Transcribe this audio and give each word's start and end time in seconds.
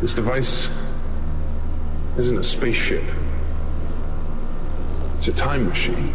This 0.00 0.14
device 0.14 0.68
isn't 2.16 2.38
a 2.38 2.42
spaceship. 2.44 3.02
It's 5.16 5.26
a 5.26 5.32
time 5.32 5.68
machine. 5.68 6.14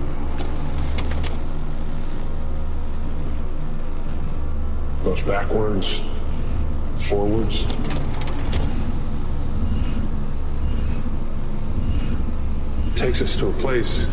Goes 5.04 5.22
backwards, 5.24 6.02
forwards. 6.98 7.66
Takes 12.96 13.22
us 13.22 13.36
to 13.36 13.48
a 13.48 13.54
place 13.54 14.04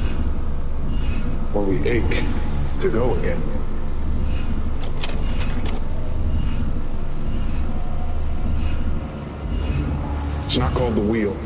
where 1.52 1.64
we 1.64 1.88
ache 1.88 2.24
to 2.80 2.90
go 2.90 3.14
again. 3.14 3.59
It's 10.50 10.58
not 10.58 10.74
called 10.74 10.96
the 10.96 11.00
wheel. 11.00 11.36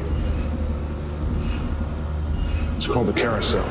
It's 2.75 2.87
called 2.87 3.07
the 3.07 3.13
carousel. 3.13 3.63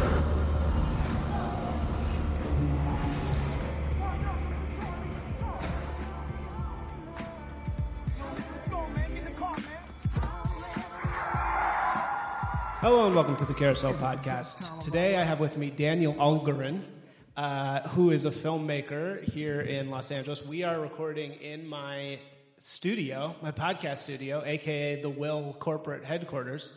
Hello 12.80 13.08
and 13.08 13.16
welcome 13.16 13.36
to 13.38 13.46
the 13.46 13.56
Carousel 13.56 13.96
Podcast. 13.96 14.84
Today 14.84 15.18
I 15.18 15.24
have 15.24 15.40
with 15.40 15.58
me 15.58 15.72
Daniel 15.72 16.14
Algarin, 16.14 16.84
uh, 17.36 17.80
who 17.88 18.12
is 18.12 18.26
a 18.26 18.30
filmmaker 18.30 19.24
here 19.24 19.62
in 19.62 19.90
Los 19.90 20.12
Angeles. 20.12 20.48
We 20.48 20.62
are 20.62 20.80
recording 20.80 21.32
in 21.32 21.68
my 21.68 22.20
studio, 22.64 23.36
my 23.42 23.52
podcast 23.52 23.98
studio, 23.98 24.42
aka 24.46 25.02
the 25.02 25.10
Will 25.10 25.54
corporate 25.60 26.06
headquarters, 26.06 26.74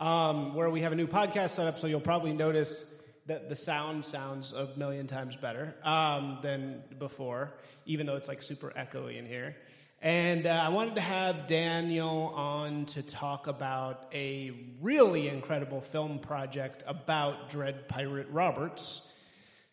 um, 0.00 0.52
where 0.56 0.68
we 0.68 0.80
have 0.80 0.90
a 0.90 0.96
new 0.96 1.06
podcast 1.06 1.50
set 1.50 1.68
up. 1.68 1.78
So 1.78 1.86
you'll 1.86 2.00
probably 2.00 2.32
notice 2.32 2.84
that 3.26 3.48
the 3.48 3.54
sound 3.54 4.04
sounds 4.04 4.52
a 4.52 4.68
million 4.76 5.06
times 5.06 5.36
better 5.36 5.76
um, 5.84 6.40
than 6.42 6.82
before, 6.98 7.54
even 7.86 8.04
though 8.04 8.16
it's 8.16 8.26
like 8.26 8.42
super 8.42 8.72
echoey 8.76 9.16
in 9.16 9.26
here. 9.26 9.54
And 10.02 10.44
uh, 10.44 10.50
I 10.50 10.70
wanted 10.70 10.96
to 10.96 11.02
have 11.02 11.46
Daniel 11.46 12.32
on 12.34 12.86
to 12.86 13.02
talk 13.04 13.46
about 13.46 14.08
a 14.12 14.50
really 14.82 15.28
incredible 15.28 15.80
film 15.80 16.18
project 16.18 16.82
about 16.84 17.48
Dread 17.48 17.86
Pirate 17.86 18.30
Roberts. 18.30 19.14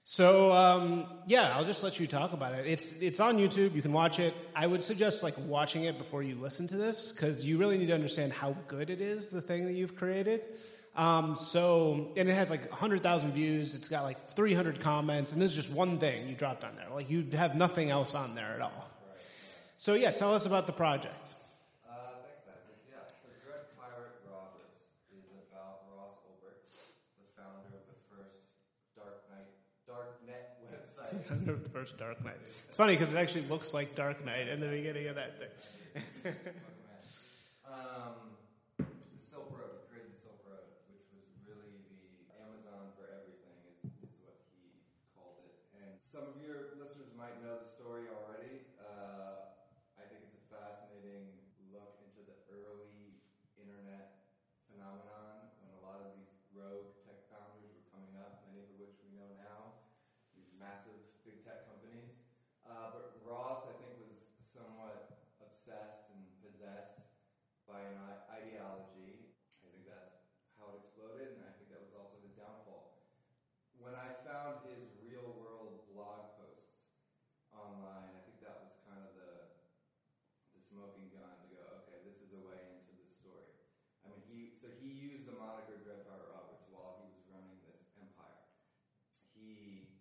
So 0.07 0.53
um, 0.53 1.07
yeah, 1.25 1.57
I'll 1.57 1.65
just 1.65 1.81
let 1.81 1.99
you 1.99 2.05
talk 2.05 2.31
about 2.31 2.53
it. 2.53 2.67
It's 2.67 3.01
it's 3.01 3.19
on 3.19 3.39
YouTube. 3.39 3.73
You 3.73 3.81
can 3.81 3.91
watch 3.91 4.19
it. 4.19 4.35
I 4.55 4.67
would 4.67 4.83
suggest 4.83 5.23
like 5.23 5.33
watching 5.47 5.85
it 5.85 5.97
before 5.97 6.21
you 6.21 6.35
listen 6.35 6.67
to 6.67 6.77
this 6.77 7.11
because 7.11 7.43
you 7.43 7.57
really 7.57 7.79
need 7.79 7.87
to 7.87 7.95
understand 7.95 8.31
how 8.31 8.55
good 8.67 8.91
it 8.91 9.01
is. 9.01 9.29
The 9.29 9.41
thing 9.41 9.65
that 9.65 9.73
you've 9.73 9.95
created. 9.95 10.41
Um, 10.95 11.35
so 11.37 12.13
and 12.15 12.29
it 12.29 12.33
has 12.35 12.51
like 12.51 12.69
hundred 12.69 13.01
thousand 13.01 13.31
views. 13.33 13.73
It's 13.73 13.87
got 13.87 14.03
like 14.03 14.29
three 14.29 14.53
hundred 14.53 14.79
comments, 14.79 15.31
and 15.31 15.41
this 15.41 15.57
is 15.57 15.65
just 15.65 15.75
one 15.75 15.97
thing 15.97 16.29
you 16.29 16.35
dropped 16.35 16.63
on 16.63 16.75
there. 16.75 16.85
Like 16.93 17.09
you 17.09 17.25
have 17.33 17.55
nothing 17.55 17.89
else 17.89 18.13
on 18.13 18.35
there 18.35 18.53
at 18.53 18.61
all. 18.61 18.91
So 19.77 19.95
yeah, 19.95 20.11
tell 20.11 20.35
us 20.35 20.45
about 20.45 20.67
the 20.67 20.73
project. 20.73 21.33
Uh, 21.89 22.21
thanks, 22.21 22.45
Isaac. 22.45 22.77
Yeah, 22.87 23.09
so 23.09 23.27
Dread 23.43 23.73
Pirate 23.75 24.21
Roberts 24.29 24.85
is 25.11 25.25
about 25.49 25.81
Ross 25.97 26.21
Ulbricht, 26.29 26.69
the 27.17 27.27
founder 27.35 27.73
of 27.73 27.83
the 27.89 27.97
first 28.07 28.37
Dark 28.95 29.25
Knight, 29.27 29.51
Dark 29.85 30.23
Net 30.25 30.63
website. 30.63 31.04
Under 31.04 31.04
the 31.29 31.69
first 31.71 31.97
Dark 31.97 32.23
Knight. 32.23 32.39
It's 32.67 32.75
funny 32.75 32.93
because 32.93 33.13
it 33.13 33.17
actually 33.17 33.47
looks 33.47 33.73
like 33.73 33.95
Dark 33.95 34.23
Knight 34.25 34.47
in 34.47 34.59
the 34.59 34.67
beginning 34.67 35.07
of 35.07 35.15
that 35.15 35.39
thing. 35.39 35.53
um, 37.67 38.35
the 38.77 39.23
Silk 39.23 39.47
Road, 39.55 39.79
he 39.79 39.83
created 39.87 40.11
the 40.11 40.19
Silk 40.19 40.43
Road, 40.43 40.67
which 40.91 41.07
was 41.15 41.23
really 41.47 41.71
the 41.87 42.27
Amazon 42.43 42.91
for 42.99 43.07
everything, 43.15 43.55
is, 43.71 43.79
is 44.03 44.15
what 44.27 44.35
he 44.51 44.75
called 45.15 45.39
it. 45.47 45.55
And 45.79 45.95
some 46.03 46.27
of 46.27 46.35
your 46.43 46.75
listeners 46.75 47.15
might 47.15 47.39
know 47.39 47.63
the 47.63 47.69
story 47.71 48.11
already. 48.11 48.67
Uh, 48.75 49.55
I 49.95 50.03
think 50.11 50.19
it's 50.27 50.35
a 50.35 50.43
fascinating 50.51 51.31
look 51.71 51.95
into 52.03 52.27
the 52.27 52.35
early 52.51 53.15
internet 53.55 54.27
phenomenon 54.67 55.47
when 55.63 55.71
a 55.79 55.81
lot 55.85 56.03
of 56.03 56.11
these 56.19 56.35
rogue 56.51 56.91
tech 57.07 57.23
founders 57.31 57.71
were 57.71 57.87
coming 57.95 58.19
up, 58.19 58.43
many 58.51 58.59
of 58.67 58.75
which 58.75 58.99
we 58.99 59.15
know 59.15 59.31
now, 59.39 59.79
these 60.35 60.51
massive 60.59 60.95
big 61.23 61.41
tech 61.47 61.63
companies. 61.67 62.11
Uh, 62.67 62.91
but 62.91 63.21
Ross, 63.23 63.63
I 63.69 63.73
think, 63.79 63.95
was 64.01 64.19
somewhat 64.41 65.31
obsessed 65.39 66.11
and 66.11 66.21
possessed 66.41 66.97
by 67.69 67.77
an 67.81 67.95
i- 68.01 68.41
ideology. 68.41 69.31
I 69.63 69.69
think 69.69 69.85
that's 69.85 70.17
how 70.57 70.73
it 70.75 70.81
exploded, 70.85 71.37
and 71.39 71.43
I 71.45 71.51
think 71.55 71.69
that 71.71 71.81
was 71.81 71.93
also 71.95 72.17
his 72.25 72.33
downfall. 72.35 73.05
When 73.77 73.93
I 73.93 74.11
found 74.25 74.65
his 74.65 74.81
real 75.05 75.25
world 75.37 75.85
blog 75.93 76.35
posts 76.41 76.89
online, 77.53 78.11
I 78.11 78.21
think 78.25 78.41
that 78.41 78.59
was 78.65 78.73
kind 78.85 79.01
of 79.01 79.13
the 79.17 79.31
the 80.57 80.61
smoking 80.63 81.11
gun 81.13 81.35
to 81.43 81.47
go, 81.53 81.61
okay, 81.85 81.99
this 82.07 82.17
is 82.23 82.31
a 82.33 82.41
way 82.41 82.57
into 82.79 82.95
the 82.97 83.07
story. 83.11 83.45
I 84.01 84.09
mean, 84.09 84.23
he 84.25 84.55
so 84.57 84.71
he 84.81 84.89
used 84.89 85.27
the 85.29 85.35
moniker 85.37 85.77
Dread 85.85 86.07
Pirate 86.09 86.31
Roberts 86.33 86.65
while 86.71 86.97
he 87.01 87.05
was 87.13 87.21
running 87.29 87.59
this 87.61 87.81
empire. 87.99 88.41
He, 89.35 89.91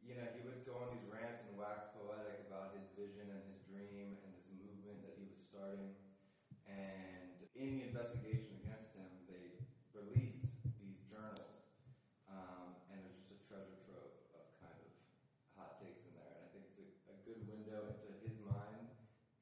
you 0.00 0.14
know, 0.16 0.26
he 0.32 0.40
would 0.46 0.62
go 0.64 0.78
on 0.80 0.94
these 0.94 1.06
rants 1.10 1.42
and 1.48 1.58
wax 1.58 1.90
poetic 1.92 2.46
about 2.46 2.72
his 2.78 2.86
vision 2.94 3.26
and 3.28 3.42
his 3.50 3.58
dream 3.66 4.16
and 4.22 4.30
this 4.32 4.46
movement 4.54 5.02
that 5.04 5.18
he 5.18 5.26
was 5.28 5.40
starting. 5.42 5.90
And 6.70 7.34
the 7.58 7.90
investigation 7.90 8.62
against 8.62 8.94
him, 8.94 9.10
they 9.26 9.58
released 9.90 10.46
these 10.78 11.02
journals, 11.10 11.66
um, 12.30 12.78
and 12.94 13.02
there's 13.02 13.18
just 13.26 13.34
a 13.34 13.40
treasure 13.50 13.78
trove 13.90 14.14
of 14.38 14.46
kind 14.62 14.78
of 14.78 14.90
hot 15.58 15.82
takes 15.82 16.06
in 16.06 16.14
there. 16.14 16.30
And 16.38 16.46
I 16.46 16.48
think 16.54 16.70
it's 16.70 16.78
a, 16.78 16.86
a 17.10 17.16
good 17.26 17.42
window 17.50 17.90
into 17.90 18.14
his 18.22 18.38
mind 18.46 18.90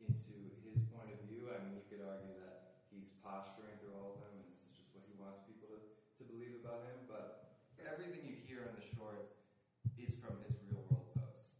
into 0.02 0.54
his 0.62 0.78
point 0.94 1.10
of 1.10 1.18
view. 1.26 1.50
I 1.50 1.58
mean, 1.66 1.82
you 1.82 1.84
could 1.90 2.02
argue 2.06 2.34
that 2.38 2.86
he's 2.90 3.10
posturing 3.22 3.74
through 3.82 3.94
all 3.98 4.18
of 4.18 4.18
them, 4.22 4.38
and 4.38 4.46
this 4.46 4.58
is 4.62 4.70
just 4.78 4.90
what 4.94 5.02
he 5.04 5.14
wants 5.18 5.42
people 5.44 5.66
to, 5.74 5.78
to 5.78 6.22
believe 6.26 6.54
about 6.62 6.86
him. 6.86 6.98
But 7.10 7.58
everything 7.82 8.22
you 8.22 8.38
hear 8.46 8.62
in 8.70 8.74
the 8.78 8.86
short 8.94 9.34
is 9.98 10.14
from 10.22 10.38
his 10.46 10.54
real 10.70 10.86
world 10.86 11.10
posts. 11.18 11.50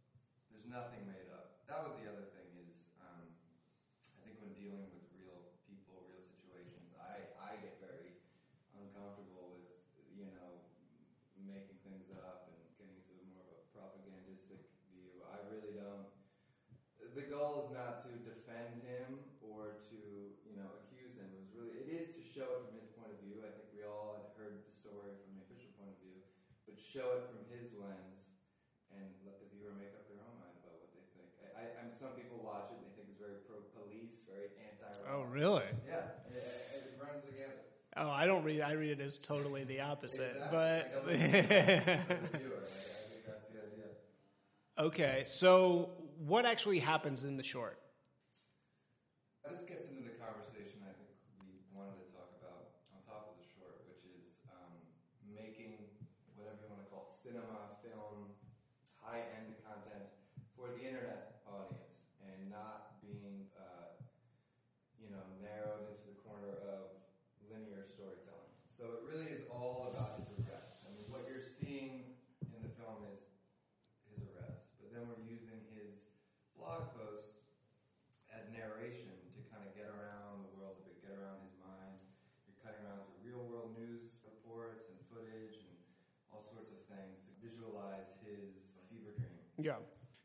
There's 0.51 0.67
nothing 0.71 1.03
made 1.03 1.27
up. 1.35 1.59
That 1.67 1.83
was 1.83 1.99
the 1.99 2.07
other 2.07 2.31
thing 2.31 2.47
is, 2.63 2.71
um, 3.03 3.27
I 4.15 4.19
think 4.23 4.39
when 4.39 4.55
dealing 4.55 4.87
with 4.87 5.05
real 5.19 5.51
people, 5.67 6.07
real 6.07 6.23
situations, 6.23 6.95
I, 6.95 7.27
I 7.35 7.59
get 7.59 7.83
very 7.83 8.15
uncomfortable 8.79 9.59
with, 9.59 9.67
you 10.15 10.31
know, 10.31 10.63
making 11.43 11.79
things 11.83 12.07
up 12.23 12.47
and 12.47 12.55
getting 12.79 12.95
into 13.03 13.19
more 13.35 13.43
of 13.43 13.51
a 13.51 13.59
propagandistic 13.75 14.63
view. 14.95 15.27
I 15.27 15.43
really 15.51 15.75
don't 15.75 16.07
the 17.19 17.27
goal 17.27 17.67
is 17.67 17.75
not 17.75 17.99
to 18.07 18.15
defend 18.23 18.79
him 18.87 19.19
or 19.43 19.83
to 19.91 19.99
you 20.39 20.55
know 20.55 20.71
accuse 20.79 21.19
him. 21.19 21.27
It 21.27 21.39
was 21.43 21.51
really 21.51 21.75
it 21.75 21.91
is 21.91 22.15
to 22.15 22.23
show 22.23 22.47
it 22.47 22.63
from 22.63 22.79
his 22.79 22.87
point 22.95 23.11
of 23.11 23.19
view. 23.19 23.43
I 23.43 23.51
think 23.51 23.67
we 23.75 23.83
all 23.83 24.15
had 24.15 24.31
heard 24.39 24.63
the 24.63 24.71
story 24.71 25.11
from 25.19 25.35
the 25.35 25.43
official 25.43 25.67
point 25.75 25.91
of 25.91 25.99
view, 25.99 26.23
but 26.63 26.78
show 26.89 27.21
it 27.21 27.23
from 27.29 27.45
his 27.53 27.69
lens 27.77 28.25
and 28.89 29.05
let 29.21 29.37
the 29.37 29.47
viewer 29.53 29.73
make 29.77 29.93
up 29.93 30.09
their 30.09 30.17
own 30.25 30.33
mind 30.41 30.57
about 30.65 30.81
what 30.81 30.89
they 30.97 31.05
think. 31.13 31.29
I, 31.45 31.47
I, 31.53 31.63
I 31.77 31.79
mean, 31.85 31.93
some 31.93 32.17
people 32.17 32.41
watch 32.41 32.73
it 32.73 32.81
and 32.81 32.89
they 32.89 32.93
think 32.97 33.13
it's 33.13 33.21
very 33.21 33.45
pro 33.45 33.61
police, 33.77 34.25
very 34.25 34.49
anti. 34.57 34.89
Oh 35.05 35.23
really? 35.29 35.69
Yeah, 35.85 36.09
it, 36.25 36.33
it 36.33 36.93
it 36.93 36.95
runs 36.97 37.21
the 37.25 37.33
gamut. 37.37 37.61
Oh, 37.97 38.09
I 38.09 38.25
don't 38.25 38.43
read. 38.43 38.61
I 38.61 38.73
read 38.73 38.97
it 38.97 39.01
as 39.01 39.17
totally 39.17 39.63
the 39.65 39.81
opposite. 39.81 40.37
Exactly. 40.41 40.49
But 40.49 40.81
Like 40.89 40.93
a 40.93 41.01
little- 41.05 41.13
the 41.13 42.37
viewer. 42.37 42.61
Like, 42.65 42.85
I 42.89 43.05
think 43.09 43.21
that's 43.25 43.45
the 43.53 43.59
idea. 43.61 43.89
okay, 44.77 45.23
so 45.25 45.89
what 46.25 46.45
actually 46.45 46.79
happens 46.79 47.23
in 47.25 47.37
the 47.37 47.43
short? 47.43 47.77
This 49.49 49.61
gets 49.65 49.89
into 49.89 50.05
the 50.05 50.13
conversation 50.21 50.85
I 50.85 50.93
think 50.93 51.09
we 51.41 51.57
wanted 51.73 51.97
to 52.05 52.07
talk 52.13 52.29
about 52.37 52.85
on 52.93 53.01
top 53.09 53.33
of 53.33 53.41
the 53.41 53.47
short, 53.57 53.81
which 53.89 54.05
is 54.05 54.45
um, 54.53 54.77
making 55.25 55.73
whatever 56.37 56.61
you 56.61 56.69
want 56.69 56.85
to 56.85 56.89
call 56.93 57.09
it, 57.09 57.13
cinema, 57.17 57.73
film, 57.81 58.29
high-end 59.01 59.57
content 59.65 60.05
for 60.53 60.69
the 60.77 60.85
internet 60.85 61.41
audience, 61.49 61.97
and 62.21 62.37
not 62.53 63.01
being, 63.01 63.49
uh, 63.57 63.97
you 65.01 65.09
know, 65.09 65.25
narrowed 65.41 65.89
into 65.89 66.05
the 66.13 66.17
corner 66.21 66.53
of 66.69 66.93
linear 67.49 67.81
storytelling. 67.89 68.53
So 68.77 69.01
it 69.01 69.01
really 69.09 69.33
is 69.33 69.41
all 69.49 69.89
about 69.89 70.21
his 70.21 70.29
arrest. 70.45 70.85
I 70.85 70.93
mean, 70.93 71.09
what 71.09 71.25
you're 71.25 71.41
seeing 71.41 72.13
in 72.53 72.59
the 72.61 72.69
film 72.77 73.01
is 73.09 73.25
his 74.13 74.21
arrest, 74.29 74.77
but 74.77 74.93
then 74.93 75.09
we're 75.09 75.25
using 75.25 75.57
his 75.73 76.05
blog 76.53 76.93
posts 76.93 77.41
as 78.29 78.45
narration 78.53 79.09
to 79.33 79.39
kind 79.49 79.65
of 79.65 79.73
get 79.73 79.89
around 79.89 80.45
the 80.45 80.53
world 80.53 80.77
a 80.79 80.83
bit, 80.85 81.01
get 81.01 81.17
around 81.17 81.41
his 81.41 81.57
mind. 81.57 81.97
You're 82.45 82.61
cutting 82.61 82.85
around 82.85 83.01
to 83.01 83.09
real 83.25 83.41
world 83.49 83.73
news 83.73 84.21
reports 84.21 84.85
and 84.87 84.95
footage 85.09 85.57
and 85.65 85.73
all 86.29 86.45
sorts 86.45 86.69
of 86.69 86.79
things 86.87 87.25
to 87.25 87.31
visualize 87.41 88.05
his 88.21 88.69
fever 88.87 89.17
dream. 89.17 89.41
Yeah. 89.61 89.73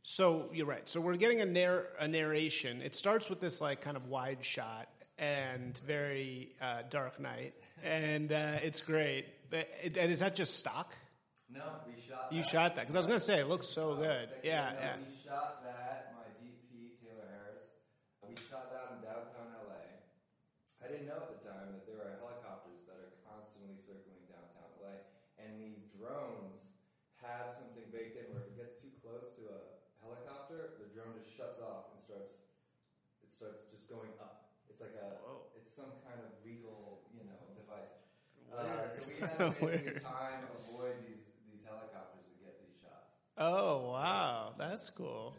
So 0.02 0.50
you're 0.52 0.66
right. 0.66 0.88
So 0.88 1.00
we're 1.00 1.16
getting 1.16 1.40
a 1.40 1.46
narr- 1.46 1.86
a 1.98 2.06
narration. 2.06 2.82
It 2.82 2.94
starts 2.94 3.30
with 3.30 3.40
this 3.40 3.60
like 3.60 3.80
kind 3.80 3.96
of 3.96 4.08
wide 4.08 4.44
shot, 4.44 4.88
and 5.18 5.78
very 5.86 6.54
uh, 6.60 6.82
Dark 6.90 7.18
night, 7.20 7.54
and 7.82 8.30
uh, 8.30 8.58
it's 8.62 8.80
great. 8.80 9.26
But 9.50 9.68
it, 9.82 9.96
and 9.96 10.12
is 10.12 10.20
that 10.20 10.36
just 10.36 10.58
stock? 10.58 10.94
No, 11.48 11.62
we 11.86 11.94
shot. 12.02 12.32
You 12.32 12.42
that. 12.42 12.50
shot 12.50 12.76
that 12.76 12.82
because 12.82 12.96
I 12.96 12.98
was 12.98 13.06
gonna 13.06 13.20
say 13.20 13.40
it 13.40 13.48
looks 13.48 13.68
so 13.68 13.94
good. 13.94 14.28
Yeah, 14.42 14.72
yeah. 14.74 14.96
We 14.98 15.14
shot 15.22 15.62
that. 15.64 16.12
My 16.18 16.26
DP 16.42 16.98
Taylor 17.00 17.30
Harris. 17.30 17.70
We 18.26 18.34
shot 18.50 18.74
that 18.74 18.96
in 18.96 19.06
downtown 19.06 19.54
LA. 19.62 20.02
I 20.82 20.90
didn't 20.90 21.06
know 21.06 21.22
at 21.22 21.30
the 21.30 21.40
time 21.46 21.72
that 21.72 21.86
there 21.86 22.02
are 22.02 22.18
helicopters 22.20 22.82
that 22.90 22.98
are 22.98 23.14
constantly 23.24 23.78
circling 23.86 24.20
downtown 24.26 24.68
LA, 24.82 25.06
and 25.40 25.54
these 25.56 25.80
drones 25.96 26.60
have 27.22 27.56
something 27.56 27.86
baked 27.94 28.20
in 28.20 28.28
where 28.34 28.44
if 28.44 28.52
it 28.52 28.58
gets 28.58 28.74
too 28.82 28.90
close 29.00 29.30
to 29.38 29.48
a 29.48 29.58
helicopter, 30.02 30.76
the 30.82 30.90
drone 30.90 31.14
just 31.16 31.30
shuts 31.38 31.62
off 31.62 31.92
and 31.94 32.02
starts. 32.02 32.34
It 33.22 33.30
starts 33.30 33.64
just 33.70 33.86
going 33.86 34.10
up. 34.18 34.50
It's 34.66 34.82
like 34.82 34.96
a. 34.98 35.22
Whoa. 35.22 35.54
It's 35.54 35.70
some 35.70 35.94
kind 36.02 36.18
of 36.18 36.34
legal, 36.42 37.06
you 37.14 37.22
know, 37.24 37.38
device. 37.54 37.94
So 39.38 39.44
we 39.44 39.44
had 39.44 39.60
to 39.60 39.66
basically 39.66 39.84
Weird. 39.92 40.02
time 40.02 40.44
avoid 40.68 40.94
these 41.06 41.30
these 41.50 41.60
helicopters 41.66 42.26
to 42.28 42.44
get 42.44 42.60
these 42.60 42.80
shots. 42.82 43.10
Oh 43.38 43.90
wow, 43.92 44.54
that's 44.58 44.90
cool. 44.90 45.34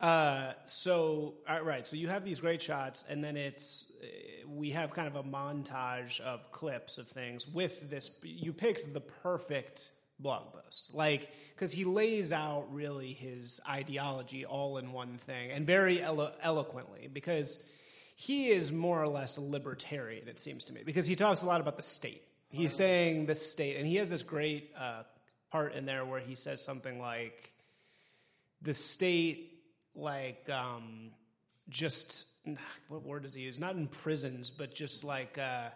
Yeah. 0.00 0.06
Uh, 0.06 0.52
so 0.66 1.34
all 1.48 1.62
right, 1.62 1.86
so 1.86 1.96
you 1.96 2.08
have 2.08 2.24
these 2.24 2.40
great 2.40 2.62
shots, 2.62 3.04
and 3.08 3.24
then 3.24 3.36
it's 3.36 3.90
uh, 4.02 4.48
we 4.48 4.70
have 4.70 4.90
kind 4.92 5.08
of 5.08 5.16
a 5.16 5.22
montage 5.22 6.20
of 6.20 6.52
clips 6.52 6.98
of 6.98 7.08
things 7.08 7.46
with 7.48 7.88
this. 7.90 8.10
You 8.22 8.52
picked 8.52 8.92
the 8.92 9.00
perfect 9.00 9.90
blog 10.18 10.52
post, 10.52 10.94
like 10.94 11.30
because 11.54 11.72
he 11.72 11.84
lays 11.84 12.32
out 12.32 12.66
really 12.72 13.12
his 13.12 13.60
ideology 13.68 14.44
all 14.44 14.76
in 14.78 14.92
one 14.92 15.18
thing, 15.18 15.50
and 15.50 15.66
very 15.66 16.02
elo- 16.02 16.32
eloquently 16.42 17.08
because. 17.12 17.62
He 18.18 18.48
is 18.48 18.72
more 18.72 18.98
or 18.98 19.08
less 19.08 19.36
a 19.36 19.42
libertarian, 19.42 20.26
it 20.26 20.40
seems 20.40 20.64
to 20.64 20.72
me, 20.72 20.80
because 20.86 21.04
he 21.04 21.16
talks 21.16 21.42
a 21.42 21.44
lot 21.44 21.60
about 21.60 21.76
the 21.76 21.82
state. 21.82 22.22
He's 22.48 22.74
saying 22.74 23.26
the 23.26 23.34
state, 23.34 23.76
and 23.76 23.86
he 23.86 23.96
has 23.96 24.08
this 24.08 24.22
great 24.22 24.72
uh, 24.78 25.02
part 25.50 25.74
in 25.74 25.84
there 25.84 26.04
where 26.04 26.20
he 26.20 26.34
says 26.34 26.64
something 26.64 27.00
like, 27.00 27.52
the 28.62 28.74
state 28.74 29.52
like 29.94 30.48
um 30.50 31.10
just 31.68 32.26
what 32.88 33.02
word 33.02 33.22
does 33.22 33.34
he 33.34 33.42
use? 33.42 33.58
Not 33.58 33.76
imprisons 33.76 34.50
but 34.50 34.74
just 34.74 35.04
like 35.04 35.38
uh 35.38 35.68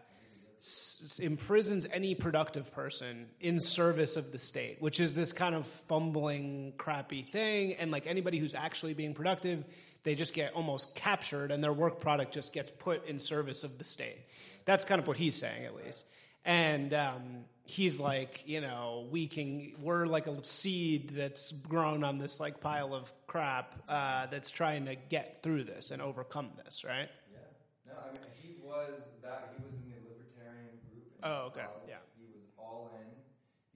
s- 0.58 1.20
imprisons 1.22 1.86
any 1.92 2.14
productive 2.14 2.72
person 2.72 3.26
in 3.40 3.60
service 3.60 4.16
of 4.16 4.32
the 4.32 4.38
state 4.38 4.76
which 4.80 5.00
is 5.00 5.14
this 5.14 5.32
kind 5.32 5.54
of 5.54 5.66
fumbling 5.66 6.74
crappy 6.76 7.22
thing 7.22 7.74
and 7.74 7.90
like 7.90 8.06
anybody 8.06 8.38
who's 8.38 8.54
actually 8.54 8.94
being 8.94 9.14
productive 9.14 9.64
they 10.02 10.14
just 10.14 10.32
get 10.32 10.54
almost 10.54 10.94
captured 10.94 11.50
and 11.50 11.62
their 11.62 11.72
work 11.72 12.00
product 12.00 12.32
just 12.32 12.52
gets 12.52 12.70
put 12.78 13.06
in 13.06 13.18
service 13.18 13.64
of 13.64 13.76
the 13.78 13.84
state. 13.84 14.16
That's 14.64 14.84
kind 14.84 14.98
of 15.00 15.06
what 15.06 15.18
he's 15.18 15.36
saying 15.36 15.64
at 15.64 15.74
least 15.74 16.06
and 16.44 16.92
um, 16.94 17.44
he's 17.64 17.98
like, 18.00 18.42
you 18.46 18.60
know, 18.60 19.06
we 19.10 19.26
can, 19.26 19.72
we're 19.80 20.06
like 20.06 20.26
a 20.26 20.44
seed 20.44 21.10
that's 21.10 21.52
grown 21.52 22.04
on 22.04 22.18
this 22.18 22.40
like 22.40 22.60
pile 22.60 22.94
of 22.94 23.12
crap 23.26 23.74
uh, 23.88 24.26
that's 24.26 24.50
trying 24.50 24.86
to 24.86 24.96
get 24.96 25.42
through 25.42 25.64
this 25.64 25.90
and 25.90 26.00
overcome 26.02 26.50
this, 26.64 26.84
right? 26.84 27.08
Yeah. 27.32 27.38
No, 27.86 27.92
I 28.00 28.06
mean 28.12 28.26
he 28.42 28.54
was 28.64 29.02
that 29.22 29.54
he 29.56 29.62
was 29.62 29.72
in 29.74 29.90
the 29.90 30.00
libertarian 30.08 30.78
group. 30.88 31.04
In 31.22 31.28
Oh, 31.30 31.46
okay, 31.52 31.60
college. 31.60 31.88
yeah. 31.88 31.96
He 32.18 32.24
was 32.32 32.42
all 32.58 32.90
in. 32.96 33.06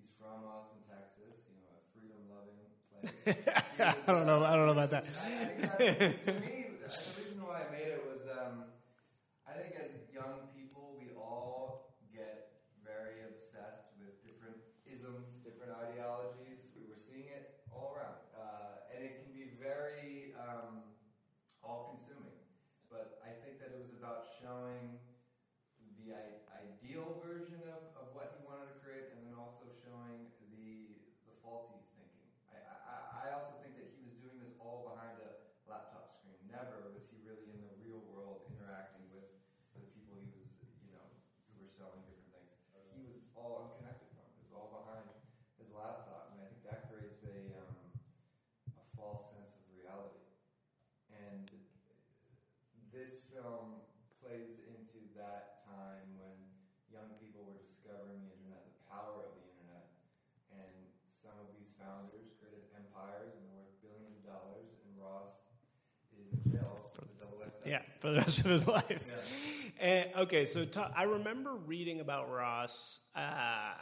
He's 0.01 0.11
from 0.19 0.43
Austin, 0.49 0.81
Texas. 0.89 1.37
You 1.47 1.61
know, 1.61 1.75
a 1.77 1.83
freedom-loving 1.93 2.59
place. 2.91 3.37
I 4.07 4.13
don't 4.13 4.27
know. 4.27 4.43
I 4.45 4.57
don't 4.57 4.67
know 4.67 4.73
about 4.73 4.91
that. 4.91 5.05
I, 5.23 5.29
I 5.29 5.79
that, 5.79 6.25
to 6.25 6.33
me, 6.41 6.67
the 6.83 6.89
reason 7.21 7.41
why 7.45 7.63
I 7.63 7.71
made 7.71 7.91
it 7.93 8.03
was 8.09 8.23
um, 8.31 8.65
I 9.47 9.53
think 9.55 9.77
as 9.77 9.93
young 10.13 10.49
people, 10.57 10.97
we 10.99 11.13
all 11.19 11.95
get 12.13 12.65
very 12.85 13.21
obsessed 13.29 13.93
with 14.01 14.15
different 14.25 14.57
isms, 14.89 15.27
different 15.45 15.73
ideologies. 15.77 16.65
We 16.77 16.87
were 16.89 16.99
seeing 17.01 17.29
it 17.29 17.61
all 17.73 17.93
around, 17.97 18.19
uh, 18.37 18.89
and 18.95 19.05
it 19.05 19.21
can 19.25 19.33
be 19.37 19.53
very 19.61 20.33
um, 20.41 20.85
all-consuming. 21.63 22.37
But 22.91 23.21
I 23.25 23.33
think 23.43 23.59
that 23.61 23.73
it 23.75 23.81
was 23.81 23.93
about 23.99 24.27
showing 24.41 25.01
the 26.01 26.13
I- 26.15 26.41
ideal 26.77 27.19
version 27.25 27.63
of, 27.73 27.81
of 27.97 28.07
what 28.13 28.37
he 28.37 28.45
wanted 28.45 28.69
to 28.71 28.77
create, 28.85 29.11
and 29.17 29.25
then 29.27 29.35
also 29.41 29.67
showing 29.83 30.29
the 30.53 31.01
the 31.27 31.35
faulty 31.41 31.81
thinking. 31.97 32.29
I, 32.53 32.61
I, 32.61 33.29
I 33.33 33.41
also 33.41 33.57
think 33.65 33.75
that 33.81 33.89
he 33.97 34.05
was 34.05 34.15
doing 34.21 34.37
this 34.39 34.53
all 34.61 34.85
behind 34.93 35.17
a 35.25 35.33
laptop 35.65 36.13
screen. 36.21 36.37
Never 36.53 36.93
was 36.93 37.09
he 37.09 37.17
really 37.25 37.49
in 37.51 37.59
the 37.65 37.73
real 37.81 37.99
world 38.13 38.45
interacting 38.53 39.09
with 39.11 39.27
the 39.73 39.83
people 39.97 40.21
he 40.21 40.29
was, 40.37 40.45
you 40.85 40.93
know, 40.93 41.09
who 41.51 41.65
were 41.65 41.73
selling 41.73 42.05
different 42.05 42.29
things. 42.37 42.53
He 42.93 43.01
was 43.09 43.24
all 43.37 43.67
unconnected 43.67 44.09
from. 44.15 44.27
It 44.39 44.47
was 44.47 44.55
all 44.55 44.71
behind 44.83 45.07
his 45.59 45.71
laptop, 45.75 46.35
and 46.35 46.43
I 46.43 46.47
think 46.51 46.63
that 46.67 46.91
creates 46.91 47.21
a 47.27 47.59
um, 47.59 47.77
a 48.79 48.85
false 48.95 49.31
sense 49.35 49.55
of 49.59 49.65
reality. 49.75 50.23
And 51.11 51.47
this 52.95 53.23
film 53.31 53.83
plays 54.23 54.63
into 54.71 55.03
that 55.19 55.67
time 55.67 56.07
when 56.19 56.39
young 56.91 57.15
people 57.19 57.43
were 57.47 57.59
discovering 57.59 58.23
the 58.23 58.31
internet, 58.39 58.63
the 58.71 58.79
power 58.87 59.27
of 59.27 59.35
the 59.35 59.45
internet, 59.51 59.87
and 60.55 60.75
some 61.19 61.35
of 61.43 61.51
these 61.55 61.71
founders 61.79 62.31
created 62.39 62.71
empires 62.75 63.35
and 63.35 63.43
were 63.51 63.67
worth 63.67 63.75
billions 63.83 64.15
of 64.19 64.23
dollars, 64.23 64.71
and 64.87 64.91
Ross 64.95 65.35
is 66.15 66.31
in 66.31 66.43
jail 66.55 66.87
for 66.95 67.03
the 67.03 67.15
double 67.19 67.43
life 67.43 67.54
Yeah, 67.67 67.83
for 68.01 68.11
the 68.11 68.19
rest 68.19 68.41
of 68.41 68.51
his 68.51 68.67
life. 68.79 69.09
Yeah. 69.09 69.15
And, 69.81 70.11
okay, 70.21 70.45
so 70.45 70.65
ta 70.65 70.91
I 70.97 71.05
remember 71.05 71.55
reading 71.55 72.01
about 72.01 72.31
Ross, 72.31 73.01
uh, 73.17 73.73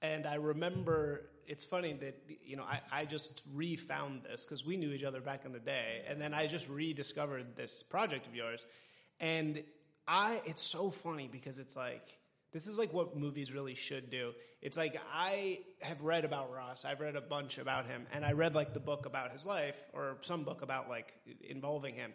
and 0.00 0.26
I 0.26 0.34
remember 0.36 1.30
it's 1.46 1.64
funny 1.64 1.92
that 1.94 2.22
you 2.44 2.56
know 2.56 2.62
I, 2.62 2.80
I 2.92 3.04
just 3.04 3.42
refound 3.52 4.22
this 4.22 4.44
because 4.44 4.64
we 4.64 4.76
knew 4.76 4.92
each 4.92 5.02
other 5.02 5.20
back 5.20 5.44
in 5.44 5.52
the 5.52 5.58
day, 5.58 6.02
and 6.08 6.20
then 6.20 6.32
I 6.32 6.46
just 6.46 6.68
rediscovered 6.68 7.56
this 7.56 7.82
project 7.82 8.26
of 8.26 8.34
yours, 8.34 8.64
and 9.18 9.62
I 10.06 10.40
it's 10.44 10.62
so 10.62 10.90
funny 10.90 11.28
because 11.30 11.58
it's 11.58 11.76
like 11.76 12.16
this 12.52 12.66
is 12.66 12.78
like 12.78 12.92
what 12.92 13.16
movies 13.16 13.52
really 13.52 13.74
should 13.74 14.10
do. 14.10 14.32
It's 14.62 14.76
like 14.76 15.00
I 15.12 15.60
have 15.80 16.02
read 16.02 16.24
about 16.24 16.52
Ross, 16.52 16.84
I've 16.84 17.00
read 17.00 17.16
a 17.16 17.20
bunch 17.20 17.58
about 17.58 17.86
him, 17.86 18.06
and 18.12 18.24
I 18.24 18.32
read 18.32 18.54
like 18.54 18.72
the 18.72 18.80
book 18.80 19.06
about 19.06 19.32
his 19.32 19.44
life 19.44 19.76
or 19.92 20.18
some 20.20 20.44
book 20.44 20.62
about 20.62 20.88
like 20.88 21.12
involving 21.48 21.94
him. 21.94 22.12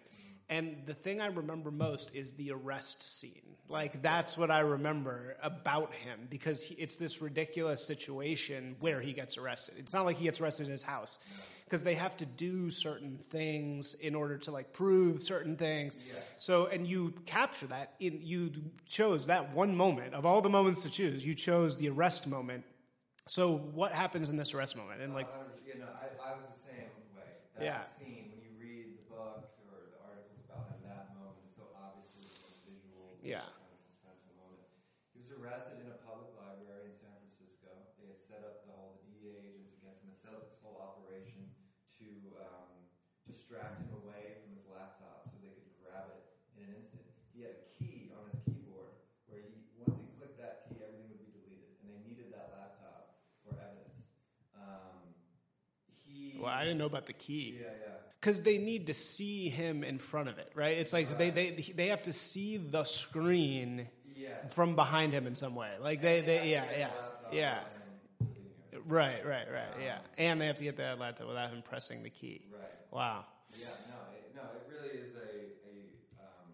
And 0.48 0.84
the 0.86 0.94
thing 0.94 1.22
I 1.22 1.28
remember 1.28 1.72
most 1.72 2.14
is 2.16 2.34
the 2.34 2.52
arrest 2.52 3.20
scene. 3.20 3.42
Like 3.68 4.04
that's 4.04 4.38
what 4.38 4.52
I 4.52 4.60
remember 4.60 5.36
about 5.42 5.92
him 5.94 6.28
because 6.30 6.64
he, 6.64 6.76
it's 6.76 6.98
this 6.98 7.20
ridiculous 7.20 7.84
situation 7.84 8.76
where 8.80 9.02
he 9.02 9.12
gets 9.12 9.38
arrested. 9.40 9.76
It's 9.80 9.92
not 9.94 10.06
like 10.06 10.18
he 10.18 10.26
gets 10.26 10.40
arrested 10.40 10.68
in 10.68 10.72
his 10.72 10.84
house 10.84 11.18
because 11.64 11.84
they 11.84 11.96
have 11.96 12.16
to 12.18 12.28
do 12.28 12.70
certain 12.70 13.18
things 13.32 13.96
in 13.96 14.14
order 14.14 14.38
to 14.38 14.52
like 14.52 14.72
prove 14.72 15.24
certain 15.24 15.56
things. 15.56 15.98
So 16.38 16.68
and 16.68 16.86
you 16.86 17.16
capture 17.26 17.66
that 17.68 17.94
in 18.00 18.20
you 18.22 18.52
chose 18.86 19.26
that 19.28 19.56
one 19.56 19.76
moment 19.76 20.14
of 20.14 20.28
all 20.28 20.42
the 20.42 20.50
moments 20.50 20.84
to 20.84 20.92
choose. 20.92 21.26
You 21.26 21.34
chose 21.34 21.78
the 21.78 21.90
arrest 21.90 22.28
moment. 22.28 22.66
So 23.28 23.58
what 23.58 23.94
happens 23.94 24.30
in 24.30 24.38
this 24.38 24.54
arrest 24.54 24.78
moment? 24.78 25.02
And 25.02 25.12
like 25.16 25.26
100%. 25.26 25.66
you 25.66 25.80
know, 25.82 25.90
I, 25.90 26.30
I 26.30 26.32
was 26.38 26.46
the 26.54 26.62
same 26.70 26.86
way. 27.18 27.26
That 27.58 27.64
Yeah. 27.66 27.82
scene 27.98 28.30
when 28.30 28.46
you 28.46 28.54
read 28.62 28.94
the 29.02 29.10
book 29.10 29.50
or 29.66 29.90
the 29.90 29.98
articles 30.06 30.46
about 30.46 30.70
him, 30.70 30.86
that 30.86 31.18
moment 31.18 31.42
is 31.42 31.50
so 31.58 31.66
obviously 31.74 32.22
the 32.22 32.38
most 32.46 32.62
visual, 32.70 33.18
Yeah. 33.26 33.42
kind 33.42 33.74
of 33.74 33.82
suspenseful 33.82 34.38
moment. 34.38 34.70
He 35.18 35.26
was 35.26 35.34
arrested 35.34 35.82
in 35.82 35.90
a 35.90 35.98
public 36.06 36.38
library 36.38 36.94
in 36.94 36.96
San 37.02 37.18
Francisco. 37.18 37.74
They 37.98 38.14
had 38.14 38.22
set 38.30 38.46
up 38.46 38.62
the 38.70 38.78
whole 38.78 39.02
the 39.02 39.10
DEA 39.10 39.42
agents 39.58 39.74
against 39.82 40.06
him. 40.06 40.14
They 40.14 40.22
set 40.22 40.38
up 40.38 40.46
this 40.46 40.62
whole 40.62 40.78
operation 40.78 41.50
to 41.98 42.06
um, 42.46 42.78
distract 43.36 43.84
him 43.84 43.92
away 44.00 44.40
from 44.40 44.56
his 44.56 44.64
laptop 44.72 45.28
so 45.28 45.36
they 45.44 45.52
could 45.52 45.76
grab 45.84 46.08
it 46.16 46.24
in 46.56 46.64
an 46.72 46.72
instant. 46.80 47.04
He 47.36 47.44
had 47.44 47.52
a 47.60 47.64
key 47.76 48.08
on 48.16 48.24
his 48.32 48.40
keyboard 48.48 48.96
where 49.28 49.44
he 49.44 49.60
once 49.84 50.00
he 50.00 50.08
clicked 50.16 50.40
that 50.40 50.72
key, 50.72 50.80
everything 50.80 51.12
would 51.12 51.20
be 51.20 51.30
deleted, 51.36 51.76
and 51.84 51.92
they 51.92 52.00
needed 52.08 52.32
that 52.32 52.48
laptop 52.56 53.20
for 53.44 53.52
evidence. 53.60 54.00
Um, 54.56 55.12
he, 56.08 56.40
well, 56.40 56.48
I 56.56 56.64
didn't 56.64 56.80
know 56.80 56.88
about 56.88 57.06
the 57.12 57.14
key. 57.20 57.60
yeah, 57.60 57.68
yeah. 57.68 58.00
because 58.20 58.42
they 58.42 58.58
need 58.58 58.88
to 58.88 58.94
see 58.96 59.50
him 59.50 59.84
in 59.84 60.00
front 60.00 60.30
of 60.30 60.40
it, 60.40 60.50
right? 60.56 60.78
It's 60.80 60.94
like 60.94 61.18
they, 61.18 61.30
they 61.30 61.52
they 61.76 61.88
have 61.92 62.04
to 62.04 62.14
see 62.14 62.56
the 62.58 62.84
screen 62.86 63.88
Yeah. 64.16 64.48
from 64.50 64.76
behind 64.76 65.12
him 65.14 65.28
in 65.28 65.36
some 65.36 65.56
way. 65.56 65.72
Like 65.80 66.02
they, 66.02 66.22
they 66.22 66.50
yeah 66.52 66.66
yeah 66.72 66.90
yeah 67.32 67.60
And 67.60 67.75
right 68.88 69.26
right 69.26 69.48
right 69.52 69.74
yeah, 69.82 69.98
and 70.18 70.40
they 70.42 70.48
have 70.48 70.56
to 70.58 70.64
get 70.64 70.78
that 70.78 71.00
laptop 71.00 71.28
without 71.28 71.50
him 71.52 71.62
pressing 71.64 72.04
the 72.04 72.10
key. 72.10 72.46
Right. 72.52 72.62
Wow. 72.92 73.26
Yeah. 73.60 73.68
No. 73.90 73.96
It, 74.16 74.36
no. 74.36 74.42
It 74.42 74.72
really 74.72 74.98
is 75.00 75.14
a 75.16 75.20
a 75.68 76.24
um, 76.24 76.50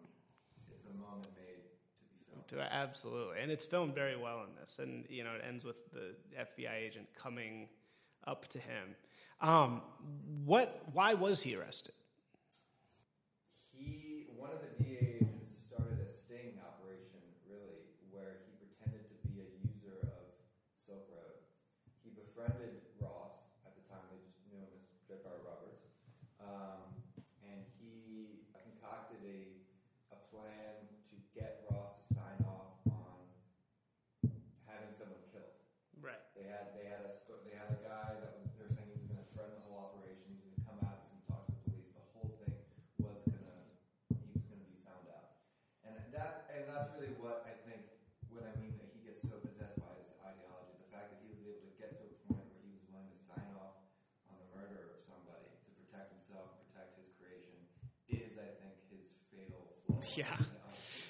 it's 0.72 0.86
a 0.86 0.94
moment 0.98 1.28
made 1.36 1.64
to 1.64 2.06
be 2.08 2.24
filmed. 2.30 2.48
To- 2.70 2.74
Absolutely, 2.74 3.40
and 3.42 3.52
it's 3.52 3.66
filmed 3.66 3.96
very 3.96 4.16
well 4.16 4.44
in 4.48 4.56
this, 4.60 4.80
and 4.80 5.06
you 5.10 5.24
know 5.24 5.32
it 5.36 5.44
ends 5.48 5.66
with 5.66 5.92
the 5.92 6.16
FBI 6.40 6.74
agent 6.76 7.08
coming 7.16 7.68
up 8.26 8.48
to 8.50 8.60
him. 8.60 8.96
Um, 9.42 9.82
what? 10.46 10.84
Why 10.94 11.14
was 11.16 11.42
he 11.42 11.56
arrested? 11.56 11.94
He 13.74 14.28
one 14.38 14.52
of 14.52 14.60
the 14.62 14.84
DA 14.84 15.16
agents 15.16 15.66
started 15.68 15.98
a 16.00 16.14
sting 16.14 16.54
plan 30.32 30.88
to 31.12 31.16
get 31.36 31.68
Ross 31.68 32.00
to 32.08 32.16
sign 32.16 32.40
off 32.48 32.80
on 32.88 33.20
having 34.64 34.96
someone 34.96 35.20
killed. 35.32 35.60
Right. 36.00 36.24
They 36.36 36.48
had 36.48 36.72
they 36.80 36.88
had 36.88 37.04
a 37.04 37.12
sto- 37.12 37.44
they 37.44 37.52
had 37.52 37.68
a 37.68 37.80
guy 37.84 38.16
that 38.16 38.32
was 38.40 38.48
they 38.56 38.64
were 38.64 38.72
saying 38.72 38.88
he 38.88 38.96
was 38.96 39.08
going 39.12 39.20
to 39.20 39.30
threaten 39.36 39.60
the 39.60 39.64
whole 39.68 39.92
operation. 39.92 40.24
He 40.32 40.40
was 40.40 40.44
going 40.48 40.56
to 40.56 40.66
come 40.68 40.80
out. 40.88 41.04
He 41.04 41.12
was 41.12 41.20
going 41.20 41.24
to 41.24 41.28
talk 41.28 41.44
to 41.48 41.52
the 41.52 41.62
police. 41.68 41.92
The 41.92 42.04
whole 42.16 42.32
thing 42.40 42.56
was 43.04 43.20
going 43.28 43.44
to 43.44 43.60
he 44.24 44.32
was 44.32 44.46
going 44.48 44.64
to 44.64 44.70
be 44.72 44.80
found 44.88 45.04
out. 45.12 45.36
And 45.84 46.00
that 46.16 46.48
and 46.56 46.64
that's 46.72 46.88
really 46.96 47.12
what 47.20 47.44
I 47.44 47.54
think 47.68 47.84
when 48.32 48.48
I 48.48 48.56
mean 48.56 48.80
that 48.80 48.88
he 48.96 49.04
gets 49.04 49.28
so 49.28 49.36
possessed 49.44 49.84
by 49.84 49.92
his 50.00 50.16
ideology. 50.24 50.80
The 50.80 50.88
fact 50.96 51.12
that 51.12 51.20
he 51.20 51.28
was 51.28 51.44
able 51.44 51.60
to 51.68 51.74
get 51.76 52.00
to 52.00 52.08
a 52.08 52.16
point 52.32 52.48
where 52.56 52.64
he 52.64 52.72
was 52.72 52.88
willing 52.88 53.12
to 53.12 53.20
sign 53.20 53.52
off 53.60 53.84
on 54.32 54.40
the 54.40 54.48
murder 54.56 54.96
of 54.96 55.04
somebody 55.04 55.44
to 55.52 55.70
protect 55.76 56.16
himself 56.16 56.56
and 56.56 56.64
protect 56.72 56.96
his 56.96 57.12
creation 57.20 57.60
is, 58.08 58.40
I 58.40 58.48
think, 58.64 58.80
his 58.88 59.12
fatal 59.28 59.76
flaw. 59.84 59.91
Yeah. 60.18 60.26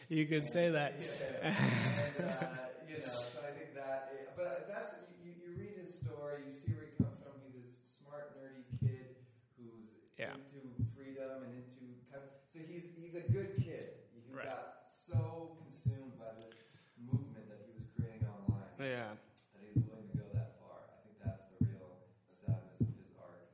You 0.10 0.26
could 0.28 0.44
say 0.52 0.70
that. 0.72 0.94
and, 1.00 1.56
uh, 1.56 2.68
you 2.90 3.00
know, 3.00 3.08
so 3.32 3.40
I 3.48 3.56
think 3.56 3.72
that, 3.80 4.12
but 4.36 4.68
that's 4.68 4.92
you, 5.24 5.32
you 5.32 5.56
read 5.56 5.80
his 5.80 5.96
story, 6.04 6.44
you 6.52 6.56
see 6.60 6.76
where 6.76 6.92
he 6.92 6.96
comes 7.00 7.16
from. 7.24 7.40
He's 7.48 7.56
this 7.56 7.72
smart, 8.04 8.36
nerdy 8.36 8.68
kid 8.84 9.16
who's 9.56 9.88
Yeah. 10.20 10.36
into 10.52 10.68
freedom 10.92 11.48
and 11.48 11.56
into 11.64 11.96
kind 12.12 12.28
of, 12.28 12.32
so 12.52 12.60
he's 12.60 12.92
he's 13.00 13.16
a 13.16 13.24
good 13.32 13.56
kid. 13.64 14.04
He 14.12 14.20
Right. 14.36 14.48
got 14.52 14.92
so 14.92 15.56
consumed 15.64 16.20
by 16.20 16.36
this 16.40 16.52
movement 17.00 17.48
that 17.48 17.64
he 17.64 17.72
was 17.76 17.88
creating 17.96 18.28
online 18.28 18.68
Yeah. 18.80 19.16
that 19.56 19.62
he 19.64 19.72
was 19.76 19.88
willing 19.88 20.08
to 20.12 20.18
go 20.20 20.28
that 20.36 20.60
far. 20.60 20.92
I 20.92 21.00
think 21.08 21.16
that's 21.24 21.48
the 21.56 21.64
real 21.72 22.04
sadness 22.44 22.84
of 22.84 22.92
his 23.00 23.12
arc, 23.16 23.48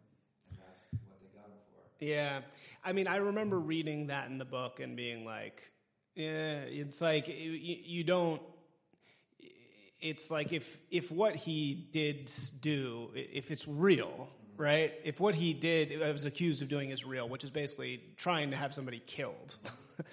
and 0.50 0.58
that's 0.58 0.82
what 1.06 1.22
they 1.22 1.29
got 1.38 1.50
him 1.53 1.62
for. 1.70 1.86
Yeah. 1.99 2.41
I 2.83 2.93
mean, 2.93 3.07
I 3.07 3.17
remember 3.17 3.59
reading 3.59 4.07
that 4.07 4.29
in 4.29 4.37
the 4.37 4.45
book 4.45 4.79
and 4.79 4.95
being 4.95 5.25
like, 5.25 5.71
yeah, 6.15 6.61
it's 6.61 6.99
like 7.01 7.27
you, 7.27 7.33
you 7.35 8.03
don't. 8.03 8.41
It's 9.99 10.31
like 10.31 10.53
if 10.53 10.79
if 10.89 11.11
what 11.11 11.35
he 11.35 11.73
did 11.91 12.31
do, 12.61 13.09
if 13.13 13.51
it's 13.51 13.67
real, 13.67 14.29
right? 14.55 14.93
If 15.03 15.19
what 15.19 15.35
he 15.35 15.53
did 15.53 16.01
I 16.01 16.11
was 16.11 16.25
accused 16.25 16.61
of 16.61 16.69
doing 16.69 16.89
is 16.89 17.05
real, 17.05 17.29
which 17.29 17.43
is 17.43 17.51
basically 17.51 18.01
trying 18.17 18.51
to 18.51 18.57
have 18.57 18.73
somebody 18.73 18.99
killed, 19.05 19.55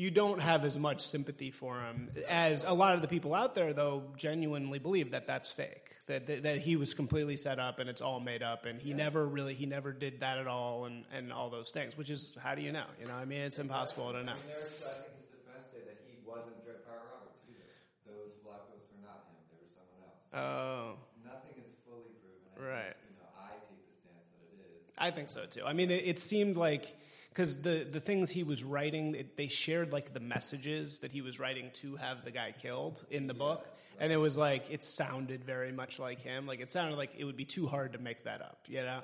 you 0.00 0.10
don't 0.10 0.40
have 0.40 0.64
as 0.64 0.78
much 0.78 1.06
sympathy 1.06 1.50
for 1.50 1.78
him 1.82 2.08
as 2.26 2.64
a 2.64 2.72
lot 2.72 2.94
of 2.94 3.02
the 3.02 3.08
people 3.08 3.34
out 3.34 3.54
there, 3.54 3.74
though, 3.74 4.02
genuinely 4.16 4.78
believe 4.78 5.10
that 5.10 5.26
that's 5.26 5.50
fake, 5.50 5.94
that 6.06 6.26
that, 6.26 6.42
that 6.44 6.58
he 6.58 6.76
was 6.76 6.94
completely 6.94 7.36
set 7.36 7.58
up 7.58 7.78
and 7.78 7.88
it's 7.90 8.00
all 8.00 8.18
made 8.18 8.42
up, 8.42 8.64
and 8.64 8.80
he 8.80 8.94
never 8.94 9.26
really 9.26 9.52
he 9.52 9.66
never 9.66 9.92
did 9.92 10.20
that 10.20 10.38
at 10.38 10.46
all, 10.46 10.86
and 10.86 11.04
and 11.12 11.30
all 11.32 11.50
those 11.50 11.70
things. 11.70 11.98
Which 11.98 12.08
is 12.08 12.32
how 12.42 12.54
do 12.54 12.62
you 12.62 12.72
know? 12.72 12.86
You 12.98 13.06
know, 13.08 13.14
I 13.14 13.26
mean, 13.26 13.42
it's 13.42 13.58
impossible 13.58 14.12
to 14.12 14.22
know. 14.24 14.32
I 14.32 14.34
mean, 14.34 14.44
there's, 14.48 14.82
I 14.88 15.04
think 15.04 15.12
his 15.20 15.28
defense 15.36 15.66
say 15.70 15.80
that 15.84 15.98
he 16.08 16.16
wasn't 16.24 16.56
Dread 16.64 16.80
Pirate 16.88 17.04
Roberts 17.12 17.44
either. 17.44 17.68
Those 18.08 18.32
black 18.42 18.64
ghosts 18.72 18.88
were 18.96 19.04
not 19.04 19.20
him; 19.28 19.36
they 19.52 19.60
were 19.60 19.72
someone 19.76 20.00
else. 20.08 20.32
Oh, 20.32 20.96
Nothing 21.28 21.60
is 21.60 21.76
fully 21.84 22.16
proven. 22.24 22.56
I 22.56 22.72
Right. 22.72 22.96
Think, 22.96 23.12
you 23.12 23.20
know, 23.20 23.36
I 23.36 23.52
take 23.68 23.84
the 23.84 23.92
stance 24.00 24.32
that 24.32 24.48
it 24.48 24.64
is. 24.64 24.96
I 24.96 25.10
think 25.12 25.28
so 25.28 25.44
too. 25.44 25.68
I 25.68 25.74
mean, 25.76 25.90
it, 25.92 26.08
it 26.08 26.18
seemed 26.18 26.56
like 26.56 26.88
because 27.30 27.62
the 27.62 27.86
the 27.90 28.00
things 28.00 28.30
he 28.30 28.42
was 28.42 28.62
writing, 28.62 29.14
it, 29.14 29.36
they 29.36 29.48
shared 29.48 29.92
like 29.92 30.12
the 30.12 30.20
messages 30.20 30.98
that 30.98 31.12
he 31.12 31.22
was 31.22 31.38
writing 31.38 31.70
to 31.74 31.96
have 31.96 32.24
the 32.24 32.30
guy 32.30 32.52
killed 32.56 33.04
in 33.10 33.26
the 33.26 33.34
book, 33.34 33.66
and 33.98 34.12
it 34.12 34.16
was 34.16 34.36
like 34.36 34.70
it 34.70 34.82
sounded 34.82 35.44
very 35.44 35.72
much 35.72 35.98
like 35.98 36.20
him. 36.20 36.46
Like 36.46 36.60
it 36.60 36.70
sounded 36.70 36.96
like 36.96 37.12
it 37.16 37.24
would 37.24 37.36
be 37.36 37.44
too 37.44 37.66
hard 37.66 37.92
to 37.92 37.98
make 37.98 38.24
that 38.24 38.42
up, 38.42 38.58
you 38.66 38.82
know. 38.82 39.00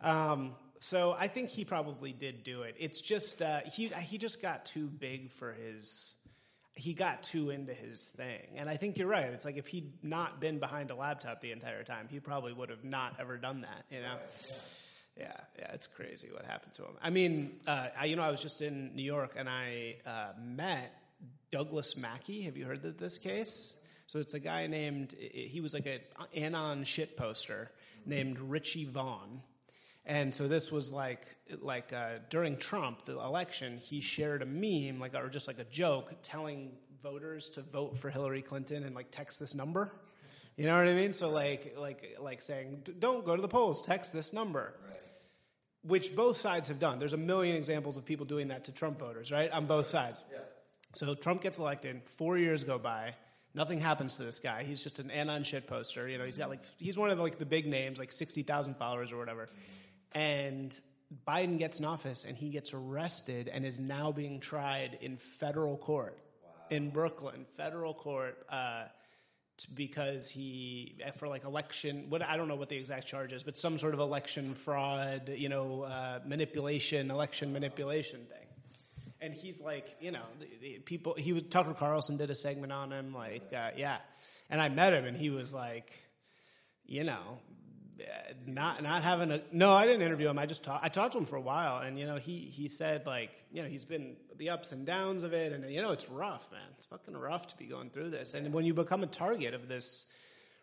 Um, 0.00 0.54
so 0.80 1.14
I 1.18 1.28
think 1.28 1.50
he 1.50 1.64
probably 1.64 2.12
did 2.12 2.44
do 2.44 2.62
it. 2.62 2.76
It's 2.78 3.00
just 3.00 3.42
uh, 3.42 3.60
he 3.60 3.88
he 3.88 4.18
just 4.18 4.40
got 4.40 4.64
too 4.64 4.86
big 4.86 5.30
for 5.32 5.52
his. 5.52 6.14
He 6.74 6.94
got 6.94 7.24
too 7.24 7.50
into 7.50 7.74
his 7.74 8.04
thing, 8.04 8.46
and 8.56 8.70
I 8.70 8.76
think 8.76 8.98
you're 8.98 9.08
right. 9.08 9.26
It's 9.26 9.44
like 9.44 9.56
if 9.56 9.66
he'd 9.66 10.04
not 10.04 10.40
been 10.40 10.60
behind 10.60 10.92
a 10.92 10.94
laptop 10.94 11.40
the 11.40 11.50
entire 11.50 11.82
time, 11.82 12.06
he 12.08 12.20
probably 12.20 12.52
would 12.52 12.70
have 12.70 12.84
not 12.84 13.16
ever 13.18 13.36
done 13.36 13.62
that. 13.62 13.84
You 13.90 14.00
know. 14.00 14.14
Yeah, 14.14 14.54
yeah, 15.18 15.32
yeah, 15.58 15.72
it's 15.72 15.86
crazy 15.86 16.28
what 16.32 16.44
happened 16.44 16.74
to 16.74 16.82
him. 16.82 16.96
I 17.02 17.10
mean, 17.10 17.56
uh, 17.66 17.88
I, 17.98 18.04
you 18.06 18.16
know, 18.16 18.22
I 18.22 18.30
was 18.30 18.40
just 18.40 18.62
in 18.62 18.94
New 18.94 19.02
York 19.02 19.34
and 19.36 19.48
I 19.48 19.96
uh, 20.06 20.32
met 20.40 20.92
Douglas 21.50 21.96
Mackey. 21.96 22.42
Have 22.42 22.56
you 22.56 22.64
heard 22.64 22.84
of 22.84 22.98
this 22.98 23.18
case? 23.18 23.74
So 24.06 24.20
it's 24.20 24.34
a 24.34 24.40
guy 24.40 24.66
named, 24.68 25.14
he 25.18 25.60
was 25.60 25.74
like 25.74 25.86
a 25.86 26.00
anon 26.34 26.84
shit 26.84 27.16
poster 27.16 27.70
named 28.06 28.38
Ricky 28.38 28.84
Vaughn. 28.84 29.42
And 30.06 30.34
so 30.34 30.48
this 30.48 30.72
was 30.72 30.90
like, 30.90 31.26
like 31.60 31.92
uh, 31.92 32.20
during 32.30 32.56
Trump, 32.56 33.04
the 33.04 33.18
election, 33.18 33.78
he 33.78 34.00
shared 34.00 34.40
a 34.40 34.46
meme, 34.46 34.98
like, 34.98 35.14
or 35.14 35.28
just 35.28 35.46
like 35.46 35.58
a 35.58 35.64
joke, 35.64 36.10
telling 36.22 36.72
voters 37.02 37.50
to 37.50 37.60
vote 37.60 37.98
for 37.98 38.08
Hillary 38.08 38.40
Clinton 38.40 38.84
and 38.84 38.94
like 38.94 39.10
text 39.10 39.38
this 39.38 39.54
number. 39.54 39.92
You 40.56 40.64
know 40.64 40.76
what 40.76 40.88
I 40.88 40.94
mean? 40.94 41.12
So 41.12 41.28
like, 41.28 41.76
like, 41.76 42.16
like 42.18 42.40
saying, 42.40 42.84
don't 42.98 43.24
go 43.24 43.36
to 43.36 43.42
the 43.42 43.48
polls, 43.48 43.84
text 43.84 44.12
this 44.12 44.32
number 44.32 44.74
which 45.88 46.14
both 46.14 46.36
sides 46.36 46.68
have 46.68 46.78
done. 46.78 46.98
There's 46.98 47.14
a 47.14 47.18
million 47.18 47.56
examples 47.56 47.96
of 47.96 48.04
people 48.04 48.26
doing 48.26 48.48
that 48.48 48.64
to 48.64 48.72
Trump 48.72 48.98
voters, 48.98 49.32
right? 49.32 49.50
On 49.50 49.66
both 49.66 49.86
sides. 49.86 50.24
Yeah. 50.30 50.38
So 50.94 51.14
Trump 51.14 51.42
gets 51.42 51.58
elected, 51.58 52.02
four 52.06 52.38
years 52.38 52.64
go 52.64 52.78
by, 52.78 53.14
nothing 53.54 53.80
happens 53.80 54.16
to 54.16 54.22
this 54.22 54.38
guy. 54.38 54.64
He's 54.64 54.82
just 54.82 54.98
an 54.98 55.10
anon 55.10 55.42
shit 55.44 55.66
poster. 55.66 56.08
You 56.08 56.18
know, 56.18 56.24
he's 56.24 56.38
got 56.38 56.48
like 56.48 56.60
he's 56.78 56.96
one 56.96 57.10
of 57.10 57.16
the, 57.16 57.22
like 57.22 57.38
the 57.38 57.46
big 57.46 57.66
names, 57.66 57.98
like 57.98 58.12
sixty 58.12 58.42
thousand 58.42 58.76
followers 58.76 59.12
or 59.12 59.18
whatever. 59.18 59.48
And 60.14 60.78
Biden 61.26 61.58
gets 61.58 61.78
in 61.78 61.84
office 61.84 62.24
and 62.24 62.36
he 62.36 62.50
gets 62.50 62.72
arrested 62.72 63.48
and 63.48 63.64
is 63.64 63.78
now 63.78 64.12
being 64.12 64.40
tried 64.40 64.98
in 65.00 65.16
federal 65.16 65.76
court 65.76 66.18
in 66.70 66.90
Brooklyn, 66.90 67.46
federal 67.56 67.94
court. 67.94 68.38
Uh, 68.50 68.84
because 69.66 70.28
he 70.30 70.96
for 71.16 71.28
like 71.28 71.44
election 71.44 72.06
what 72.08 72.22
I 72.22 72.36
don't 72.36 72.48
know 72.48 72.56
what 72.56 72.68
the 72.68 72.76
exact 72.76 73.06
charge 73.06 73.32
is, 73.32 73.42
but 73.42 73.56
some 73.56 73.78
sort 73.78 73.94
of 73.94 74.00
election 74.00 74.54
fraud, 74.54 75.30
you 75.36 75.48
know, 75.48 75.82
uh, 75.82 76.20
manipulation, 76.24 77.10
election 77.10 77.52
manipulation 77.52 78.20
thing. 78.26 78.38
And 79.20 79.34
he's 79.34 79.60
like, 79.60 79.96
you 80.00 80.12
know, 80.12 80.22
people. 80.84 81.14
He 81.14 81.32
was 81.32 81.42
Tucker 81.44 81.74
Carlson 81.74 82.16
did 82.16 82.30
a 82.30 82.36
segment 82.36 82.72
on 82.72 82.92
him, 82.92 83.12
like, 83.12 83.52
uh, 83.52 83.70
yeah. 83.76 83.98
And 84.48 84.60
I 84.60 84.68
met 84.68 84.92
him, 84.92 85.04
and 85.04 85.16
he 85.16 85.30
was 85.30 85.52
like, 85.52 85.92
you 86.86 87.02
know, 87.04 87.40
not 88.46 88.82
not 88.82 89.02
having 89.02 89.30
a 89.30 89.42
no. 89.52 89.72
I 89.72 89.86
didn't 89.86 90.02
interview 90.02 90.28
him. 90.28 90.38
I 90.38 90.46
just 90.46 90.64
talked. 90.64 90.84
I 90.84 90.88
talked 90.88 91.12
to 91.12 91.18
him 91.18 91.26
for 91.26 91.36
a 91.36 91.40
while, 91.40 91.78
and 91.78 91.98
you 91.98 92.06
know, 92.06 92.16
he 92.16 92.38
he 92.38 92.68
said 92.68 93.06
like, 93.06 93.30
you 93.52 93.62
know, 93.62 93.68
he's 93.68 93.84
been 93.84 94.16
the 94.36 94.50
ups 94.50 94.72
and 94.72 94.86
downs 94.86 95.22
of 95.22 95.32
it, 95.32 95.52
and 95.52 95.70
you 95.70 95.82
know, 95.82 95.92
it's 95.92 96.08
rough, 96.08 96.50
man. 96.52 96.60
It's 96.76 96.86
fucking 96.86 97.16
rough 97.16 97.48
to 97.48 97.56
be 97.56 97.66
going 97.66 97.90
through 97.90 98.10
this. 98.10 98.34
And 98.34 98.52
when 98.52 98.64
you 98.64 98.74
become 98.74 99.02
a 99.02 99.06
target 99.06 99.54
of 99.54 99.68
this 99.68 100.06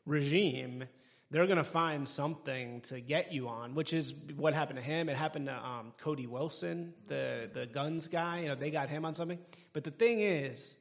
regime, 0.05 0.85
they're 1.31 1.47
going 1.47 1.57
to 1.57 1.63
find 1.63 2.07
something 2.07 2.81
to 2.81 3.01
get 3.01 3.33
you 3.33 3.49
on, 3.49 3.75
which 3.75 3.91
is 3.93 4.13
what 4.35 4.53
happened 4.53 4.79
to 4.79 4.85
him. 4.85 5.09
It 5.09 5.17
happened 5.17 5.47
to 5.47 5.57
um, 5.57 5.93
Cody 5.99 6.27
Wilson, 6.27 6.93
the 7.07 7.49
the 7.53 7.65
guns 7.65 8.07
guy. 8.07 8.41
You 8.41 8.47
know, 8.49 8.55
they 8.55 8.71
got 8.71 8.89
him 8.89 9.05
on 9.05 9.13
something. 9.13 9.39
But 9.73 9.83
the 9.83 9.91
thing 9.91 10.21
is 10.21 10.77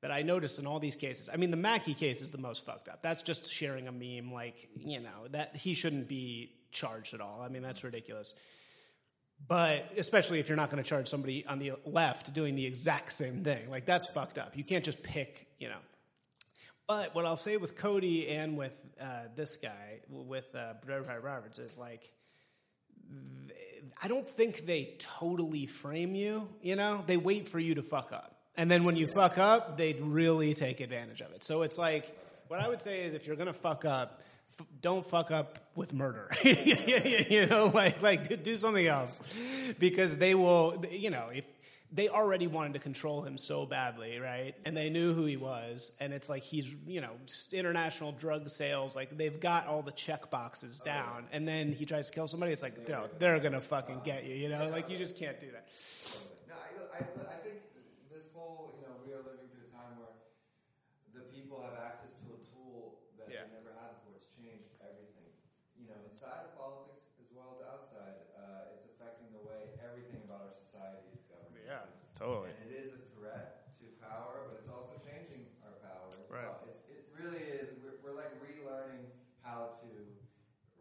that 0.00 0.12
I 0.12 0.22
noticed 0.22 0.58
in 0.58 0.66
all 0.66 0.78
these 0.78 0.96
cases. 0.96 1.28
I 1.32 1.36
mean, 1.36 1.50
the 1.50 1.56
Mackey 1.56 1.94
case 1.94 2.22
is 2.22 2.30
the 2.30 2.38
most 2.38 2.64
fucked 2.64 2.88
up. 2.88 3.02
That's 3.02 3.22
just 3.22 3.50
sharing 3.50 3.88
a 3.88 3.92
meme, 3.92 4.32
like 4.32 4.68
you 4.76 5.00
know 5.00 5.28
that 5.30 5.56
he 5.56 5.74
shouldn't 5.74 6.08
be 6.08 6.52
charged 6.70 7.14
at 7.14 7.20
all. 7.20 7.40
I 7.42 7.48
mean, 7.48 7.62
that's 7.62 7.84
ridiculous. 7.84 8.34
But 9.46 9.92
especially 9.96 10.40
if 10.40 10.48
you're 10.48 10.56
not 10.56 10.70
going 10.70 10.82
to 10.82 10.88
charge 10.88 11.08
somebody 11.08 11.46
on 11.46 11.58
the 11.58 11.74
left 11.84 12.34
doing 12.34 12.56
the 12.56 12.66
exact 12.66 13.12
same 13.12 13.44
thing, 13.44 13.70
like 13.70 13.86
that's 13.86 14.08
fucked 14.08 14.38
up. 14.38 14.56
You 14.56 14.64
can't 14.64 14.84
just 14.84 15.02
pick, 15.02 15.46
you 15.58 15.68
know. 15.68 15.78
But 16.88 17.14
what 17.14 17.26
I'll 17.26 17.36
say 17.36 17.58
with 17.58 17.76
Cody 17.76 18.28
and 18.28 18.56
with 18.56 18.84
uh, 19.00 19.24
this 19.36 19.56
guy, 19.56 20.00
with 20.08 20.46
uh, 20.54 20.72
Brett 20.84 21.22
Roberts, 21.22 21.58
is 21.58 21.76
like, 21.76 22.10
I 24.02 24.08
don't 24.08 24.28
think 24.28 24.64
they 24.64 24.96
totally 24.98 25.66
frame 25.66 26.14
you. 26.14 26.48
You 26.62 26.76
know, 26.76 27.04
they 27.06 27.18
wait 27.18 27.46
for 27.46 27.58
you 27.58 27.74
to 27.74 27.82
fuck 27.82 28.10
up, 28.12 28.37
and 28.58 28.70
then 28.70 28.84
when 28.84 28.96
you 28.96 29.06
fuck 29.06 29.38
up, 29.38 29.78
they 29.78 29.94
really 29.94 30.52
take 30.52 30.80
advantage 30.80 31.20
of 31.22 31.32
it. 31.32 31.44
So 31.44 31.62
it's 31.62 31.78
like, 31.78 32.14
what 32.48 32.60
I 32.60 32.68
would 32.68 32.80
say 32.82 33.04
is, 33.04 33.14
if 33.14 33.26
you're 33.26 33.36
gonna 33.36 33.52
fuck 33.52 33.84
up, 33.84 34.20
f- 34.58 34.66
don't 34.82 35.06
fuck 35.06 35.30
up 35.30 35.58
with 35.76 35.94
murder. 35.94 36.28
you 36.42 37.46
know, 37.46 37.70
like 37.72 38.02
like 38.02 38.42
do 38.42 38.56
something 38.56 38.86
else, 38.86 39.20
because 39.78 40.18
they 40.18 40.34
will. 40.34 40.84
You 40.90 41.10
know, 41.10 41.28
if 41.32 41.46
they 41.92 42.08
already 42.08 42.46
wanted 42.46 42.74
to 42.74 42.78
control 42.80 43.22
him 43.22 43.38
so 43.38 43.64
badly, 43.64 44.18
right? 44.18 44.54
And 44.64 44.76
they 44.76 44.90
knew 44.90 45.14
who 45.14 45.24
he 45.24 45.36
was, 45.36 45.92
and 46.00 46.12
it's 46.12 46.28
like 46.28 46.42
he's, 46.42 46.74
you 46.86 47.00
know, 47.00 47.12
international 47.52 48.12
drug 48.12 48.50
sales. 48.50 48.94
Like 48.96 49.16
they've 49.16 49.38
got 49.38 49.66
all 49.66 49.82
the 49.82 49.92
check 49.92 50.30
boxes 50.30 50.80
down, 50.80 51.26
and 51.32 51.46
then 51.46 51.72
he 51.72 51.86
tries 51.86 52.08
to 52.08 52.12
kill 52.12 52.28
somebody. 52.28 52.52
It's 52.52 52.62
like, 52.62 52.88
no, 52.88 53.06
they're 53.18 53.38
gonna 53.38 53.60
fucking 53.60 54.00
get 54.04 54.24
you. 54.26 54.34
You 54.34 54.48
know, 54.48 54.68
like 54.68 54.90
you 54.90 54.98
just 54.98 55.16
can't 55.18 55.38
do 55.38 55.46
that. 55.52 55.68
No, 56.48 56.54
I, 56.92 56.98
I, 56.98 57.34
I 57.34 57.47
Totally. 72.18 72.50
And 72.50 72.66
it 72.66 72.82
is 72.82 72.90
a 72.98 73.02
threat 73.14 73.78
to 73.78 73.86
power, 74.02 74.50
but 74.50 74.58
it's 74.58 74.66
also 74.66 74.98
changing 75.06 75.46
our 75.62 75.78
power. 75.78 76.10
Right. 76.26 76.50
Well. 76.50 76.66
It's, 76.66 76.82
it 76.90 77.06
really 77.14 77.46
is. 77.46 77.70
We're, 77.78 77.94
we're, 78.02 78.18
like 78.18 78.34
relearning 78.42 79.06
how 79.46 79.78
to 79.86 79.88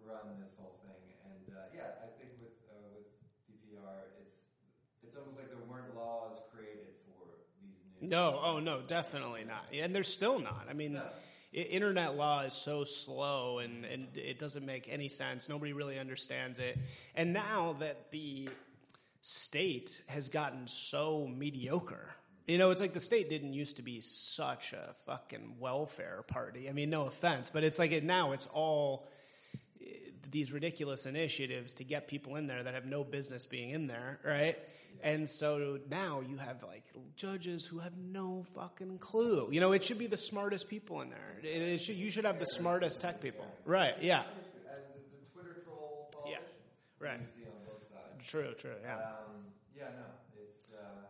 run 0.01 0.41
this 0.41 0.58
whole 0.58 0.82
thing. 0.82 0.98
And 1.29 1.53
uh, 1.53 1.70
yeah, 1.77 2.01
I 2.01 2.10
think 2.17 2.34
with 2.41 2.58
uh, 2.74 2.89
with 2.89 3.06
DPR, 3.46 4.17
it's 4.17 4.34
it's 5.06 5.13
almost 5.13 5.38
like 5.38 5.53
there 5.53 5.62
weren't 5.70 5.94
laws 5.94 6.41
created 6.50 6.98
for 7.06 7.29
these 7.62 7.77
new. 8.01 8.10
No, 8.10 8.41
oh 8.41 8.58
no, 8.58 8.82
definitely 8.82 9.46
not. 9.46 9.70
And 9.72 9.94
there's 9.94 10.12
still 10.12 10.39
not. 10.39 10.65
I 10.67 10.74
mean. 10.74 10.94
No. 10.94 11.06
Internet 11.53 12.17
law 12.17 12.41
is 12.41 12.53
so 12.53 12.84
slow 12.84 13.60
and, 13.60 13.84
and 13.86 14.15
it 14.15 14.38
doesn't 14.38 14.65
make 14.65 14.89
any 14.91 15.08
sense. 15.08 15.48
Nobody 15.48 15.72
really 15.74 15.98
understands 15.98 16.60
it. 16.60 16.77
And 17.15 17.34
now 17.34 17.77
that 17.79 18.12
the 18.12 18.50
state 19.28 20.02
has 20.08 20.30
gotten 20.30 20.68
so 20.68 21.28
mediocre, 21.28 22.16
you 22.48 22.58
know, 22.58 22.72
it's 22.72 22.80
like 22.80 22.94
the 22.94 23.02
state 23.02 23.30
didn't 23.30 23.52
used 23.52 23.76
to 23.76 23.82
be 23.82 24.00
such 24.00 24.72
a 24.72 24.94
fucking 25.06 25.56
welfare 25.60 26.24
party. 26.28 26.70
I 26.70 26.72
mean, 26.72 26.90
no 26.90 27.08
offense, 27.08 27.50
but 27.50 27.66
it's 27.66 27.78
like 27.78 27.92
it 27.92 28.06
now 28.06 28.32
it's 28.32 28.48
all 28.48 29.10
eh, 29.82 29.86
these 30.32 30.54
ridiculous 30.54 31.06
initiatives 31.06 31.74
to 31.74 31.84
get 31.84 32.08
people 32.08 32.38
in 32.38 32.48
there 32.48 32.64
that 32.64 32.74
have 32.74 32.86
no 32.86 33.04
business 33.04 33.46
being 33.46 33.72
in 33.72 33.88
there, 33.88 34.22
right? 34.24 34.58
And 35.04 35.30
so 35.30 35.78
now 35.90 36.22
you 36.22 36.38
have 36.38 36.64
like 36.64 36.86
judges 37.18 37.66
who 37.66 37.80
have 37.80 37.98
no 37.98 38.46
fucking 38.56 39.00
clue. 39.00 39.50
You 39.52 39.60
know, 39.60 39.74
it 39.74 39.84
should 39.84 40.00
be 40.00 40.08
the 40.08 40.18
smartest 40.18 40.70
people 40.70 41.02
in 41.02 41.10
there. 41.10 41.40
It, 41.44 41.48
it 41.48 41.82
should, 41.82 41.98
you 41.98 42.10
should 42.10 42.24
have 42.24 42.40
the 42.40 42.46
smartest 42.46 43.02
tech 43.02 43.22
people, 43.22 43.46
right? 43.66 43.96
Yeah, 44.00 44.20
And 44.20 44.84
the, 44.96 45.18
the 45.18 45.34
Twitter 45.34 45.62
troll 45.66 46.10
Yeah. 46.26 46.38
Right. 47.00 47.20
True, 48.28 48.54
true, 48.60 48.72
yeah. 48.84 48.96
Um, 48.96 49.48
yeah, 49.76 49.86
no, 49.96 50.06
it's 50.44 50.68
uh, 50.74 51.08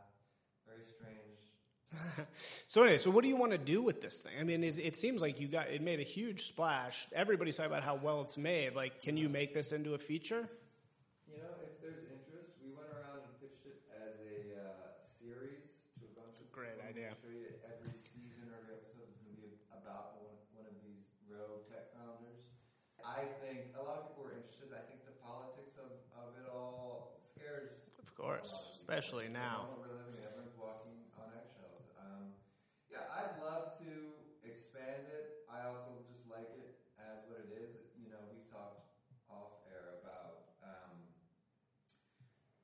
very 0.68 0.86
strange. 0.86 2.28
So 2.68 2.84
anyway, 2.84 2.98
so 2.98 3.10
what 3.12 3.24
do 3.24 3.30
you 3.30 3.38
want 3.38 3.54
to 3.54 3.58
do 3.58 3.82
with 3.82 4.02
this 4.02 4.20
thing? 4.20 4.34
I 4.40 4.44
mean, 4.44 4.62
it, 4.64 4.78
it 4.78 4.96
seems 4.98 5.22
like 5.22 5.40
you 5.40 5.48
got 5.48 5.70
it 5.70 5.82
made 5.82 6.00
a 6.00 6.04
huge 6.08 6.44
splash. 6.44 7.08
Everybody's 7.16 7.56
talking 7.56 7.72
about 7.72 7.84
how 7.84 7.96
well 7.96 8.22
it's 8.22 8.38
made. 8.38 8.76
Like, 8.76 9.02
can 9.02 9.16
you 9.16 9.30
make 9.30 9.54
this 9.54 9.72
into 9.72 9.94
a 9.96 9.98
feature? 9.98 10.44
You 11.32 11.40
know, 11.40 11.54
if 11.64 11.80
there's 11.80 12.04
interest, 12.12 12.60
we 12.60 12.76
went 12.76 12.92
around 12.92 13.24
and 13.24 13.32
pitched 13.40 13.64
it 13.66 13.80
as 13.96 14.14
a 14.20 14.36
uh, 14.60 14.68
series 15.16 15.64
to 16.04 16.12
a 16.12 16.14
bunch 16.20 16.44
of 16.44 16.52
great 16.52 16.76
film 16.76 16.92
idea. 16.92 17.16
industry. 17.16 17.56
Every 17.72 17.96
season 18.04 18.52
or 18.52 18.60
every 18.60 18.76
episode 18.84 19.08
is 19.08 19.18
going 19.24 19.34
to 19.40 19.42
be 19.48 19.56
about 19.72 20.20
one, 20.20 20.36
one 20.60 20.68
of 20.68 20.76
these 20.84 21.08
rogue 21.32 21.64
tech 21.72 21.96
founders. 21.96 22.44
I 23.00 23.32
think 23.40 23.72
a 23.80 23.82
lot 23.82 24.04
of 24.04 24.12
people 24.12 24.28
are 24.28 24.36
interested. 24.36 24.76
I 24.76 24.84
think 24.92 25.08
the 25.08 25.16
politics 25.24 25.80
of, 25.80 25.88
of 26.20 26.36
it 26.36 26.46
all 26.52 27.24
scares 27.34 27.88
Of 28.00 28.07
course, 28.18 28.74
especially 28.74 29.30
now. 29.30 29.70
yeah, 32.90 33.06
I'd 33.14 33.38
love 33.44 33.78
to 33.84 33.92
expand 34.42 35.06
it. 35.14 35.46
I 35.46 35.68
also 35.70 36.02
just 36.10 36.26
like 36.26 36.50
it 36.58 36.82
as 36.98 37.22
what 37.30 37.46
it 37.46 37.52
is. 37.54 37.94
You 37.94 38.10
know, 38.10 38.18
we've 38.34 38.48
talked 38.50 38.90
off 39.30 39.62
air 39.70 40.02
about 40.02 40.58
um, 40.66 40.98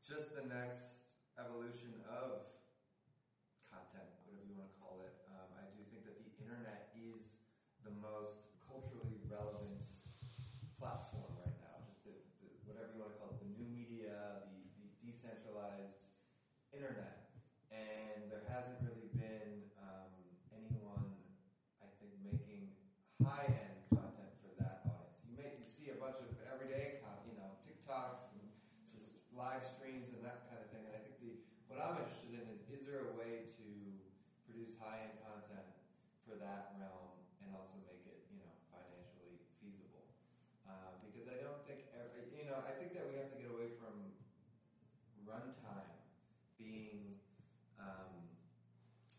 just 0.01 0.33
the 0.33 0.47
next 0.49 1.05
evolution 1.37 1.93
of 2.09 2.49
content, 3.69 4.09
whatever 4.25 4.47
you 4.49 4.57
want 4.57 4.73
to 4.73 4.77
call 4.81 5.05
it. 5.05 5.13
Um, 5.29 5.49
I 5.59 5.69
do 5.75 5.85
think 5.93 6.07
that 6.09 6.17
the 6.17 6.29
internet 6.41 6.89
is 6.97 7.37
the 7.85 7.93
most 8.01 8.49
culturally 8.63 9.21
relevant 9.29 9.85
platform 10.79 11.29
right 11.45 11.57
now. 11.61 11.83
Just 11.85 12.01
the, 12.05 12.15
the, 12.41 12.49
whatever 12.65 12.89
you 12.95 13.01
want 13.05 13.13
to 13.13 13.19
call 13.21 13.29
it, 13.37 13.39
the 13.43 13.51
new 13.53 13.67
media, 13.69 14.47
the, 14.49 14.61
the 14.79 14.87
decentralized 15.03 15.99
internet. 16.71 17.27
And 17.73 18.29
there 18.29 18.45
hasn't 18.53 18.77
really 18.85 19.09
been 19.17 19.65
um, 19.81 20.13
anyone, 20.53 21.09
I 21.81 21.89
think, 21.97 22.13
making 22.21 22.69
high 23.25 23.49
end 23.49 23.81
content 23.89 24.29
for 24.45 24.53
that 24.61 24.85
audience. 24.85 25.17
You 25.25 25.33
may 25.33 25.57
you 25.57 25.65
see 25.65 25.89
a 25.89 25.97
bunch 25.97 26.21
of 26.21 26.29
everyday, 26.45 27.01
con- 27.01 27.25
you 27.25 27.33
know, 27.33 27.49
TikToks 27.65 28.29
and 28.37 28.45
just 28.93 29.17
live 29.33 29.65
streams 29.65 30.13
and 30.13 30.21
that 30.21 30.45
kind 30.53 30.61
of 30.61 30.69
thing. 30.69 30.85
And 30.85 30.93
I 30.93 31.01
think 31.01 31.17
the 31.17 31.33
what 31.65 31.81
I'm 31.81 31.97
interested 32.05 32.37
in 32.37 32.45
is 32.53 32.61
is 32.69 32.85
there 32.85 33.09
a 33.09 33.13
way 33.17 33.49
to 33.57 33.65
produce 34.45 34.77
high 34.77 35.01
end 35.09 35.17
content 35.25 35.65
for 36.29 36.37
that 36.37 36.77
realm 36.77 37.17
and 37.41 37.49
also 37.57 37.81
make 37.89 38.05
it, 38.05 38.29
you 38.29 38.37
know, 38.37 38.53
financially 38.69 39.41
feasible? 39.57 40.13
Uh, 40.69 40.93
because 41.01 41.25
I 41.25 41.41
don't 41.41 41.65
think, 41.65 41.89
every, 41.97 42.29
you 42.37 42.45
know, 42.45 42.61
I 42.61 42.77
think 42.77 42.93
that 42.93 43.09
we 43.09 43.17
have 43.17 43.33
to 43.33 43.37
get 43.41 43.49
away 43.49 43.73
from 43.81 44.13
runtime 45.25 45.89
being 46.59 47.17
um, 47.79 48.13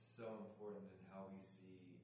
so 0.08 0.24
important 0.46 0.86
in 0.94 1.00
how 1.12 1.26
we 1.32 1.40
see 1.44 1.98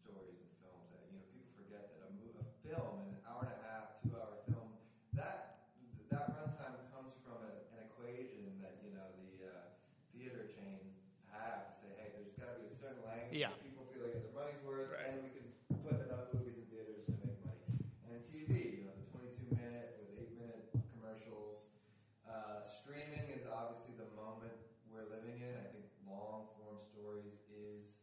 stories 0.00 0.38
and 0.40 0.52
films. 0.62 0.86
That 0.94 1.02
you 1.10 1.16
know, 1.20 1.26
people 1.32 1.50
forget 1.58 1.92
that 1.96 2.06
a, 2.06 2.10
mo- 2.16 2.38
a 2.40 2.46
film, 2.64 3.02
an 3.12 3.18
hour 3.26 3.44
and 3.48 3.52
a 3.56 3.60
half, 3.66 3.98
two 4.04 4.14
hour 4.16 4.40
film, 4.48 4.76
that 5.18 5.66
that 6.12 6.32
runtime 6.38 6.76
comes 6.94 7.12
from 7.26 7.42
a, 7.44 7.52
an 7.76 7.78
equation 7.90 8.62
that 8.62 8.78
you 8.84 8.94
know 8.94 9.08
the 9.18 9.32
uh, 9.52 9.74
theater 10.14 10.46
chains 10.48 10.96
have 11.34 11.68
to 11.68 11.72
say, 11.76 11.90
hey, 11.98 12.08
there's 12.14 12.32
got 12.38 12.54
to 12.54 12.62
be 12.62 12.70
a 12.70 12.76
certain 12.76 13.02
length. 13.04 13.34
Yeah. 13.34 13.52
that 13.52 13.60
People 13.64 13.84
feel 13.92 14.06
like 14.06 14.16
their 14.16 14.32
money's 14.32 14.62
worth, 14.64 14.92
Right. 14.94 15.12
and 15.12 15.20
we 15.26 15.30
can 15.34 15.46
put 15.84 15.98
enough 16.06 16.30
movies 16.32 16.56
in 16.56 16.64
theaters 16.72 17.04
to 17.10 17.12
make 17.20 17.36
money. 17.44 17.66
And 18.06 18.22
TV, 18.30 18.80
you 18.80 18.84
know, 18.88 18.94
the 18.96 19.06
22 19.12 19.50
minute 19.58 19.98
with 19.98 20.14
8 20.16 20.38
minute 20.40 20.64
commercials. 20.94 21.74
Uh, 22.22 22.62
streaming 22.62 23.26
is 23.34 23.44
obviously 23.50 23.94
the 23.98 24.08
moment 24.18 24.54
we're 24.90 25.06
living 25.10 25.42
in. 25.42 25.52
I 25.58 25.66
think 25.74 25.86
long 26.06 26.50
form 26.58 26.78
stories 26.82 27.38
is 27.50 27.98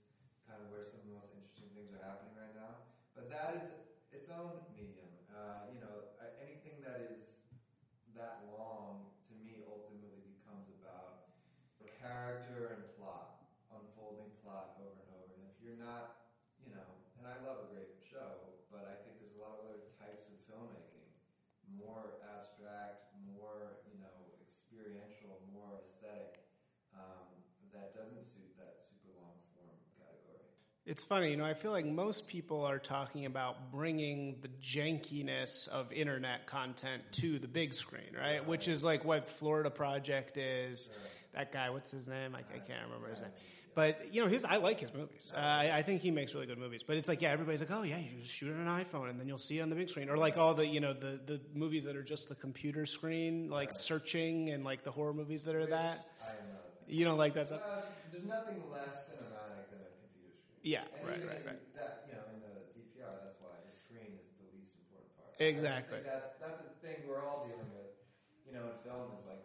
where 0.70 0.84
some 0.84 1.00
of 1.00 1.06
the 1.06 1.12
most 1.16 1.32
interesting 1.34 1.70
things 1.74 1.92
are 1.92 2.02
happening 2.02 2.34
right 2.34 2.54
now. 2.54 2.76
But 3.14 3.28
that 3.30 3.50
is 3.56 3.64
its 4.12 4.28
own 4.28 4.62
medium. 4.74 5.10
Uh, 5.30 5.60
you 5.68 5.78
know, 5.78 6.04
I- 6.20 6.32
anything 6.38 6.80
that 6.82 6.98
is 6.98 7.42
that 8.14 8.38
long 8.40 9.06
to 9.28 9.34
me 9.34 9.60
ultimately 9.66 10.20
becomes 10.22 10.68
about 10.70 11.16
character 12.04 12.68
and 12.70 12.84
plot, 12.96 13.32
unfolding 13.72 14.30
plot 14.42 14.68
over 14.76 15.00
and 15.00 15.10
over. 15.10 15.34
And 15.36 15.44
if 15.44 15.56
you're 15.60 15.74
not, 15.78 16.12
you 16.60 16.70
know, 16.70 17.00
and 17.18 17.26
I 17.26 17.36
love 17.36 17.58
a 17.58 17.64
great 17.64 17.92
show, 17.96 18.52
but 18.70 18.84
I 18.84 18.94
think 19.00 19.18
there's 19.18 19.32
a 19.34 19.40
lot 19.40 19.52
of 19.56 19.60
other 19.64 19.80
types 19.98 20.28
of 20.28 20.36
filmmaking, 20.48 21.08
more 21.64 22.14
abstract, 22.20 23.04
more, 23.26 23.80
you 23.88 23.96
know, 23.98 24.28
experiential, 24.40 25.40
more 25.48 25.80
aesthetic, 25.80 26.40
um, 26.92 27.24
that 27.72 27.94
doesn't 27.94 28.22
suit 28.22 28.52
that 28.58 28.76
super 28.84 29.10
long 29.16 29.40
form 29.54 29.76
category. 29.98 30.44
It's 30.94 31.04
funny, 31.04 31.32
you 31.32 31.38
know, 31.38 31.46
I 31.46 31.56
feel 31.56 31.72
like 31.72 31.88
most 31.88 32.28
people 32.28 32.66
are 32.66 32.78
talking 32.78 33.26
about 33.26 33.72
bringing 33.72 34.36
the 34.44 34.50
jankiness 34.62 35.68
of 35.68 35.92
internet 35.92 36.46
content 36.46 37.02
to 37.14 37.40
the 37.40 37.48
big 37.48 37.74
screen, 37.74 38.16
right? 38.16 38.48
Which 38.48 38.68
is 38.68 38.84
like 38.84 39.04
what 39.04 39.28
Florida 39.28 39.72
Project 39.72 40.38
is. 40.38 40.92
That 41.34 41.52
guy, 41.52 41.72
what's 41.72 41.90
his 41.90 42.08
name? 42.08 42.36
I, 42.36 42.42
I 42.42 42.60
can't 42.60 42.86
remember 42.86 43.10
his 43.10 43.22
name. 43.22 43.32
But, 43.74 44.14
you 44.14 44.22
know, 44.22 44.28
his, 44.28 44.46
I 44.46 44.58
like 44.58 44.80
his 44.80 44.94
movies. 44.94 45.34
Uh, 45.36 45.40
I, 45.40 45.78
I 45.78 45.82
think 45.82 46.04
he 46.04 46.12
makes 46.12 46.36
really 46.36 46.46
good 46.46 46.60
movies. 46.60 46.84
But 46.84 46.98
it's 46.98 47.10
like, 47.10 47.24
yeah, 47.24 47.32
everybody's 47.32 47.62
like, 47.62 47.72
oh, 47.72 47.82
yeah, 47.82 47.98
you 47.98 48.22
just 48.22 48.32
shoot 48.32 48.52
it 48.52 48.54
on 48.54 48.68
an 48.68 48.86
iPhone 48.86 49.10
and 49.10 49.20
then 49.20 49.28
you'll 49.28 49.40
see 49.40 49.58
it 49.58 49.62
on 49.64 49.72
the 49.72 49.76
big 49.76 49.90
screen. 49.90 50.12
Or 50.12 50.18
like 50.18 50.38
all 50.38 50.54
the, 50.54 50.68
you 50.68 50.80
know, 50.80 50.94
the, 50.94 51.20
the 51.26 51.42
movies 51.56 51.86
that 51.86 51.96
are 51.96 52.04
just 52.04 52.30
the 52.30 52.36
computer 52.36 52.86
screen, 52.86 53.50
like 53.50 53.74
searching 53.74 54.52
and 54.52 54.64
like 54.64 54.84
the 54.84 54.92
horror 54.92 55.16
movies 55.16 55.46
that 55.46 55.56
are 55.56 55.66
that. 55.66 55.74
I 55.74 55.80
am 55.80 56.50
not 56.52 56.66
a 56.84 56.86
fan. 56.86 56.96
You 56.96 57.04
don't 57.04 57.18
like 57.18 57.34
that 57.34 57.48
stuff? 57.48 57.62
Uh, 57.66 57.82
there's 58.12 58.26
nothing 58.26 58.62
less 58.72 59.10
cinematic 59.10 59.72
than 59.72 59.80
a 59.80 59.90
computer 59.90 60.38
screen. 60.38 60.53
Yeah, 60.64 60.88
and 60.98 61.04
right, 61.06 61.20
even 61.20 61.28
right, 61.28 61.40
in 61.44 61.46
right. 61.46 61.62
That 61.76 62.00
you 62.08 62.16
know, 62.16 62.24
in 62.32 62.40
the 62.40 62.64
DPR, 62.72 63.20
that's 63.20 63.38
why 63.44 63.60
the 63.60 63.72
screen 63.76 64.16
is 64.16 64.32
the 64.40 64.48
least 64.48 64.74
important 64.80 65.12
part. 65.20 65.36
Exactly. 65.38 66.00
That's 66.02 66.32
that's 66.40 66.60
a 66.64 66.72
thing 66.82 67.04
we're 67.04 67.20
all 67.22 67.44
dealing 67.44 67.70
with. 67.70 67.92
You 68.48 68.54
know, 68.56 68.64
in 68.66 68.76
film 68.80 69.12
is 69.12 69.20
like 69.28 69.44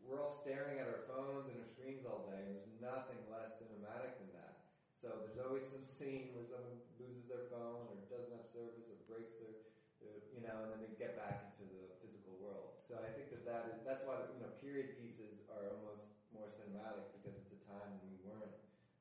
we're 0.00 0.16
all 0.20 0.28
staring 0.28 0.80
at 0.80 0.88
our 0.88 1.00
phones 1.04 1.48
and 1.48 1.56
our 1.60 1.68
screens 1.68 2.04
all 2.04 2.24
day, 2.24 2.48
and 2.48 2.52
there's 2.56 2.72
nothing 2.80 3.20
less 3.28 3.60
cinematic 3.60 4.16
than 4.16 4.32
that. 4.32 4.56
So 5.00 5.20
there's 5.20 5.36
always 5.36 5.64
some 5.68 5.84
scene 5.84 6.32
where 6.32 6.44
someone 6.44 6.80
loses 6.96 7.28
their 7.28 7.44
phone 7.52 7.84
or 7.92 8.00
doesn't 8.08 8.32
have 8.32 8.48
service 8.48 8.88
or 8.88 8.96
breaks 9.04 9.36
their, 9.36 9.52
their 10.00 10.16
you 10.32 10.40
know, 10.40 10.64
and 10.64 10.72
then 10.72 10.80
they 10.80 10.92
get 10.96 11.12
back 11.12 11.44
into 11.44 11.64
the 11.68 11.88
physical 12.00 12.36
world. 12.40 12.72
So 12.88 12.96
I 13.00 13.08
think 13.12 13.28
that, 13.28 13.44
that 13.44 13.68
is, 13.68 13.76
that's 13.84 14.00
why 14.04 14.24
you 14.32 14.40
know 14.40 14.48
period 14.60 14.96
pieces 14.96 15.44
are 15.48 15.68
almost 15.68 16.08
more 16.32 16.48
cinematic 16.48 17.04
because 17.12 17.36
it's 17.36 17.52
a 17.52 17.60
time 17.68 17.92
when 18.00 18.00
we 18.08 18.16
weren't 18.24 18.48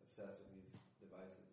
obsessed 0.04 0.40
with 0.40 0.50
these 0.52 0.68
devices. 1.00 1.48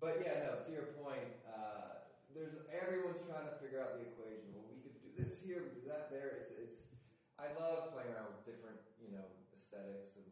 But 0.00 0.16
yeah, 0.24 0.40
no. 0.48 0.56
To 0.64 0.70
your 0.72 0.88
point, 0.96 1.28
uh, 1.44 2.00
there's 2.32 2.56
everyone's 2.72 3.20
trying 3.28 3.44
to 3.44 3.54
figure 3.60 3.76
out 3.76 3.92
the 3.92 4.00
equation. 4.00 4.48
Well, 4.56 4.64
we 4.64 4.80
could 4.80 4.96
do 4.96 5.12
this 5.12 5.36
here, 5.44 5.60
we 5.60 5.68
do 5.76 5.84
that 5.92 6.08
there. 6.08 6.32
It's 6.40 6.48
it's. 6.56 6.80
I 7.36 7.48
love 7.56 7.88
playing 7.88 8.12
around 8.12 8.28
with 8.36 8.44
different, 8.44 8.76
you 9.00 9.08
know, 9.12 9.24
aesthetics, 9.52 10.16
and 10.16 10.24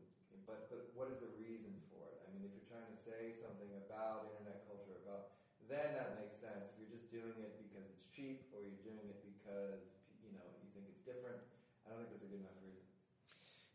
but 0.48 0.68
but 0.72 0.88
what 0.96 1.09
is 1.12 1.20
the 1.20 1.28
reason 1.37 1.76
for 1.92 2.09
it? 2.09 2.16
I 2.24 2.33
mean, 2.33 2.44
if 2.44 2.52
you're 2.57 2.64
trying 2.68 2.88
to 2.88 2.96
say 2.96 3.33
something 3.37 3.68
about 3.76 4.24
internet 4.33 4.64
culture, 4.64 4.96
about 5.04 5.28
then 5.68 5.92
that 5.92 6.16
makes 6.16 6.37
sense. 6.37 6.68
If 6.72 6.81
you're 6.81 6.92
just 6.92 7.09
doing 7.12 7.37
it 7.37 7.52
because 7.61 7.85
it's 7.92 8.04
cheap, 8.09 8.48
or 8.57 8.64
you're 8.64 8.81
doing 8.81 9.04
it 9.09 9.20
because 9.20 9.85
you 10.24 10.33
know 10.33 10.48
you 10.64 10.68
think 10.72 10.88
it's 10.88 11.04
different, 11.04 11.40
I 11.85 11.92
don't 11.92 12.00
think 12.00 12.12
that's 12.16 12.24
a 12.24 12.33
good 12.33 12.40
enough 12.40 12.57
reason. 12.64 12.85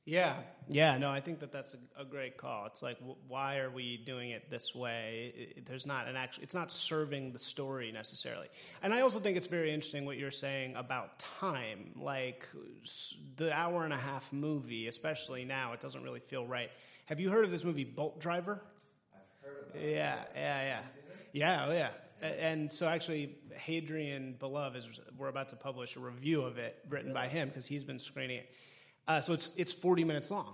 Yeah, 0.05 0.35
yeah, 0.67 0.97
no, 0.97 1.09
I 1.09 1.21
think 1.21 1.39
that 1.39 1.53
that's 1.53 1.75
a, 1.75 2.01
a 2.01 2.03
great 2.05 2.35
call. 2.35 2.65
It's 2.65 2.81
like, 2.81 2.97
w- 2.99 3.15
why 3.29 3.59
are 3.59 3.69
we 3.69 3.95
doing 3.95 4.31
it 4.31 4.49
this 4.49 4.75
way? 4.75 5.31
It, 5.33 5.53
it- 5.59 5.65
there's 5.65 5.85
not 5.85 6.09
an 6.09 6.17
actual, 6.17 6.43
it's 6.43 6.53
not 6.53 6.73
serving 6.73 7.31
the 7.31 7.39
story 7.39 7.89
necessarily. 7.93 8.47
And 8.81 8.93
I 8.93 8.99
also 8.99 9.19
think 9.21 9.37
it's 9.37 9.47
very 9.47 9.73
interesting 9.73 10.05
what 10.05 10.17
you're 10.17 10.29
saying 10.29 10.75
about 10.75 11.19
time. 11.19 11.91
Like 11.95 12.45
s- 12.83 13.15
the 13.37 13.53
hour 13.57 13.85
and 13.85 13.93
a 13.93 13.97
half 13.97 14.31
movie, 14.33 14.87
especially 14.87 15.45
now, 15.45 15.71
it 15.71 15.79
doesn't 15.79 16.03
really 16.03 16.19
feel 16.19 16.45
right. 16.45 16.69
Have 17.05 17.21
you 17.21 17.29
heard 17.29 17.45
of 17.45 17.51
this 17.51 17.63
movie, 17.63 17.85
Bolt 17.85 18.19
Driver? 18.19 18.61
I've 19.13 19.47
heard 19.49 19.69
of 19.69 19.75
it. 19.81 19.89
Yeah, 19.93 20.17
yeah, 20.35 20.61
yeah. 20.63 20.81
Yeah, 21.31 21.65
oh 21.69 21.71
yeah. 21.71 21.89
And 22.21 22.71
so 22.71 22.87
actually, 22.89 23.37
Hadrian 23.55 24.35
Belove 24.37 24.75
is 24.75 24.85
we're 25.17 25.29
about 25.29 25.49
to 25.49 25.55
publish 25.55 25.95
a 25.95 25.99
review 26.01 26.41
of 26.41 26.57
it 26.57 26.77
written 26.89 27.13
by 27.13 27.27
him 27.29 27.47
because 27.47 27.65
he's 27.65 27.83
been 27.85 27.99
screening 27.99 28.39
it. 28.39 28.49
Uh, 29.07 29.21
so 29.21 29.33
it's 29.33 29.51
it's 29.57 29.73
forty 29.73 30.03
minutes 30.03 30.31
long. 30.31 30.53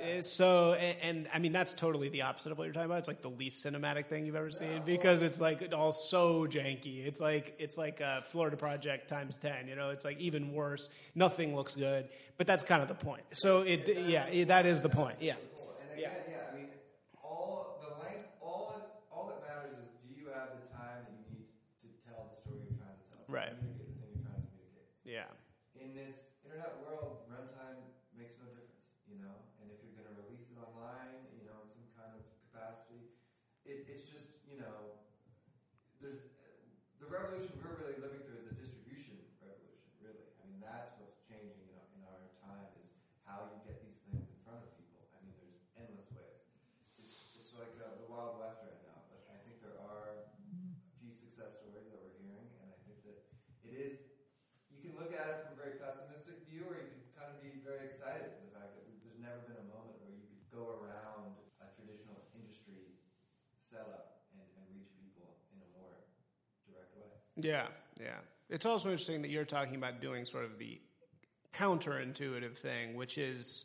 Uh, 0.00 0.20
So 0.20 0.74
and, 0.74 0.96
and 1.02 1.28
I 1.32 1.38
mean 1.38 1.52
that's 1.52 1.72
totally 1.72 2.08
the 2.10 2.22
opposite 2.22 2.52
of 2.52 2.58
what 2.58 2.64
you're 2.64 2.74
talking 2.74 2.86
about. 2.86 2.98
It's 2.98 3.08
like 3.08 3.22
the 3.22 3.30
least 3.30 3.64
cinematic 3.64 4.06
thing 4.06 4.26
you've 4.26 4.36
ever 4.36 4.50
seen 4.50 4.82
because 4.84 5.22
it's 5.22 5.40
like 5.40 5.72
all 5.74 5.92
so 5.92 6.46
janky. 6.46 7.04
It's 7.06 7.18
like 7.20 7.54
it's 7.58 7.76
like 7.78 8.00
a 8.00 8.22
Florida 8.26 8.56
Project 8.56 9.08
times 9.08 9.38
ten. 9.38 9.66
You 9.68 9.74
know, 9.74 9.90
it's 9.90 10.04
like 10.04 10.18
even 10.20 10.52
worse. 10.52 10.88
Nothing 11.14 11.56
looks 11.56 11.74
good, 11.74 12.08
but 12.36 12.46
that's 12.46 12.62
kind 12.62 12.82
of 12.82 12.88
the 12.88 12.94
point. 12.94 13.22
So 13.32 13.62
it 13.62 13.88
yeah, 13.88 14.26
it- 14.26 14.48
that 14.48 14.66
is 14.66 14.82
the 14.82 14.90
point. 14.90 15.16
Yeah. 15.20 15.34
Yeah. 15.96 16.10
yeah. 16.28 16.36
I 16.52 16.54
mean, 16.56 16.68
all 17.24 17.80
the 17.82 17.90
length, 18.04 18.28
all 18.42 18.76
all 19.10 19.26
that 19.32 19.40
matters 19.48 19.72
is 19.80 19.88
do 20.06 20.12
you 20.20 20.28
have 20.28 20.60
the 20.60 20.68
time 20.76 21.02
that 21.08 21.16
you 21.18 21.40
need 21.40 21.48
to 21.82 21.88
tell 22.06 22.28
the 22.30 22.36
story 22.44 22.60
you're 22.68 22.76
trying 22.78 22.94
to 23.00 23.04
tell, 23.10 23.24
Right. 23.32 23.48
Communicate 23.56 23.80
the 23.80 23.96
thing 23.96 24.12
you're 24.12 24.22
trying 24.28 24.44
to 24.44 24.48
communicate. 24.52 25.08
yeah, 25.08 25.80
In 25.82 25.96
this 25.96 26.36
internet 26.44 26.76
world, 26.84 27.24
runtime 27.32 27.80
makes 28.12 28.36
no 28.38 28.44
difference, 28.52 28.92
you 29.08 29.16
know. 29.24 29.34
And 29.64 29.72
if 29.72 29.80
you're 29.80 29.96
going 29.96 30.08
to 30.12 30.16
release 30.20 30.44
it 30.52 30.60
online, 30.60 31.16
you 31.32 31.48
know, 31.48 31.64
in 31.64 31.68
some 31.72 31.88
kind 31.96 32.12
of 32.12 32.20
capacity, 32.52 33.08
it, 33.66 33.82
it's 33.90 34.02
just 34.06 34.26
you 34.46 34.56
know, 34.56 34.94
there's 35.98 36.22
the 36.98 37.06
revolution 37.06 37.52
we're 37.60 37.76
really 37.76 37.98
living 38.00 38.22
through 38.24 38.40
is 38.40 38.46
the 38.46 38.56
distribution 38.56 39.20
revolution. 39.42 39.90
Really, 40.00 40.24
I 40.40 40.46
mean, 40.48 40.56
that's 40.62 40.96
what's 40.96 41.20
changing 41.28 41.66
in 41.68 41.74
our, 41.76 41.86
in 41.92 42.00
our 42.06 42.22
time 42.40 42.66
is 42.78 42.88
how 43.26 43.44
you 43.44 43.58
get 43.60 43.76
these 43.82 44.00
things 44.06 44.24
in 44.30 44.36
front 44.40 44.62
of 44.64 44.70
people. 44.72 45.04
I 45.12 45.18
mean, 45.20 45.34
there's 45.36 45.60
endless 45.76 46.08
ways. 46.08 46.40
It's, 46.96 47.28
it's 47.36 47.52
like 47.52 47.74
uh, 47.76 47.92
the 48.00 48.06
Wild 48.08 48.32
West 48.32 48.62
right 48.64 48.80
now, 48.80 49.04
but 49.10 49.20
I 49.28 49.36
think 49.44 49.60
there 49.60 49.76
are 49.76 50.24
a 50.24 50.88
few 50.96 51.12
success 51.12 51.52
stories 51.52 51.84
that 51.90 52.00
we're 52.00 52.16
hearing, 52.16 52.48
and 52.56 52.66
I 52.72 52.78
think 52.86 53.02
that 53.04 53.18
it 53.60 53.74
is 53.76 54.08
you 54.72 54.78
can 54.82 54.96
look 54.98 55.12
at 55.14 55.26
it 55.30 55.36
from 55.44 55.54
a 55.54 55.58
very 55.58 55.78
pessimistic 55.78 56.44
view, 56.48 56.66
or 56.68 56.76
you 56.76 56.88
can 56.90 57.02
kind 57.16 57.30
of 57.32 57.40
be 57.40 57.60
very 57.64 57.88
excited 57.88 58.28
for 58.34 58.42
the 58.44 58.52
fact 58.52 58.76
that 58.76 58.84
there's 59.00 59.20
never 59.20 59.40
been 59.46 59.58
a 59.60 59.68
moment 59.70 59.96
where 60.02 60.12
you 60.12 60.24
could 60.26 60.42
go 60.52 60.68
around 60.80 61.38
a 61.62 61.66
traditional 61.72 62.28
industry 62.36 62.92
setup 63.56 64.20
and, 64.30 64.44
and 64.54 64.64
reach 64.70 64.92
people 64.94 65.40
in 65.50 65.58
a 65.64 65.68
more 65.72 66.04
direct 66.68 66.92
way. 66.94 67.25
Yeah, 67.36 67.66
yeah. 68.00 68.18
It's 68.48 68.66
also 68.66 68.90
interesting 68.90 69.22
that 69.22 69.30
you're 69.30 69.44
talking 69.44 69.76
about 69.76 70.00
doing 70.00 70.24
sort 70.24 70.44
of 70.44 70.58
the 70.58 70.80
counterintuitive 71.52 72.56
thing, 72.56 72.94
which 72.96 73.18
is 73.18 73.64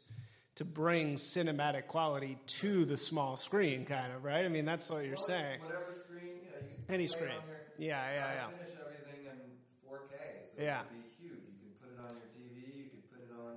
to 0.56 0.66
bring 0.66 1.16
cinematic 1.16 1.88
quality 1.88 2.38
to 2.60 2.86
the 2.86 2.98
small 2.98 3.38
screen, 3.38 3.86
kind 3.86 4.12
of, 4.14 4.24
right? 4.24 4.46
I 4.46 4.50
mean, 4.50 4.66
that's 4.66 4.90
what 4.90 5.04
you're 5.06 5.16
Well, 5.16 5.24
saying. 5.24 5.60
Whatever 5.62 5.94
screen, 5.96 6.40
you 6.44 6.50
know, 6.50 6.58
you 6.60 6.76
can 6.86 6.96
Any 6.96 7.08
screen. 7.08 7.32
your- 7.32 7.88
Yeah, 7.90 8.04
yeah, 8.12 8.34
yeah. 8.34 8.50
Finish 8.52 8.76
everything 8.82 9.22
in 9.26 9.40
4K, 9.84 10.16
so 10.56 10.62
Yeah. 10.62 10.82
it 10.82 10.88
can 10.90 11.02
be 11.02 11.10
huge. 11.16 11.46
You 11.56 11.72
can 11.72 11.74
put 11.80 11.90
it 11.96 12.00
on 12.04 12.12
your 12.20 12.28
TV, 12.36 12.58
you 12.84 12.90
can 12.92 13.02
put 13.08 13.22
it 13.24 13.32
on 13.32 13.56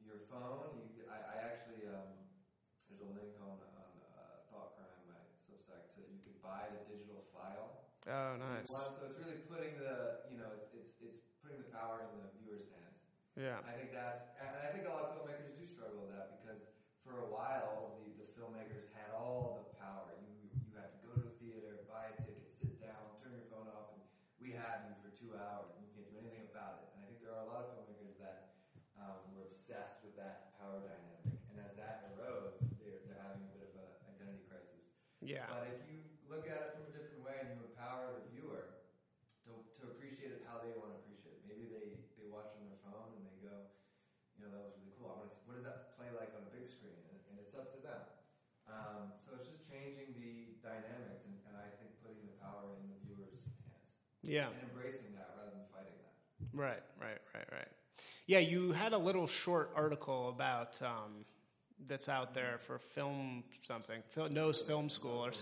your 0.00 0.18
phone. 0.32 0.80
You 0.80 0.88
could, 0.96 1.08
I, 1.12 1.18
I 1.20 1.34
actually, 1.52 1.84
um, 1.92 2.08
there's 2.88 3.02
a 3.04 3.10
link 3.12 3.36
on 3.44 3.60
on 3.60 3.90
uh, 4.16 4.48
Thoughtcrime, 4.48 5.04
my 5.12 5.20
Substack, 5.44 5.92
to 5.94 6.00
you 6.08 6.18
could 6.24 6.40
buy 6.42 6.66
the 6.72 6.80
digital 6.88 7.22
file. 7.36 7.93
Oh, 8.08 8.36
nice. 8.36 8.88
So 8.96 9.04
it's 9.04 9.16
really 9.16 9.36
putting 9.48 9.76
the, 9.76 10.20
you 10.28 10.36
know, 10.36 10.52
it's 10.52 10.68
it's 10.72 10.92
it's 11.00 11.20
putting 11.40 11.56
the 11.56 11.68
power 11.68 12.00
in 12.04 12.08
the 12.12 12.28
viewer's 12.36 12.68
hands. 12.68 13.00
Yeah, 13.36 13.58
I 13.66 13.72
think 13.72 13.90
that's, 13.90 14.20
and 14.38 14.52
I 14.62 14.68
think 14.70 14.84
a 14.84 14.90
lot 14.92 15.02
of 15.02 15.10
filmmakers 15.10 15.52
do 15.56 15.64
struggle 15.64 15.98
with 16.04 16.10
that 16.12 16.28
because 16.30 16.60
for 17.02 17.18
a 17.18 17.26
while 17.26 17.92
the, 17.96 18.12
the 18.16 18.26
filmmakers 18.36 18.84
had 18.92 19.08
all 19.10 19.52
the 19.56 19.64
power. 19.76 20.12
You 20.20 20.48
you 20.64 20.72
had 20.76 20.90
to 20.92 20.98
go 21.00 21.12
to 21.14 21.20
the 21.20 21.32
theater, 21.40 21.80
buy 21.88 22.12
a 22.12 22.14
ticket, 22.14 22.50
sit 22.50 22.76
down, 22.78 23.14
turn 23.20 23.32
your 23.32 23.44
phone 23.48 23.66
off, 23.68 23.88
and 23.92 24.00
we 24.38 24.52
have 24.52 24.84
you 24.84 24.92
for 25.00 25.08
two 25.08 25.32
hours, 25.34 25.72
and 25.74 25.82
you 25.82 25.90
can't 25.92 26.06
do 26.08 26.16
anything 26.18 26.44
about 26.48 26.78
it. 26.82 26.88
And 26.92 27.00
I 27.02 27.04
think 27.08 27.20
there 27.22 27.32
are 27.32 27.42
a 27.42 27.48
lot 27.48 27.62
of 27.62 27.68
filmmakers 27.72 28.16
that 28.20 28.52
um, 28.98 29.22
were 29.32 29.44
obsessed 29.48 30.02
with 30.04 30.14
that 30.16 30.52
power 30.58 30.78
dynamic, 30.82 31.40
and 31.50 31.56
as 31.58 31.74
that 31.78 32.04
erodes, 32.12 32.58
they're, 32.78 33.00
they're 33.06 33.20
having 33.22 33.42
a 33.46 33.50
bit 33.54 33.64
of 33.64 33.72
an 33.78 33.88
identity 34.10 34.42
crisis. 34.46 34.84
Yeah, 35.24 35.48
But 35.48 35.66
if 35.72 35.80
you 35.88 36.04
look 36.28 36.44
at 36.46 36.60
it 36.60 36.68
from 36.76 36.84
a 36.88 36.92
different 36.94 37.24
way 37.24 37.36
and 37.40 37.56
you 37.56 37.60
empower 37.72 38.12
the 38.14 38.24
viewer 38.32 38.84
to, 39.48 39.50
to 39.80 39.82
appreciate 39.96 40.32
it 40.32 40.44
how 40.46 40.60
they 40.60 40.72
want 40.76 40.92
to 40.92 40.98
appreciate 41.02 41.40
it, 41.40 41.42
maybe 41.48 41.66
they, 41.72 41.86
they 42.20 42.26
watch 42.28 42.52
on 42.60 42.68
their 42.68 42.80
phone 42.84 43.16
and 43.16 43.24
they 43.24 43.38
go, 43.40 43.72
you 44.36 44.44
know, 44.44 44.50
that 44.52 44.62
was 44.64 44.74
really 44.80 44.94
cool. 45.00 45.10
I 45.12 45.16
want 45.24 45.30
to, 45.32 45.36
what 45.48 45.54
does 45.58 45.66
that 45.66 45.96
play 45.96 46.10
like 46.12 46.32
on 46.36 46.44
a 46.44 46.52
big 46.52 46.68
screen? 46.68 46.98
And, 47.08 47.18
and 47.32 47.34
it's 47.40 47.54
up 47.56 47.72
to 47.74 47.80
them. 47.80 48.02
Um, 48.68 49.12
so 49.24 49.36
it's 49.36 49.48
just 49.48 49.64
changing 49.68 50.16
the 50.16 50.56
dynamics 50.64 51.24
and, 51.28 51.36
and 51.48 51.54
I 51.56 51.68
think 51.80 51.96
putting 52.00 52.24
the 52.24 52.36
power 52.40 52.76
in 52.80 52.88
the 52.88 52.98
viewer's 53.04 53.36
hands 53.36 53.54
yeah. 54.22 54.48
and 54.48 54.56
embracing 54.64 55.12
that 55.16 55.36
rather 55.36 55.52
than 55.52 55.66
fighting 55.72 55.96
that. 56.00 56.14
Right, 56.52 56.82
right, 57.00 57.20
right, 57.34 57.48
right. 57.52 57.68
Yeah, 58.26 58.40
you 58.40 58.72
had 58.72 58.92
a 58.92 58.98
little 58.98 59.26
short 59.26 59.70
article 59.74 60.28
about 60.28 60.80
um, 60.82 61.24
that's 61.86 62.08
out 62.08 62.34
there 62.34 62.54
mm-hmm. 62.58 62.64
for 62.64 62.78
film 62.78 63.44
something, 63.62 64.02
Phil, 64.10 64.28
No 64.30 64.52
Film 64.52 64.88
School 64.88 65.24
or 65.24 65.32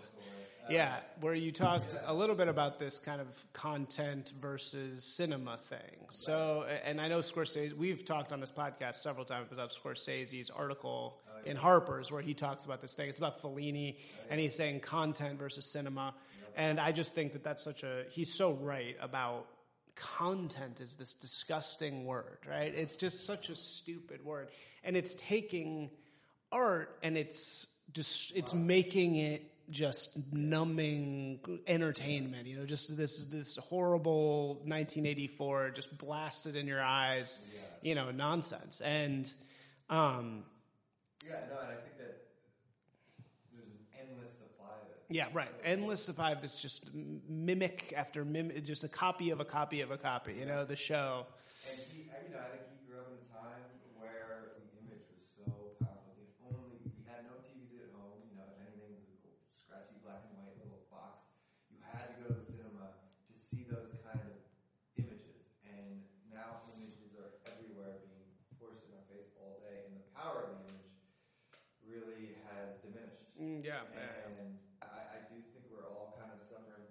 yeah, 0.71 0.97
where 1.21 1.35
you 1.35 1.51
talked 1.51 1.97
a 2.05 2.15
little 2.15 2.37
bit 2.37 2.49
about 2.49 2.79
this 2.79 2.99
kind 2.99 3.21
of 3.21 3.53
content 3.53 4.33
versus 4.41 5.17
cinema 5.17 5.57
thing. 5.57 6.07
So, 6.11 6.65
and 6.85 7.01
I 7.01 7.09
know 7.09 7.19
Scorsese. 7.19 7.73
We've 7.73 8.05
talked 8.05 8.33
on 8.33 8.41
this 8.41 8.53
podcast 8.53 8.97
several 8.97 9.25
times 9.25 9.49
about 9.51 9.73
Scorsese's 9.73 10.51
article 10.51 11.19
oh, 11.29 11.51
in 11.51 11.57
Harper's 11.57 12.13
where 12.13 12.23
he 12.23 12.35
talks 12.35 12.65
about 12.65 12.81
this 12.81 12.95
thing. 12.95 13.09
It's 13.09 13.19
about 13.19 13.43
Fellini, 13.43 13.97
oh, 13.99 14.27
and 14.31 14.41
he's 14.41 14.55
saying 14.55 14.81
content 14.81 15.39
versus 15.39 15.73
cinema. 15.73 16.15
And 16.57 16.79
I 16.79 16.93
just 16.93 17.15
think 17.15 17.33
that 17.33 17.43
that's 17.43 17.65
such 17.65 17.83
a 17.83 18.05
he's 18.11 18.33
so 18.33 18.53
right 18.53 18.97
about 19.01 19.47
content 19.95 20.81
is 20.81 20.97
this 20.97 21.15
disgusting 21.15 22.05
word, 22.05 22.39
right? 22.49 22.73
It's 22.75 22.97
just 22.97 23.27
such 23.27 23.49
a 23.51 23.55
stupid 23.55 24.25
word. 24.25 24.49
And 24.85 24.97
it's 24.97 25.15
taking 25.15 25.91
art 26.53 26.97
and 27.03 27.17
it's 27.17 27.67
just 27.93 28.37
it's 28.37 28.55
making 28.55 29.17
it 29.17 29.43
just 29.71 30.33
numbing 30.33 31.41
entertainment, 31.67 32.47
you 32.47 32.57
know, 32.59 32.67
just 32.67 32.97
this 32.97 33.29
this 33.31 33.57
horrible 33.57 34.63
1984 34.67 35.71
just 35.71 35.97
blasted 35.99 36.57
in 36.57 36.67
your 36.67 36.83
eyes, 36.83 37.41
you 37.81 37.95
know, 37.95 38.11
nonsense. 38.11 38.81
And 38.81 39.31
um 39.91 40.45
Yeah, 41.25 41.33
no, 41.49 41.61
and 41.63 41.71
I 41.71 41.77
think 41.83 41.97
that 41.99 42.27
there's 43.53 43.67
an 43.69 43.79
endless 44.01 44.31
supply 44.33 44.75
of 44.83 44.89
it. 44.91 45.15
yeah, 45.17 45.27
right. 45.33 45.51
Endless 45.65 46.05
supply 46.05 46.33
of 46.33 46.41
this 46.43 46.59
just 46.59 46.91
mimic 46.95 47.93
after 47.97 48.25
mimic, 48.25 48.65
just 48.65 48.85
a 48.85 48.89
copy 48.89 49.31
of 49.31 49.41
a 49.41 49.45
copy 49.45 49.81
of 49.81 49.91
a 49.91 49.99
copy, 49.99 50.35
you 50.35 50.47
know, 50.47 50.65
the 50.65 50.77
show. 50.77 51.27
And 51.69 51.79
he, 51.93 52.11
I- 52.11 52.23
you 52.27 52.33
know, 52.35 52.41
I 52.43 52.49
think 52.51 52.65
he 52.73 52.77
grew 52.89 52.99
up 53.01 53.09
in 53.13 53.19
a 53.23 53.27
time 53.31 53.65
where 54.01 54.57
the 54.59 54.67
image 54.83 55.05
was 55.13 55.23
so 55.39 55.77
powerful. 55.79 56.17
The 56.19 56.27
only 56.51 56.81
we 56.83 57.05
had 57.07 57.23
no 57.29 57.39
TVs 57.47 57.79
at 57.87 57.93
home. 57.95 58.19
You 58.27 58.35
know, 58.41 58.47
if 58.51 58.59
anything, 58.67 58.89
it 58.89 58.99
was 58.99 59.07
a 59.07 59.15
little 59.23 59.39
scratchy 59.63 59.97
black 60.03 60.27
and 60.27 60.35
white 60.43 60.57
little 60.59 60.83
box. 60.91 61.23
You 61.71 61.79
had 61.95 62.09
to 62.11 62.15
go 62.19 62.25
to 62.33 62.37
the 62.43 62.47
cinema 62.49 62.97
to 63.31 63.35
see 63.37 63.63
those 63.69 63.93
kind 64.03 64.19
of 64.19 64.33
images. 64.99 65.45
And 65.69 66.03
now 66.33 66.65
images 66.75 67.15
are 67.21 67.37
everywhere, 67.53 68.01
being 68.09 68.27
forced 68.59 68.83
in 68.89 68.97
our 68.97 69.05
face 69.13 69.29
all 69.39 69.61
day, 69.63 69.87
and 69.87 69.95
the 70.01 70.05
power 70.17 70.51
of 70.51 70.57
the 70.57 70.73
image 70.73 70.97
really 71.85 72.39
has 72.49 72.79
diminished. 72.81 73.29
Mm, 73.37 73.52
yeah, 73.63 73.87
And 73.95 74.59
I, 74.83 75.23
I 75.23 75.31
do 75.31 75.39
think 75.55 75.71
we're 75.71 75.87
all 75.87 76.19
kind 76.19 76.31
of 76.35 76.43
suffering 76.51 76.87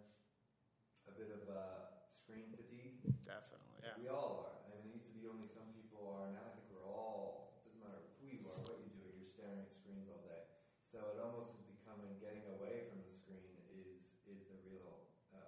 a 1.08 1.14
bit 1.14 1.30
of 1.32 1.44
uh, 1.52 1.92
screen 2.24 2.48
fatigue. 2.56 3.04
definitely. 3.28 3.84
Yeah. 3.84 3.96
We 4.00 4.08
all 4.08 4.48
are. 4.48 4.56
I 4.64 4.72
mean, 4.72 4.88
it 4.88 4.96
used 4.96 5.08
to 5.12 5.14
be 5.16 5.28
only 5.28 5.52
some 5.52 5.68
people 5.76 6.08
are. 6.16 6.32
Now 6.32 6.48
I 6.48 6.52
think 6.56 6.66
we're 6.72 6.88
all. 6.88 7.60
it 7.60 7.68
Doesn't 7.72 7.82
matter 7.84 8.02
who 8.24 8.26
you 8.32 8.42
are, 8.48 8.60
what 8.64 8.80
you 8.80 8.90
do, 8.96 9.06
you're 9.20 9.28
staring 9.36 9.62
at 9.68 9.70
screens 9.76 10.08
all 10.08 10.24
day. 10.24 10.48
So 10.92 10.98
it 11.12 11.20
almost 11.20 11.56
is 11.60 11.64
becoming 11.68 12.16
getting 12.24 12.48
away 12.56 12.88
from 12.88 13.04
the 13.04 13.12
screen 13.20 13.52
is 13.76 14.00
is 14.28 14.40
the 14.48 14.58
real. 14.64 15.12
Uh, 15.36 15.40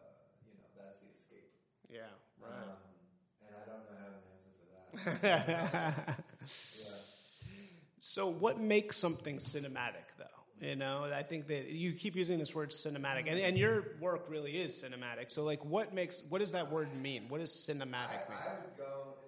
you 0.43 0.53
know, 0.59 0.67
that's 0.75 0.99
the 0.99 1.07
escape. 1.15 1.55
Yeah, 1.87 2.11
Um, 2.43 2.75
and 3.47 3.51
I 3.55 3.63
don't 3.69 3.83
know 3.87 3.95
how 3.95 4.11
to 4.11 4.19
answer 4.27 4.51
for 4.59 4.67
that. 4.75 4.91
yeah. 5.23 7.03
so, 7.99 8.27
what 8.27 8.59
makes 8.59 8.97
something 8.97 9.37
cinematic, 9.37 10.09
though? 10.17 10.32
You 10.63 10.77
know, 10.77 11.11
I 11.13 11.23
think 11.23 11.47
that 11.47 11.67
you 11.71 11.91
keep 11.91 12.15
using 12.15 12.39
this 12.39 12.55
word 12.55 12.71
cinematic, 12.71 13.27
and, 13.27 13.37
and 13.37 13.57
your 13.57 13.99
work 13.99 14.27
really 14.29 14.51
is 14.51 14.71
cinematic. 14.81 15.29
So, 15.29 15.43
like, 15.43 15.59
what 15.65 15.93
makes 15.93 16.23
what 16.29 16.39
does 16.39 16.53
that 16.53 16.71
word 16.71 16.95
mean? 16.95 17.25
What 17.27 17.41
does 17.41 17.51
cinematic 17.51 18.23
I, 18.23 18.31
mean? 18.31 18.39
I 18.39 18.63
would 18.63 18.77
go 18.77 19.19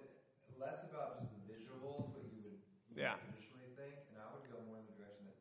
less 0.58 0.80
about 0.88 1.20
just 1.20 1.28
the 1.36 1.52
visuals, 1.52 2.08
what 2.16 2.24
you 2.32 2.40
would 2.40 2.56
yeah. 2.96 3.20
traditionally 3.20 3.68
think, 3.76 4.00
and 4.08 4.16
I 4.16 4.32
would 4.32 4.48
go 4.48 4.64
more 4.64 4.80
in 4.80 4.88
the 4.88 4.96
direction 4.96 5.28
that 5.28 5.36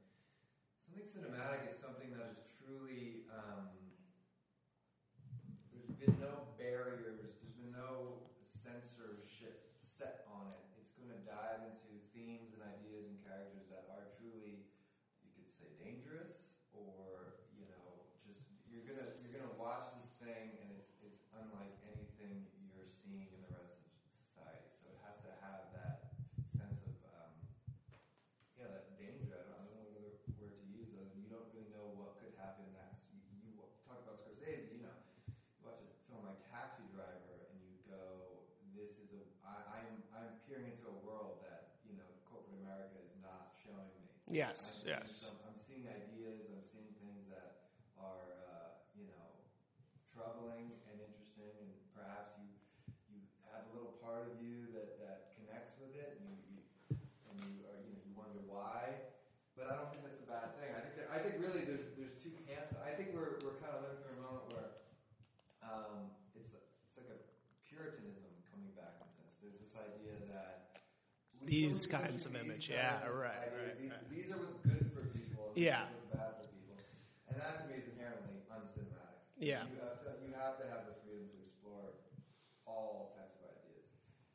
something 0.83 1.31
cinematic 1.31 1.71
is 1.71 1.79
Yes, 44.35 44.83
yes. 44.83 45.31
some- 45.31 45.39
I'm 45.47 45.55
seeing 45.55 45.87
ideas. 45.87 46.43
I'm 46.51 46.59
seeing 46.67 46.91
things 46.99 47.23
that 47.31 47.71
are 47.95 48.19
uh, 48.51 48.75
you 48.99 49.07
know 49.07 49.31
troubling 50.11 50.75
and 50.91 50.95
interesting, 50.99 51.55
and 51.63 51.71
perhaps 51.95 52.35
you 52.43 52.51
you 53.15 53.23
have 53.55 53.63
a 53.63 53.71
little 53.71 53.95
part 54.03 54.27
of 54.27 54.35
you 54.43 54.67
that, 54.75 54.99
that 54.99 55.31
connects 55.39 55.79
with 55.79 55.95
it, 55.95 56.19
and 56.19 56.27
you, 56.51 56.59
you 56.59 56.59
and 57.31 57.35
you 57.47 57.63
are 57.63 57.79
you 57.79 57.95
know 57.95 58.03
you 58.03 58.11
wonder 58.11 58.43
why. 58.43 59.07
But 59.55 59.71
I 59.71 59.79
don't 59.79 59.87
think 59.95 60.03
that's 60.03 60.19
a 60.19 60.27
bad 60.27 60.51
thing. 60.59 60.67
I 60.75 60.83
think 60.83 60.93
that, 60.99 61.07
I 61.15 61.19
think 61.23 61.39
really 61.39 61.63
there's 61.63 61.87
there's 61.95 62.19
two 62.19 62.35
camps. 62.43 62.75
I 62.83 62.91
think 62.91 63.15
we're 63.15 63.39
we're 63.39 63.55
kind 63.63 63.71
of 63.71 63.87
living 63.87 64.03
through 64.03 64.19
a 64.19 64.23
moment 64.27 64.51
where 64.51 64.67
um, 65.63 66.11
it's 66.35 66.51
it's 66.51 66.95
like 66.99 67.07
a 67.07 67.19
puritanism 67.71 68.35
coming 68.51 68.75
back 68.75 68.99
in 68.99 69.07
a 69.07 69.11
sense. 69.15 69.31
There's 69.39 69.55
this 69.63 69.71
idea 69.79 70.11
that 70.35 70.75
we 71.39 71.44
These 71.55 71.87
kinds 71.87 72.27
of 72.27 72.35
these 72.35 72.43
image, 72.43 72.67
yeah, 72.67 72.99
right, 73.07 73.47
right, 73.47 73.79
These, 73.79 73.87
right. 73.87 74.11
these 74.11 74.27
are 74.27 74.39
what's 74.43 74.59
good 74.59 74.91
for 74.91 75.07
people. 75.15 75.55
And 75.55 75.63
Yeah. 75.63 75.87
What's 75.87 76.11
bad 76.11 76.35
for 76.35 76.51
people, 76.51 76.75
and 77.31 77.35
that 77.39 77.63
to 77.63 77.71
me 77.71 77.79
is 77.79 77.87
inherently 77.95 78.43
uncinematic. 78.51 79.23
Yeah. 79.39 79.63
You 79.71 79.79
have, 79.79 80.03
to, 80.03 80.09
you 80.19 80.35
have 80.35 80.59
to 80.59 80.67
have 80.67 80.83
the 80.83 80.99
freedom 81.07 81.31
to 81.31 81.39
explore 81.47 81.95
all 82.67 83.15
types 83.15 83.39
of 83.39 83.55
ideas. 83.55 83.87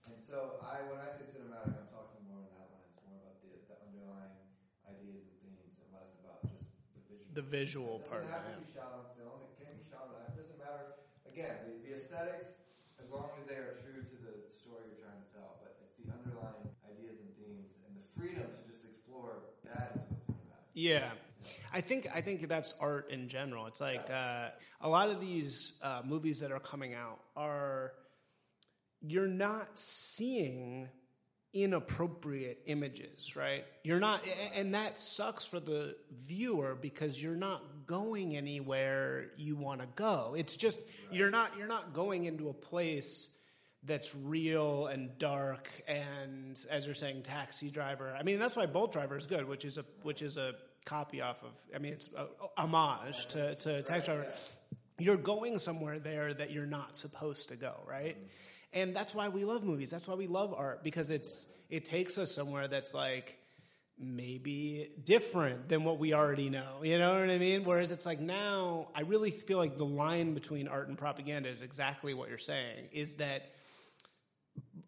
And 0.08 0.16
so, 0.16 0.64
I 0.64 0.80
when 0.88 0.96
I 0.96 1.12
say 1.12 1.28
cinematic, 1.28 1.76
I'm 1.76 1.92
talking 1.92 2.24
more 2.24 2.40
in 2.40 2.48
that 2.56 2.72
lines, 2.72 2.96
more 3.04 3.20
about 3.20 3.36
the, 3.44 3.52
the 3.68 3.76
underlying 3.84 4.40
ideas 4.88 5.28
and 5.28 5.36
themes, 5.44 5.76
and 5.76 5.92
less 5.92 6.16
about 6.24 6.40
just 6.48 6.72
the 6.96 7.04
visual. 7.04 7.28
The 7.36 7.44
visual 7.44 7.94
it 8.00 8.08
part 8.08 8.24
doesn't 8.24 8.32
of 8.32 8.48
have 8.48 8.56
it, 8.56 8.64
to 8.64 8.64
be 8.64 8.72
shot 8.72 8.96
on 8.96 9.04
film. 9.20 9.44
It 9.44 9.60
can 9.60 9.76
be 9.76 9.84
shot 9.84 10.08
on. 10.08 10.24
It 10.24 10.40
doesn't 10.40 10.56
matter. 10.56 10.96
Again, 11.28 11.68
the, 11.68 11.84
the 11.84 11.92
aesthetics, 12.00 12.64
as 12.96 13.12
long 13.12 13.28
as 13.36 13.44
they 13.44 13.60
are 13.60 13.76
true 13.84 14.00
to 14.08 14.16
the 14.24 14.48
story 14.56 14.88
you're 14.88 15.04
trying 15.04 15.20
to 15.20 15.28
tell. 15.36 15.60
But 15.60 15.76
it's 15.84 16.00
the 16.00 16.08
underlying 16.16 16.64
ideas 16.88 17.22
and 17.22 17.30
themes, 17.38 17.70
and 17.86 17.94
the 17.96 18.04
freedom 18.18 18.44
to 18.44 18.60
just 18.66 18.82
explore. 18.84 19.46
That 19.64 19.94
is 19.94 20.02
what's 20.10 20.26
cinematic. 20.26 20.69
Yeah. 20.80 21.10
I 21.72 21.80
think 21.80 22.08
I 22.14 22.20
think 22.20 22.46
that's 22.48 22.74
art 22.80 23.10
in 23.10 23.28
general. 23.28 23.66
It's 23.66 23.80
like 23.80 24.10
uh, 24.10 24.48
a 24.80 24.88
lot 24.88 25.08
of 25.10 25.20
these 25.20 25.72
uh, 25.82 26.02
movies 26.04 26.40
that 26.40 26.52
are 26.52 26.60
coming 26.60 26.94
out 26.94 27.20
are 27.36 27.92
you're 29.00 29.28
not 29.28 29.78
seeing 29.78 30.88
inappropriate 31.52 32.62
images, 32.66 33.34
right? 33.34 33.64
You're 33.82 33.98
not, 33.98 34.24
and 34.54 34.74
that 34.74 34.98
sucks 34.98 35.44
for 35.44 35.58
the 35.58 35.96
viewer 36.12 36.76
because 36.80 37.20
you're 37.20 37.34
not 37.34 37.86
going 37.86 38.36
anywhere 38.36 39.30
you 39.36 39.56
want 39.56 39.80
to 39.80 39.88
go. 39.96 40.34
It's 40.36 40.56
just 40.56 40.80
you're 41.10 41.30
not 41.30 41.56
you're 41.56 41.68
not 41.68 41.92
going 41.92 42.24
into 42.24 42.48
a 42.48 42.54
place 42.54 43.30
that's 43.84 44.14
real 44.14 44.86
and 44.88 45.16
dark 45.18 45.68
and 45.88 46.62
as 46.70 46.84
you're 46.84 46.94
saying 46.94 47.22
taxi 47.22 47.70
driver 47.70 48.14
i 48.18 48.22
mean 48.22 48.38
that's 48.38 48.54
why 48.54 48.66
bolt 48.66 48.92
driver 48.92 49.16
is 49.16 49.24
good 49.24 49.48
which 49.48 49.64
is 49.64 49.78
a 49.78 49.84
which 50.02 50.20
is 50.20 50.36
a 50.36 50.52
copy 50.84 51.20
off 51.20 51.42
of 51.42 51.52
i 51.74 51.78
mean 51.78 51.92
it's 51.92 52.08
homage 52.56 53.26
to, 53.26 53.54
to 53.56 53.82
taxi 53.82 54.06
driver. 54.06 54.26
you're 54.98 55.16
going 55.16 55.58
somewhere 55.58 55.98
there 55.98 56.32
that 56.32 56.50
you're 56.50 56.66
not 56.66 56.96
supposed 56.96 57.48
to 57.48 57.56
go 57.56 57.74
right? 57.86 58.16
Mm-hmm. 58.16 58.26
And 58.72 58.94
that's 58.94 59.14
why 59.14 59.28
we 59.28 59.44
love 59.44 59.64
movies. 59.64 59.90
That's 59.90 60.06
why 60.06 60.14
we 60.14 60.26
love 60.26 60.54
art 60.54 60.84
because 60.84 61.10
it's 61.10 61.52
it 61.68 61.84
takes 61.84 62.18
us 62.18 62.34
somewhere 62.34 62.68
that's 62.68 62.94
like 62.94 63.36
maybe 63.98 64.90
different 65.04 65.68
than 65.68 65.84
what 65.84 65.98
we 65.98 66.14
already 66.14 66.50
know. 66.50 66.82
You 66.82 66.98
know 66.98 67.20
what 67.20 67.30
I 67.30 67.38
mean? 67.38 67.64
Whereas 67.64 67.92
it's 67.92 68.06
like 68.06 68.18
now, 68.18 68.88
I 68.94 69.02
really 69.02 69.30
feel 69.30 69.58
like 69.58 69.76
the 69.76 69.84
line 69.84 70.34
between 70.34 70.68
art 70.68 70.88
and 70.88 70.96
propaganda 70.96 71.50
is 71.50 71.62
exactly 71.62 72.14
what 72.14 72.28
you're 72.28 72.38
saying 72.38 72.88
is 72.92 73.16
that 73.16 73.42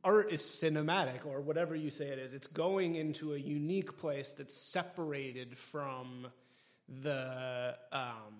art 0.04 0.32
is 0.32 0.42
cinematic 0.42 1.24
or 1.26 1.40
whatever 1.40 1.74
you 1.74 1.90
say 1.90 2.06
it 2.06 2.18
is. 2.18 2.34
It's 2.34 2.46
going 2.46 2.96
into 2.96 3.34
a 3.34 3.38
unique 3.38 3.98
place 3.98 4.32
that's 4.32 4.54
separated 4.54 5.56
from 5.56 6.28
the, 6.88 7.76
um, 7.92 8.34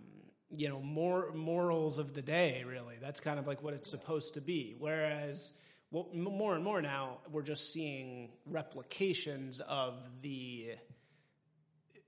you 0.51 0.69
know, 0.69 0.81
more 0.81 1.33
morals 1.33 1.99
of 1.99 2.15
the 2.15 2.23
day, 2.23 2.65
really. 2.67 2.97
That's 3.01 3.21
kind 3.21 3.39
of 3.39 3.47
like 3.47 3.63
what 3.63 3.75
it's 3.75 3.91
supposed 3.91 4.35
to 4.35 4.41
be. 4.41 4.75
Whereas, 4.79 5.59
well, 5.91 6.09
more 6.13 6.55
and 6.55 6.65
more 6.65 6.83
now, 6.83 7.19
we're 7.31 7.43
just 7.43 7.73
seeing 7.73 8.31
replications 8.47 9.61
of 9.61 9.95
the. 10.23 10.73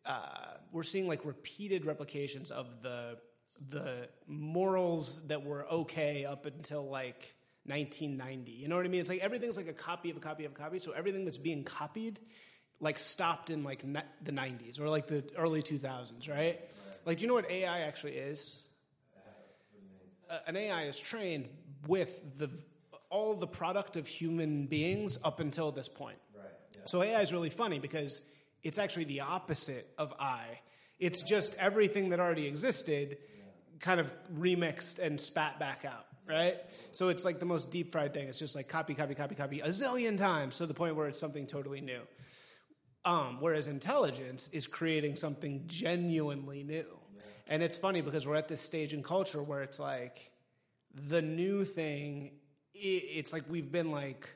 Uh, 0.05 0.55
we're 0.71 0.83
seeing 0.83 1.09
like 1.09 1.25
repeated 1.25 1.87
replications 1.87 2.51
of 2.51 2.83
the 2.83 3.17
the 3.71 4.09
morals 4.27 5.27
that 5.29 5.45
were 5.45 5.65
okay 5.67 6.25
up 6.25 6.45
until 6.45 6.89
like 6.89 7.35
1990. 7.67 8.53
You 8.53 8.69
know 8.69 8.77
what 8.77 8.85
I 8.85 8.89
mean? 8.89 9.01
It's 9.01 9.09
like 9.09 9.21
everything's 9.21 9.57
like 9.57 9.69
a 9.69 9.73
copy 9.73 10.11
of 10.11 10.17
a 10.17 10.21
copy 10.21 10.45
of 10.45 10.53
a 10.53 10.55
copy. 10.55 10.79
So 10.79 10.93
everything 10.93 11.25
that's 11.25 11.39
being 11.39 11.65
copied, 11.65 12.21
like 12.81 12.99
stopped 12.99 13.51
in 13.51 13.65
like 13.65 13.85
ni- 13.85 14.01
the 14.23 14.33
90s 14.33 14.81
or 14.81 14.89
like 14.89 15.07
the 15.07 15.25
early 15.37 15.63
2000s, 15.63 16.29
right? 16.29 16.61
Like, 17.05 17.19
do 17.19 17.23
you 17.23 17.29
know 17.29 17.35
what 17.35 17.51
AI 17.51 17.81
actually 17.81 18.17
is? 18.17 18.63
Uh, 20.31 20.39
an 20.47 20.57
AI 20.57 20.85
is 20.85 20.99
trained 20.99 21.49
with 21.87 22.39
the 22.39 22.51
all 23.11 23.35
the 23.35 23.47
product 23.47 23.97
of 23.97 24.07
human 24.07 24.67
beings 24.67 25.19
up 25.23 25.39
until 25.39 25.71
this 25.71 25.89
point. 25.89 26.19
Right. 26.35 26.47
Yeah. 26.75 26.81
So 26.87 27.03
AI 27.03 27.21
is 27.21 27.33
really 27.33 27.51
funny 27.51 27.79
because 27.79 28.27
it's 28.63 28.79
actually 28.79 29.05
the 29.05 29.21
opposite 29.21 29.87
of 29.99 30.13
I. 30.19 30.61
It's 30.99 31.23
just 31.23 31.55
everything 31.59 32.09
that 32.09 32.21
already 32.21 32.47
existed 32.47 33.19
kind 33.81 34.01
of 34.01 34.13
remixed 34.35 34.99
and 34.99 35.21
spat 35.21 35.59
back 35.59 35.85
out, 35.85 36.07
right? 36.27 36.57
So 36.93 37.09
it's 37.09 37.25
like 37.25 37.39
the 37.39 37.47
most 37.47 37.71
deep 37.71 37.93
fried 37.93 38.15
thing. 38.15 38.29
It's 38.29 38.39
just 38.39 38.57
like 38.57 38.69
copy, 38.69 38.95
copy, 38.95 39.15
copy, 39.15 39.35
copy 39.35 39.61
a 39.61 39.69
zillion 39.69 40.17
times 40.17 40.59
to 40.59 40.67
the 40.67 40.75
point 40.75 40.97
where 40.97 41.09
it's 41.09 41.19
something 41.19 41.47
totally 41.47 41.81
new. 41.81 42.01
Um, 43.05 43.39
whereas 43.41 43.69
intelligence 43.69 44.49
is 44.49 44.67
creating 44.67 45.17
something 45.17 45.65
genuinely 45.67 46.63
new. 46.63 46.87
And 47.47 47.63
it's 47.63 47.77
funny 47.77 48.01
because 48.01 48.27
we're 48.27 48.37
at 48.37 48.49
this 48.49 48.63
stage 48.63 48.95
in 48.95 49.03
culture 49.03 49.43
where 49.43 49.63
it's 49.63 49.79
like 49.79 50.31
the 50.95 51.21
new 51.21 51.65
thing, 51.65 52.31
it's 52.73 53.33
like 53.33 53.43
we've 53.49 53.71
been 53.71 53.91
like 53.91 54.31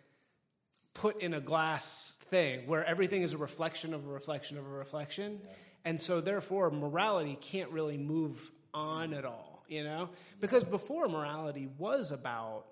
put 0.92 1.22
in 1.22 1.32
a 1.32 1.40
glass 1.40 2.12
thing 2.26 2.66
where 2.66 2.84
everything 2.84 3.22
is 3.22 3.32
a 3.32 3.38
reflection 3.38 3.94
of 3.94 4.04
a 4.06 4.10
reflection 4.10 4.58
of 4.58 4.66
a 4.66 4.68
reflection. 4.68 5.40
And 5.84 5.98
so 5.98 6.20
therefore 6.20 6.70
morality 6.70 7.38
can't 7.40 7.70
really 7.70 7.96
move 7.96 8.50
on 8.78 9.12
at 9.14 9.24
all, 9.24 9.64
you 9.68 9.82
know? 9.84 10.08
Because 10.40 10.64
before 10.64 11.08
morality 11.08 11.68
was 11.78 12.12
about 12.12 12.64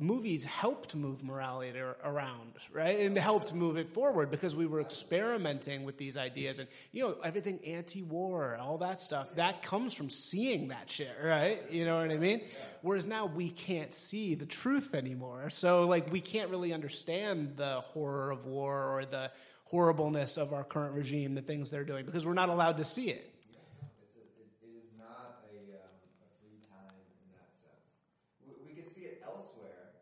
movies 0.00 0.44
helped 0.44 0.94
move 0.94 1.24
morality 1.24 1.76
around, 2.04 2.52
right? 2.72 3.00
And 3.00 3.18
helped 3.18 3.52
move 3.52 3.76
it 3.76 3.88
forward 3.88 4.30
because 4.30 4.54
we 4.54 4.64
were 4.64 4.80
experimenting 4.80 5.84
with 5.84 5.98
these 5.98 6.16
ideas 6.16 6.60
and 6.60 6.68
you 6.92 7.02
know 7.02 7.16
everything 7.24 7.58
anti-war, 7.66 8.56
all 8.60 8.78
that 8.78 9.00
stuff. 9.00 9.34
That 9.34 9.62
comes 9.62 9.94
from 9.94 10.08
seeing 10.08 10.68
that 10.68 10.88
shit, 10.88 11.16
right? 11.22 11.58
You 11.72 11.84
know 11.84 11.96
what 12.00 12.12
I 12.12 12.16
mean? 12.16 12.42
Whereas 12.82 13.08
now 13.08 13.26
we 13.26 13.50
can't 13.50 13.92
see 13.92 14.36
the 14.36 14.46
truth 14.46 14.94
anymore. 14.94 15.50
So 15.50 15.86
like 15.88 16.12
we 16.12 16.20
can't 16.20 16.50
really 16.50 16.72
understand 16.72 17.56
the 17.56 17.80
horror 17.80 18.30
of 18.30 18.46
war 18.46 18.84
or 18.94 19.04
the 19.04 19.32
horribleness 19.64 20.36
of 20.38 20.52
our 20.52 20.64
current 20.64 20.94
regime, 20.94 21.34
the 21.34 21.42
things 21.42 21.70
they're 21.70 21.84
doing 21.84 22.06
because 22.06 22.24
we're 22.24 22.34
not 22.34 22.48
allowed 22.48 22.76
to 22.78 22.84
see 22.84 23.10
it. 23.10 23.34
It's 24.00 24.16
a, 24.16 24.22
it, 24.40 24.48
it 24.62 24.72
is 24.78 24.90
not 24.96 25.44
a, 25.44 25.58
um, 25.76 25.92
a 26.24 26.28
free 26.40 26.56
time 26.70 26.96
in 27.20 27.28
that 27.36 27.50
sense. 27.60 27.84
We, 28.48 28.54
we 28.64 28.72
can 28.80 28.88
see 28.88 29.02
it 29.02 29.20
elsewhere, 29.20 29.92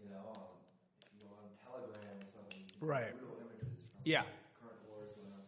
you 0.00 0.08
know, 0.08 0.24
um, 0.32 0.56
if 1.04 1.12
you 1.12 1.28
go 1.28 1.36
on 1.36 1.52
Telegram 1.60 2.16
or 2.24 2.28
something, 2.32 2.56
you 2.56 2.64
can 2.64 2.71
see 2.71 2.71
Right. 2.82 3.14
brutal 3.14 3.38
images 3.46 3.70
from 3.78 4.02
Yeah. 4.04 4.26
current 4.58 4.82
wars 4.90 5.14
going 5.14 5.30
on. 5.30 5.44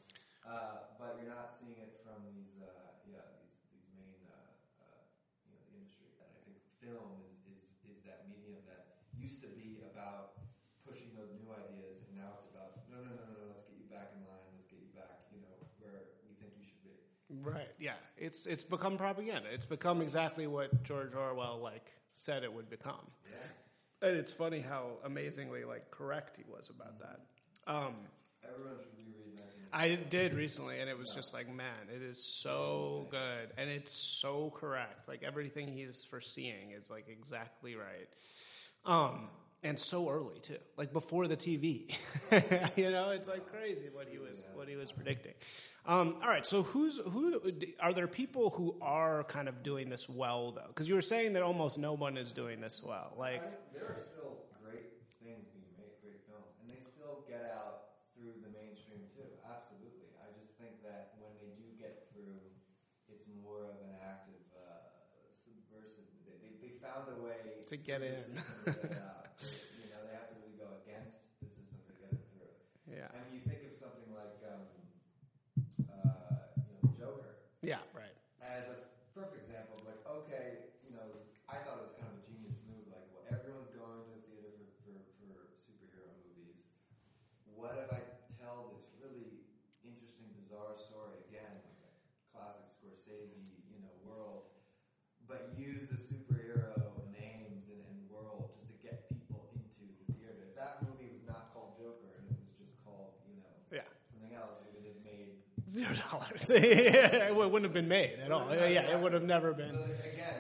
Uh, 0.47 0.95
but 0.99 1.19
you're 1.19 1.35
not 1.35 1.51
seeing 1.59 1.77
it 1.83 1.99
from 2.07 2.23
these, 2.31 2.63
uh, 2.63 2.71
yeah, 3.11 3.27
these, 3.43 3.59
these 3.75 3.89
main, 3.99 4.23
uh, 4.31 4.39
uh, 4.87 5.03
you 5.43 5.51
know, 5.51 5.61
the 5.67 5.75
industry. 5.83 6.15
And 6.23 6.31
I 6.31 6.41
think 6.47 6.63
film 6.79 7.19
is, 7.27 7.43
is, 7.51 7.75
is 7.91 7.99
that 8.07 8.31
medium 8.31 8.63
that 8.71 9.03
used 9.19 9.43
to 9.43 9.51
be 9.51 9.83
about 9.91 10.39
pushing 10.87 11.11
those 11.19 11.35
new 11.35 11.51
ideas, 11.51 12.07
and 12.07 12.15
now 12.23 12.39
it's 12.39 12.47
about 12.55 12.87
no, 12.87 13.03
no, 13.03 13.11
no, 13.11 13.25
no, 13.27 13.35
no. 13.35 13.45
Let's 13.51 13.67
get 13.67 13.83
you 13.83 13.89
back 13.91 14.15
in 14.15 14.23
line. 14.31 14.47
Let's 14.55 14.71
get 14.71 14.79
you 14.85 14.93
back, 14.95 15.27
you 15.35 15.43
know, 15.43 15.57
where 15.83 16.15
we 16.29 16.39
think 16.39 16.55
you 16.61 16.67
should 16.69 16.85
be. 16.87 16.95
Right. 17.43 17.73
Yeah. 17.83 17.99
It's 18.15 18.47
it's 18.47 18.63
become 18.63 18.95
propaganda. 18.97 19.51
It's 19.51 19.67
become 19.67 19.99
exactly 20.05 20.47
what 20.47 20.85
George 20.87 21.15
Orwell 21.19 21.59
like 21.59 21.91
said 22.13 22.45
it 22.45 22.53
would 22.53 22.71
become. 22.71 23.11
Yeah. 23.27 23.43
And 24.05 24.19
it's 24.19 24.35
funny 24.35 24.61
how 24.61 24.99
amazingly 25.03 25.65
like 25.65 25.91
correct 25.91 26.37
he 26.37 26.45
was 26.47 26.69
about 26.69 26.99
that. 27.01 27.21
Um, 27.67 27.95
Everyone 28.47 28.77
should 28.77 28.93
reread 28.99 29.35
19. 29.35 29.43
I 29.73 29.95
did 30.11 30.35
recently, 30.35 30.79
and 30.79 30.91
it 30.91 30.99
was 30.99 31.15
just 31.15 31.33
like, 31.33 31.49
man, 31.49 31.89
it 31.95 32.03
is 32.03 32.23
so 32.23 33.07
good, 33.11 33.49
and 33.57 33.71
it's 33.71 33.93
so 33.93 34.53
correct. 34.55 35.09
Like 35.09 35.23
everything 35.23 35.73
he's 35.73 36.05
foreseeing 36.05 36.73
is 36.79 36.91
like 36.91 37.07
exactly 37.09 37.77
right, 37.77 38.09
um, 38.85 39.29
and 39.65 39.79
so 39.79 40.09
early 40.11 40.39
too, 40.41 40.59
like 40.77 40.93
before 40.93 41.27
the 41.27 41.37
TV. 41.37 41.91
you 42.77 42.91
know, 42.91 43.11
it's 43.11 43.27
like 43.27 43.51
crazy 43.51 43.89
what 43.93 44.09
he 44.09 44.19
was 44.19 44.43
what 44.55 44.69
he 44.69 44.77
was 44.77 44.93
predicting. 44.93 45.35
Um, 45.87 46.17
all 46.23 46.29
right, 46.29 46.47
so 46.47 46.63
who's 46.63 46.99
who? 46.99 47.41
Are 47.81 47.93
there 47.93 48.07
people 48.07 48.51
who 48.51 48.77
are 48.81 49.25
kind 49.25 49.49
of 49.49 49.63
doing 49.63 49.91
this 49.91 50.09
well 50.09 50.53
though? 50.53 50.69
Because 50.69 50.89
you 50.89 50.95
were 50.95 51.03
saying 51.05 51.33
that 51.35 51.43
almost 51.43 51.79
no 51.79 51.93
one 51.93 52.17
is 52.17 52.33
doing 52.33 52.61
this 52.61 52.83
well. 52.87 53.13
Like, 53.19 53.43
there 53.75 53.85
are 53.85 54.01
still 54.01 54.45
great 54.65 54.97
things 55.21 55.45
being 55.53 55.69
made, 55.77 55.93
great 56.01 56.21
films, 56.25 56.49
and 56.63 56.73
they 56.73 56.81
still 56.89 57.25
get 57.29 57.53
out 57.53 58.01
through 58.17 58.33
the 58.41 58.49
mainstream 58.57 59.05
too. 59.13 59.29
Absolutely. 59.45 60.09
I 60.25 60.33
just 60.41 60.57
think 60.57 60.81
that 60.89 61.21
when 61.21 61.37
they 61.37 61.53
do 61.61 61.69
get 61.77 62.09
through, 62.17 62.41
it's 63.13 63.29
more 63.45 63.69
of 63.69 63.77
an 63.85 63.93
active, 64.01 64.41
uh, 64.57 64.89
subversive. 65.45 66.09
They, 66.25 66.49
they, 66.65 66.73
found 66.81 67.13
a 67.13 67.17
way 67.21 67.61
To 67.69 67.77
get 67.77 68.01
in. 68.01 68.13
the 68.13 68.25
system 68.25 68.41
to 68.65 68.73
get 68.73 68.89
it 68.89 69.05
out. 69.05 69.29
you 69.85 69.89
know, 69.93 70.01
they 70.09 70.17
have 70.17 70.33
to 70.33 70.37
really 70.41 70.57
go 70.57 70.69
against 70.85 71.21
the 71.45 71.49
system 71.53 71.77
to 71.85 71.93
get 72.01 72.09
it 72.17 72.25
through. 72.33 72.49
yeah, 72.89 73.13
I 73.13 73.21
mean, 73.29 73.37
you 73.37 73.45
think 73.45 73.69
of 73.69 73.77
something 73.77 74.09
like, 74.17 74.37
um, 74.49 74.65
uh, 75.89 76.53
you 76.61 76.77
know, 76.77 76.93
Joker. 77.01 77.41
yeah, 77.65 77.81
right. 77.97 78.13
as 78.45 78.69
a 78.69 78.77
perfect 79.17 79.49
example 79.49 79.81
of 79.81 79.85
like, 79.89 80.01
okay, 80.05 80.69
you 80.85 80.93
know, 80.93 81.09
I 81.49 81.57
thought 81.65 81.81
it 81.81 81.87
was 81.89 81.97
kind 81.97 82.11
of 82.13 82.21
a 82.21 82.25
genius 82.29 82.57
move. 82.69 82.85
Like, 82.93 83.05
well, 83.17 83.25
everyone's 83.33 83.73
going 83.73 84.05
to 84.05 84.13
the 84.13 84.21
theater 84.29 84.53
for, 84.53 84.69
for, 84.85 85.01
for 85.25 85.41
superhero 85.65 86.13
movies. 86.29 86.61
What 87.57 87.81
if 87.81 87.89
I 87.91 88.05
tell 88.37 88.77
this 88.77 88.85
really 89.01 89.41
interesting, 89.81 90.29
bizarre 90.37 90.77
story 90.77 91.17
again, 91.33 91.49
like 91.65 91.81
a 91.81 91.93
classic 92.37 92.69
Scorsese, 92.77 93.41
you 93.73 93.81
know, 93.81 93.93
world, 94.05 94.53
but 95.25 95.53
use 95.57 95.89
the 95.89 95.97
superhero 95.97 96.77
names 97.15 97.65
and, 97.71 97.81
and 97.89 97.97
world 98.13 98.53
just 98.59 98.69
to 98.69 98.77
get 98.85 99.09
people 99.09 99.49
into 99.57 99.87
the 100.05 100.13
theater? 100.13 100.45
If 100.51 100.53
that 100.59 100.83
movie 100.85 101.09
was 101.15 101.25
not 101.25 101.55
called 101.57 101.79
Joker 101.81 102.13
and 102.21 102.27
it 102.29 102.37
was 102.37 102.53
just 102.61 102.77
called, 102.85 103.17
you 103.31 103.39
know, 103.41 103.55
Yeah. 103.73 103.89
something 104.13 104.35
else, 104.37 104.61
it 104.61 104.69
would 104.77 104.85
have 104.85 105.01
made 105.07 105.41
Zero 105.75 105.91
dollars. 106.11 106.51
it 106.55 107.35
wouldn't 107.35 107.65
have 107.65 107.73
been 107.73 107.89
made 107.89 108.21
at 108.25 108.31
all. 108.31 108.47
Yeah, 108.51 108.93
it 108.93 109.01
would 109.01 109.13
have 109.13 109.25
never 109.25 109.53
been. 109.53 109.77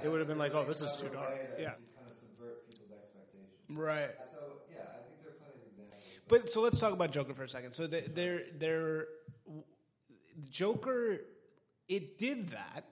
It 0.04 0.08
would 0.08 0.20
have 0.20 0.28
been 0.28 0.38
like, 0.38 0.54
oh, 0.54 0.64
this 0.64 0.80
is 0.80 0.96
too 0.96 1.08
dark. 1.08 1.34
Yeah. 1.58 1.70
kind 1.70 1.76
of 2.08 2.16
subvert 2.16 2.68
people's 2.68 2.90
expectations. 2.92 3.50
Right. 3.68 4.10
So 4.32 4.38
yeah, 4.70 4.82
I 4.82 5.02
think 5.08 5.22
there 5.22 5.30
are 5.32 5.34
plenty 5.34 5.58
of 5.60 5.66
examples. 5.72 6.22
But 6.28 6.48
so 6.48 6.60
let's 6.62 6.78
talk 6.78 6.92
about 6.92 7.10
Joker 7.10 7.34
for 7.34 7.42
a 7.42 7.48
second. 7.48 7.72
So 7.72 7.88
the- 7.88 8.04
they're 8.06 8.42
they're 8.56 9.06
Joker. 10.50 11.18
It 11.88 12.16
did 12.16 12.50
that, 12.50 12.84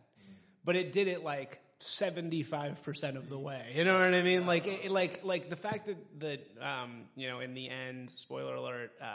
but 0.65 0.75
it 0.77 0.91
did 0.93 1.07
it 1.09 1.23
like 1.23 1.61
seventy 1.79 2.43
five 2.43 2.83
percent 2.83 3.17
of 3.17 3.29
the 3.29 3.39
way. 3.39 3.73
You 3.75 3.85
know 3.85 3.95
what 3.95 4.15
I 4.15 4.23
mean? 4.23 4.47
Like 4.47 4.67
it, 4.67 4.91
like 4.91 5.21
like 5.25 5.49
the 5.49 5.57
fact 5.57 5.87
that 5.87 6.21
that 6.21 6.65
um, 6.67 7.05
you 7.15 7.29
know 7.29 7.41
in 7.41 7.55
the 7.55 7.69
end, 7.69 8.11
spoiler 8.11 8.55
alert. 8.55 8.91
Uh, 9.01 9.07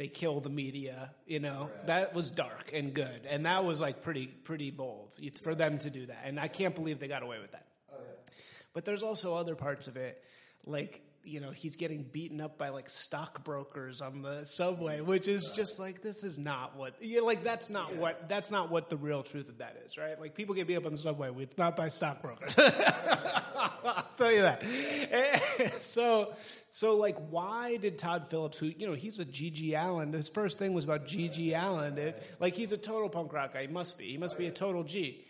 they 0.00 0.08
kill 0.08 0.40
the 0.40 0.48
media, 0.48 1.10
you 1.26 1.40
know. 1.40 1.68
That 1.84 2.14
was 2.14 2.30
dark 2.30 2.70
and 2.72 2.94
good, 2.94 3.26
and 3.28 3.44
that 3.44 3.66
was 3.66 3.82
like 3.82 4.02
pretty 4.02 4.28
pretty 4.28 4.70
bold 4.70 5.14
for 5.42 5.54
them 5.54 5.76
to 5.76 5.90
do 5.90 6.06
that. 6.06 6.22
And 6.24 6.40
I 6.40 6.48
can't 6.48 6.74
believe 6.74 7.00
they 7.00 7.06
got 7.06 7.22
away 7.22 7.38
with 7.38 7.52
that. 7.52 7.66
oh 7.92 7.98
yeah, 8.00 8.32
But 8.72 8.86
there's 8.86 9.02
also 9.02 9.34
other 9.34 9.54
parts 9.54 9.88
of 9.88 9.98
it, 9.98 10.24
like 10.64 11.02
you 11.24 11.40
know 11.40 11.50
he's 11.50 11.76
getting 11.76 12.02
beaten 12.02 12.40
up 12.40 12.58
by 12.58 12.70
like 12.70 12.88
stockbrokers 12.88 14.00
on 14.00 14.22
the 14.22 14.44
subway, 14.44 15.00
which 15.00 15.28
is 15.28 15.50
just 15.50 15.78
like 15.78 16.02
this 16.02 16.24
is 16.24 16.38
not 16.38 16.76
what 16.76 16.94
yeah, 17.00 17.20
like 17.20 17.44
that's 17.44 17.70
not 17.70 17.94
what 17.96 18.28
that's 18.28 18.50
not 18.50 18.70
what 18.70 18.88
the 18.90 18.96
real 18.96 19.22
truth 19.22 19.48
of 19.48 19.58
that 19.58 19.80
is, 19.84 19.98
right? 19.98 20.20
Like 20.20 20.34
people 20.34 20.54
get 20.54 20.66
beat 20.66 20.76
up 20.76 20.86
on 20.86 20.92
the 20.92 20.98
subway, 20.98 21.30
it's 21.38 21.58
not 21.58 21.76
by 21.76 21.88
stockbrokers. 21.88 22.54
I'll 22.58 24.06
tell 24.16 24.32
you 24.32 24.42
that. 24.42 24.62
so 25.80 26.32
so 26.70 26.96
like 26.96 27.16
why 27.30 27.76
did 27.76 27.98
Todd 27.98 28.28
Phillips, 28.28 28.58
who 28.58 28.66
you 28.66 28.86
know 28.86 28.94
he's 28.94 29.18
a 29.18 29.24
G.G. 29.24 29.74
Allin, 29.74 30.12
his 30.12 30.28
first 30.28 30.58
thing 30.58 30.72
was 30.72 30.84
about 30.84 31.06
G.G. 31.06 31.54
Allin, 31.54 32.14
like 32.38 32.54
he's 32.54 32.72
a 32.72 32.76
total 32.76 33.08
punk 33.08 33.32
rock 33.32 33.54
guy. 33.54 33.62
He 33.62 33.68
must 33.68 33.98
be. 33.98 34.10
He 34.10 34.18
must 34.18 34.38
be 34.38 34.46
a 34.46 34.52
total 34.52 34.84
G. 34.84 35.24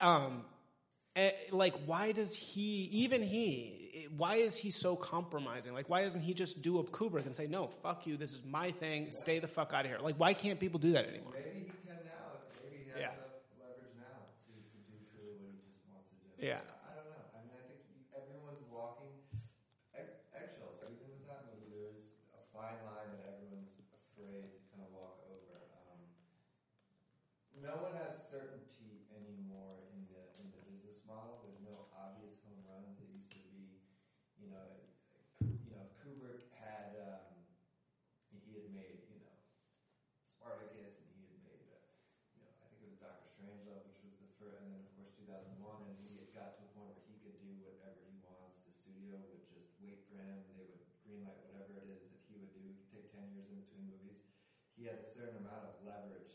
Um, 0.00 0.44
Eh, 1.16 1.30
like 1.52 1.74
why 1.86 2.10
does 2.10 2.34
he 2.34 2.88
even 2.90 3.22
he 3.22 3.83
why 4.16 4.34
is 4.36 4.56
he 4.56 4.70
so 4.70 4.96
compromising 4.96 5.72
like 5.72 5.88
why 5.88 6.02
doesn't 6.02 6.20
he 6.22 6.34
just 6.34 6.62
do 6.62 6.78
a 6.78 6.84
kubrick 6.84 7.26
and 7.26 7.34
say 7.34 7.46
no 7.46 7.66
fuck 7.68 8.06
you 8.06 8.16
this 8.16 8.32
is 8.32 8.42
my 8.44 8.70
thing 8.70 9.10
stay 9.10 9.38
the 9.38 9.48
fuck 9.48 9.72
out 9.74 9.84
of 9.84 9.90
here 9.90 9.98
like 10.00 10.16
why 10.16 10.32
can't 10.34 10.58
people 10.60 10.78
do 10.78 10.92
that 10.92 11.06
anymore 11.08 11.32
maybe 11.34 11.58
he 11.58 11.64
can 11.86 11.98
now. 12.04 12.40
Maybe 12.62 12.84
he 12.84 12.90
has 12.90 12.98
Yeah. 13.00 13.12
enough 13.12 13.44
leverage 13.60 13.94
now 13.98 14.18
to, 14.46 14.52
to 14.52 14.78
do 14.88 14.96
truly 15.12 15.36
what 15.40 15.52
he 15.52 15.60
just 15.68 15.84
wants 15.90 16.08
to 16.10 16.16
do. 16.20 16.28
Yeah. 16.46 16.60
I 16.84 16.92
don't 16.96 17.08
know. 17.12 17.24
I 17.36 17.38
mean, 17.44 17.56
I 17.56 17.64
think 17.68 17.80
everyone's 18.16 18.64
walking 18.70 19.12
eggshells. 19.94 20.80
Even 20.84 21.08
with 21.14 21.26
that 21.30 21.46
movie, 21.48 21.68
there 21.70 21.88
is 21.94 22.04
a 22.34 22.42
fine 22.54 22.78
line 22.88 23.10
that 23.18 23.24
everyone's 23.36 23.70
afraid 23.94 24.50
to 24.52 24.58
kind 24.72 24.82
of 24.84 24.90
walk 24.92 25.22
over. 25.30 25.56
Um, 25.88 26.00
no 27.62 27.80
one 27.80 27.94
has 28.02 28.18
certainty 28.28 29.08
anymore 29.14 29.80
in 29.94 30.04
the 30.10 30.20
in 30.42 30.50
the 30.52 30.60
business 30.68 31.00
model. 31.08 31.40
There's 31.46 31.62
no 31.64 31.88
obvious 31.94 32.36
home 32.44 32.60
runs. 32.68 32.98
It 33.00 33.08
used 33.14 33.30
to 33.32 33.40
be, 33.48 33.78
you 34.42 34.50
know, 34.52 34.84
Ku- 35.38 35.56
you 35.64 35.70
know, 35.72 35.86
if 35.88 35.92
Kubrick 36.02 36.50
had 36.58 36.94
um, 37.00 37.30
he 38.44 38.52
had 38.58 38.68
made, 38.74 39.06
you 39.08 39.18
know, 39.22 39.34
Spartacus, 40.36 40.98
and 41.00 41.08
he 41.16 41.24
had 41.30 41.40
made, 41.46 41.64
uh, 41.72 41.78
you 42.36 42.42
know, 42.44 42.50
I 42.60 42.66
think 42.68 42.82
it 42.84 42.90
was 42.92 42.98
Doctor 43.00 43.30
Strangelove, 44.34 44.34
which 44.34 44.34
was 44.34 44.34
the 44.34 44.36
first, 44.42 44.58
and 44.62 44.74
then 44.74 44.82
of 44.82 44.90
course 44.98 45.14
2001, 45.22 45.86
and 45.86 45.94
he 46.02 46.18
had 46.18 46.30
got 46.34 46.58
to 46.58 46.66
a 46.66 46.70
point 46.74 46.90
where 46.98 47.06
he 47.06 47.14
could 47.22 47.38
do 47.38 47.54
whatever 47.62 48.02
he 48.02 48.18
wants. 48.26 48.58
The 48.66 48.74
studio 48.74 49.22
would 49.30 49.46
just 49.46 49.70
wait 49.78 50.02
for 50.10 50.18
him. 50.18 50.42
They 50.58 50.66
would 50.66 50.82
greenlight 51.06 51.38
whatever 51.46 51.78
it 51.78 51.86
is 51.94 52.02
that 52.10 52.22
he 52.26 52.34
would 52.42 52.50
do. 52.50 52.62
He 52.66 52.74
could 52.74 52.90
take 52.90 53.06
10 53.14 53.30
years 53.30 53.46
in 53.48 53.62
between 53.62 53.86
movies. 53.94 54.26
He 54.74 54.90
had 54.90 54.98
a 54.98 55.06
certain 55.06 55.38
amount 55.38 55.70
of 55.70 55.78
leverage 55.86 56.34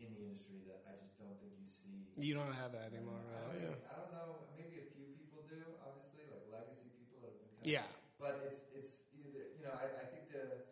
in 0.00 0.16
the 0.16 0.24
industry 0.24 0.64
that 0.64 0.80
I 0.88 0.96
just 0.96 1.20
don't 1.20 1.36
think 1.44 1.52
you 1.60 1.68
see. 1.68 2.08
you 2.16 2.32
don't 2.32 2.56
have 2.56 2.72
that 2.72 2.88
anymore 2.96 3.20
I, 3.20 3.52
don't, 3.60 3.76
I 3.84 3.94
don't 4.00 4.12
know. 4.16 4.48
Maybe 4.56 4.80
a 4.80 4.88
few 4.96 5.12
people 5.12 5.44
do, 5.44 5.60
obviously, 5.84 6.24
like 6.32 6.48
legacy 6.48 6.88
people 6.96 7.20
that 7.20 7.36
have 7.36 7.40
been. 7.44 7.52
Kind 7.60 7.68
yeah 7.68 7.88
But 8.16 8.40
it's 8.48 8.64
it's 8.72 9.04
you 9.12 9.60
know 9.60 9.76
I, 9.76 9.92
I 9.92 10.06
think 10.08 10.32
the 10.32 10.64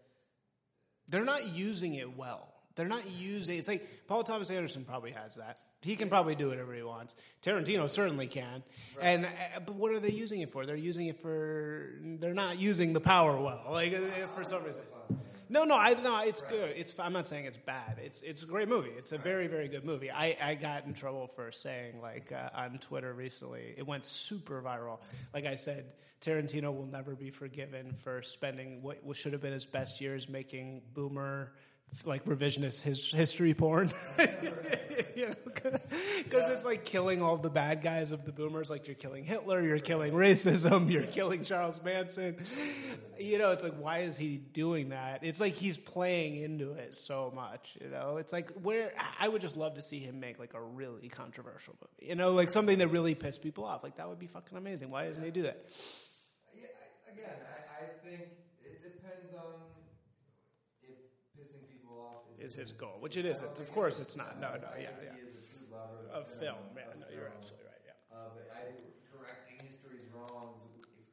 they're 1.12 1.28
not 1.28 1.52
using 1.52 1.92
it 1.94 2.16
well 2.16 2.57
they're 2.78 2.88
not 2.88 3.10
using 3.10 3.58
it's 3.58 3.68
like 3.68 3.86
paul 4.06 4.24
thomas 4.24 4.50
anderson 4.50 4.84
probably 4.84 5.10
has 5.10 5.34
that 5.34 5.58
he 5.82 5.96
can 5.96 6.08
probably 6.08 6.34
do 6.34 6.48
whatever 6.48 6.72
he 6.72 6.82
wants 6.82 7.14
tarantino 7.42 7.88
certainly 7.88 8.26
can 8.26 8.62
and 9.02 9.26
uh, 9.26 9.60
but 9.66 9.74
what 9.74 9.92
are 9.92 10.00
they 10.00 10.10
using 10.10 10.40
it 10.40 10.50
for 10.50 10.64
they're 10.64 10.76
using 10.76 11.08
it 11.08 11.20
for 11.20 11.90
they're 12.20 12.32
not 12.32 12.58
using 12.58 12.92
the 12.94 13.00
power 13.00 13.38
well 13.38 13.64
like 13.70 13.92
uh, 13.92 14.26
for 14.34 14.44
some 14.44 14.62
reason 14.64 14.82
No, 15.50 15.64
no, 15.64 15.76
I 15.76 15.94
no, 15.94 16.20
it's 16.20 16.42
good. 16.42 16.74
It's 16.76 16.98
I'm 16.98 17.14
not 17.14 17.26
saying 17.26 17.46
it's 17.46 17.56
bad. 17.56 17.98
It's 18.04 18.22
it's 18.22 18.42
a 18.42 18.46
great 18.46 18.68
movie. 18.68 18.90
It's 18.90 19.12
a 19.12 19.18
very 19.18 19.46
very 19.46 19.68
good 19.68 19.82
movie. 19.82 20.10
I, 20.10 20.36
I 20.42 20.54
got 20.54 20.84
in 20.84 20.92
trouble 20.92 21.26
for 21.26 21.50
saying 21.52 22.02
like 22.02 22.32
uh, 22.32 22.50
on 22.54 22.78
Twitter 22.78 23.14
recently. 23.14 23.74
It 23.76 23.86
went 23.86 24.04
super 24.04 24.60
viral. 24.60 24.98
Like 25.32 25.46
I 25.46 25.54
said, 25.54 25.86
Tarantino 26.20 26.76
will 26.76 26.86
never 26.86 27.14
be 27.14 27.30
forgiven 27.30 27.94
for 27.94 28.20
spending 28.22 28.82
what, 28.82 29.02
what 29.04 29.16
should 29.16 29.32
have 29.32 29.40
been 29.40 29.54
his 29.54 29.66
best 29.66 30.00
years 30.00 30.28
making 30.28 30.82
boomer 30.92 31.52
like 32.04 32.24
revisionist 32.24 32.82
his 32.82 33.10
history 33.10 33.54
porn. 33.54 33.90
you 35.16 35.28
know, 35.28 35.34
because 35.54 36.50
it's 36.50 36.64
like 36.64 36.84
killing 36.84 37.22
all 37.22 37.36
the 37.36 37.50
bad 37.50 37.82
guys 37.82 38.12
of 38.12 38.24
the 38.24 38.32
boomers. 38.32 38.70
Like 38.70 38.86
you're 38.86 38.94
killing 38.94 39.24
Hitler, 39.24 39.62
you're 39.62 39.78
killing 39.78 40.12
racism, 40.12 40.90
you're 40.92 41.04
killing 41.04 41.44
Charles 41.44 41.82
Manson. 41.82 42.36
You 43.18 43.38
know, 43.38 43.52
it's 43.52 43.64
like 43.64 43.74
why 43.74 44.00
is 44.00 44.16
he 44.16 44.36
doing 44.36 44.90
that? 44.90 45.20
It's 45.22 45.40
like 45.40 45.54
he's 45.54 45.76
playing 45.76 46.36
into 46.36 46.72
it 46.72 46.94
so 46.94 47.32
much. 47.34 47.76
You 47.80 47.88
know, 47.88 48.18
it's 48.18 48.32
like 48.32 48.50
where 48.62 48.92
I 49.18 49.28
would 49.28 49.40
just 49.40 49.56
love 49.56 49.74
to 49.74 49.82
see 49.82 49.98
him 49.98 50.20
make 50.20 50.38
like 50.38 50.54
a 50.54 50.62
really 50.62 51.08
controversial 51.08 51.74
movie. 51.80 52.08
You 52.10 52.14
know, 52.14 52.32
like 52.32 52.50
something 52.50 52.78
that 52.78 52.88
really 52.88 53.14
pissed 53.14 53.42
people 53.42 53.64
off. 53.64 53.82
Like 53.82 53.96
that 53.96 54.08
would 54.08 54.18
be 54.18 54.26
fucking 54.26 54.56
amazing. 54.56 54.90
Why 54.90 55.06
doesn't 55.06 55.24
he 55.24 55.30
do 55.30 55.42
that? 55.42 55.64
Yeah, 56.54 56.66
again, 57.12 57.30
I, 57.30 57.84
I 57.84 58.08
think 58.08 58.28
it 58.64 58.82
depends 58.82 59.34
on 59.34 59.54
if 60.82 60.98
pissing 61.38 61.62
people 61.70 61.94
off 62.02 62.26
Is 62.42 62.52
is, 62.58 62.58
his 62.58 62.72
goal, 62.72 62.98
which 62.98 63.16
it 63.16 63.24
isn't. 63.24 63.58
Of 63.58 63.70
course, 63.72 64.00
it's 64.00 64.16
not. 64.16 64.40
No, 64.40 64.58
no, 64.58 64.70
yeah, 64.74 64.90
yeah. 64.98 65.14
He 65.14 65.22
is 65.30 65.38
a 65.38 65.44
true 65.46 65.66
lover 65.70 66.10
Of 66.10 66.26
film, 66.26 66.58
man. 66.74 66.98
No, 66.98 67.06
you're 67.14 67.30
absolutely 67.30 67.66
right. 67.70 67.82
Yeah. 67.86 67.94
Uh, 68.10 68.34
but 68.34 68.50
I 68.50 68.60
think 68.66 68.82
correcting 69.14 69.62
history's 69.62 70.10
wrongs 70.10 70.58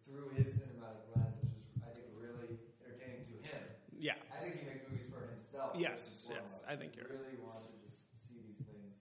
through 0.10 0.34
his 0.34 0.58
cinematic 0.58 1.06
lens 1.14 1.38
is 1.46 1.54
just, 1.54 1.70
I 1.86 1.94
think, 1.94 2.10
really 2.18 2.58
entertaining 2.82 3.30
to 3.30 3.38
him. 3.46 3.62
Yeah. 3.94 4.18
I 4.34 4.42
think 4.42 4.58
he 4.62 4.66
makes 4.66 4.86
movies 4.90 5.06
for 5.14 5.22
himself. 5.30 5.78
Yes, 5.78 6.30
yes. 6.34 6.66
I 6.68 6.74
think 6.76 6.98
you're- 6.98 7.10
really 7.10 7.38
wants 7.42 7.70
to 7.70 7.78
just 7.86 8.10
see 8.26 8.42
these 8.42 8.62
things 8.66 8.98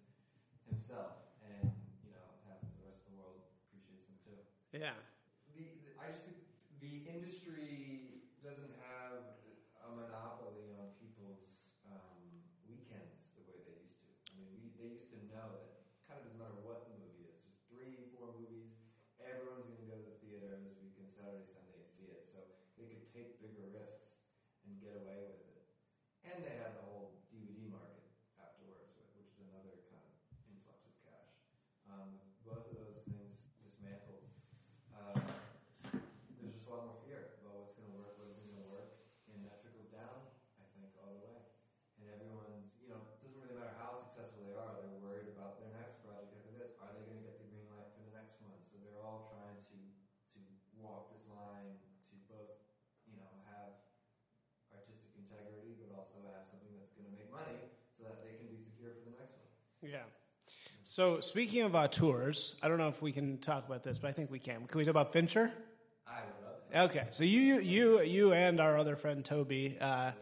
himself, 0.68 1.24
and 1.44 1.72
you 2.04 2.12
know, 2.12 2.24
happens 2.48 2.72
the 2.76 2.84
rest 2.84 3.04
of 3.08 3.12
the 3.12 3.16
world 3.20 3.40
appreciates 3.68 4.08
him 4.08 4.16
too. 4.24 4.38
Yeah. 4.76 4.96
The, 5.56 5.64
the 5.84 5.90
I 6.00 6.08
just 6.12 6.24
think 6.28 6.40
the 6.80 7.04
industry 7.08 8.20
doesn't 8.44 8.74
have 8.80 9.40
a 9.84 9.88
monopoly 9.92 10.72
on 10.80 10.92
people's 11.00 11.44
um, 11.88 12.44
weekends 12.68 13.28
the 13.36 13.44
way 13.44 13.60
they 13.64 13.76
used 13.84 14.00
to. 14.04 14.08
I 14.32 14.40
mean, 14.40 14.48
we, 14.56 14.72
they 14.80 14.88
used 14.96 15.08
to 15.12 15.20
know 15.32 15.52
that 15.52 15.84
kind 16.08 16.20
of 16.20 16.28
doesn't 16.28 16.40
matter 16.40 16.56
what 16.64 16.88
the 16.88 16.96
movie 16.96 17.28
is. 17.28 17.36
There's 17.44 17.60
three, 17.68 18.08
four 18.16 18.32
movies. 18.36 18.72
Everyone's 19.20 19.64
going 19.68 19.80
to 19.84 19.88
go 19.88 19.96
to 20.00 20.06
the 20.12 20.16
theater 20.24 20.56
this 20.64 20.76
weekend, 20.80 21.08
Saturday, 21.12 21.44
Sunday, 21.48 21.76
and 21.80 21.88
see 21.96 22.08
it. 22.12 22.24
So 22.32 22.40
they 22.80 22.88
could 22.88 23.04
take 23.12 23.40
bigger 23.40 23.64
risks 23.72 24.16
and 24.68 24.76
get 24.80 24.96
away 24.96 25.20
with 25.24 25.40
it. 25.44 25.64
And 26.24 26.40
they 26.44 26.56
had 26.60 26.76
the 26.76 26.84
whole 26.88 27.20
DVD 27.32 27.68
market 27.72 28.04
afterwards, 28.40 28.92
which 28.96 29.12
is 29.16 29.28
another 29.44 29.84
kind 29.92 30.00
of 30.04 30.12
influx 30.48 30.84
of 30.88 30.92
cash. 31.04 31.32
Um, 31.88 32.16
with 32.20 32.32
both 32.44 32.64
of 32.72 32.76
those 32.80 33.00
things 33.08 33.36
dismantled, 33.60 34.24
uh, 34.92 35.20
there's 36.40 36.56
just 36.56 36.64
a 36.68 36.72
lot 36.72 36.88
more 36.88 37.00
fear 37.04 37.36
about 37.44 37.60
what's 37.60 37.76
going 37.76 37.88
to 37.92 37.96
work, 38.00 38.16
what 38.16 38.28
isn't 38.32 38.48
going 38.48 38.64
to 38.64 38.72
work, 38.72 38.96
and 39.28 39.44
that 39.44 39.60
trickles 39.60 39.92
down, 39.92 40.16
I 40.56 40.64
think, 40.72 40.88
all 40.96 41.12
the 41.12 41.22
way. 41.28 41.38
And 42.00 42.08
everyone's, 42.08 42.72
you 42.80 42.88
know, 42.88 43.04
it 43.04 43.20
doesn't 43.20 43.36
really 43.36 43.56
matter 43.56 43.76
how 43.76 43.92
successful 43.92 44.48
they 44.48 44.56
are, 44.56 44.80
they're 44.80 44.96
worried 45.04 45.28
about 45.28 45.60
their 45.60 45.72
next 45.76 46.00
project 46.00 46.32
after 46.40 46.52
this. 46.56 46.72
Are 46.80 46.88
they 46.96 47.04
going 47.04 47.20
to 47.20 47.24
get 47.28 47.36
the 47.36 47.48
green 47.52 47.68
light 47.68 47.92
for 47.92 48.00
the 48.08 48.16
next 48.16 48.40
one? 48.40 48.56
So 48.64 48.80
they're 48.80 49.04
all 49.04 49.28
trying 49.28 49.60
to 49.60 49.76
to 50.34 50.40
walk 50.80 51.12
this 51.12 51.22
line 51.30 51.76
to 52.10 52.14
both, 52.26 52.58
you 53.06 53.14
know, 53.20 53.28
have 53.54 53.76
artistic 54.74 55.14
integrity, 55.16 55.78
but 55.80 55.94
also 55.94 56.18
have 56.28 56.44
something 56.50 56.74
that's 56.76 56.92
going 56.98 57.06
to 57.08 57.14
make 57.14 57.30
money, 57.30 57.56
so 57.94 58.04
that 58.10 58.20
they 58.26 58.34
can 58.36 58.50
be 58.50 58.58
secure 58.58 58.92
for 59.00 59.04
the 59.08 59.16
next 59.16 59.38
one. 59.38 59.48
Yeah. 59.84 59.98
So 60.82 61.20
speaking 61.20 61.62
of 61.62 61.74
uh, 61.74 61.80
auteurs, 61.80 62.56
I 62.62 62.68
don't 62.68 62.78
know 62.78 62.88
if 62.88 63.02
we 63.02 63.12
can 63.12 63.38
talk 63.38 63.66
about 63.66 63.82
this, 63.82 63.98
but 63.98 64.08
I 64.08 64.12
think 64.12 64.30
we 64.30 64.38
can. 64.38 64.66
Can 64.66 64.78
we 64.78 64.84
talk 64.84 64.92
about 64.92 65.12
Fincher? 65.12 65.52
I 66.06 66.20
love. 66.74 66.90
Okay, 66.90 67.06
so 67.10 67.22
you 67.22 67.60
you 67.60 68.00
you 68.02 68.32
and 68.32 68.60
our 68.60 68.78
other 68.78 68.96
friend 68.96 69.22
Toby 69.24 69.76
uh, 69.80 70.12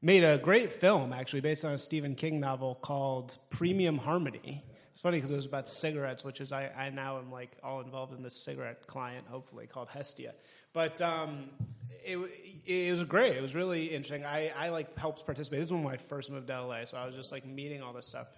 made 0.00 0.24
a 0.24 0.38
great 0.38 0.72
film 0.72 1.12
actually 1.12 1.42
based 1.42 1.64
on 1.64 1.72
a 1.72 1.78
Stephen 1.78 2.14
King 2.14 2.40
novel 2.40 2.76
called 2.76 3.36
Premium 3.50 3.98
Harmony. 3.98 4.64
It's 4.92 5.00
funny 5.00 5.18
because 5.18 5.30
it 5.30 5.34
was 5.36 5.46
about 5.46 5.68
cigarettes, 5.68 6.24
which 6.24 6.40
is 6.40 6.52
I, 6.52 6.68
I 6.68 6.88
now 6.90 7.18
am 7.18 7.30
like 7.30 7.50
all 7.62 7.80
involved 7.80 8.14
in 8.14 8.22
this 8.22 8.36
cigarette 8.36 8.86
client, 8.86 9.26
hopefully 9.28 9.66
called 9.66 9.90
Hestia. 9.90 10.32
But 10.72 11.02
um, 11.02 11.50
it 12.04 12.18
it 12.66 12.90
was 12.90 13.04
great. 13.04 13.36
It 13.36 13.42
was 13.42 13.54
really 13.54 13.86
interesting. 13.86 14.24
I 14.24 14.50
I 14.56 14.68
like 14.70 14.96
helped 14.96 15.26
participate. 15.26 15.60
This 15.60 15.70
was 15.70 15.82
when 15.82 15.92
I 15.92 15.98
first 15.98 16.30
moved 16.30 16.46
to 16.48 16.62
LA, 16.62 16.84
so 16.84 16.96
I 16.96 17.06
was 17.06 17.14
just 17.14 17.32
like 17.32 17.44
meeting 17.44 17.82
all 17.82 17.92
this 17.92 18.06
stuff. 18.06 18.28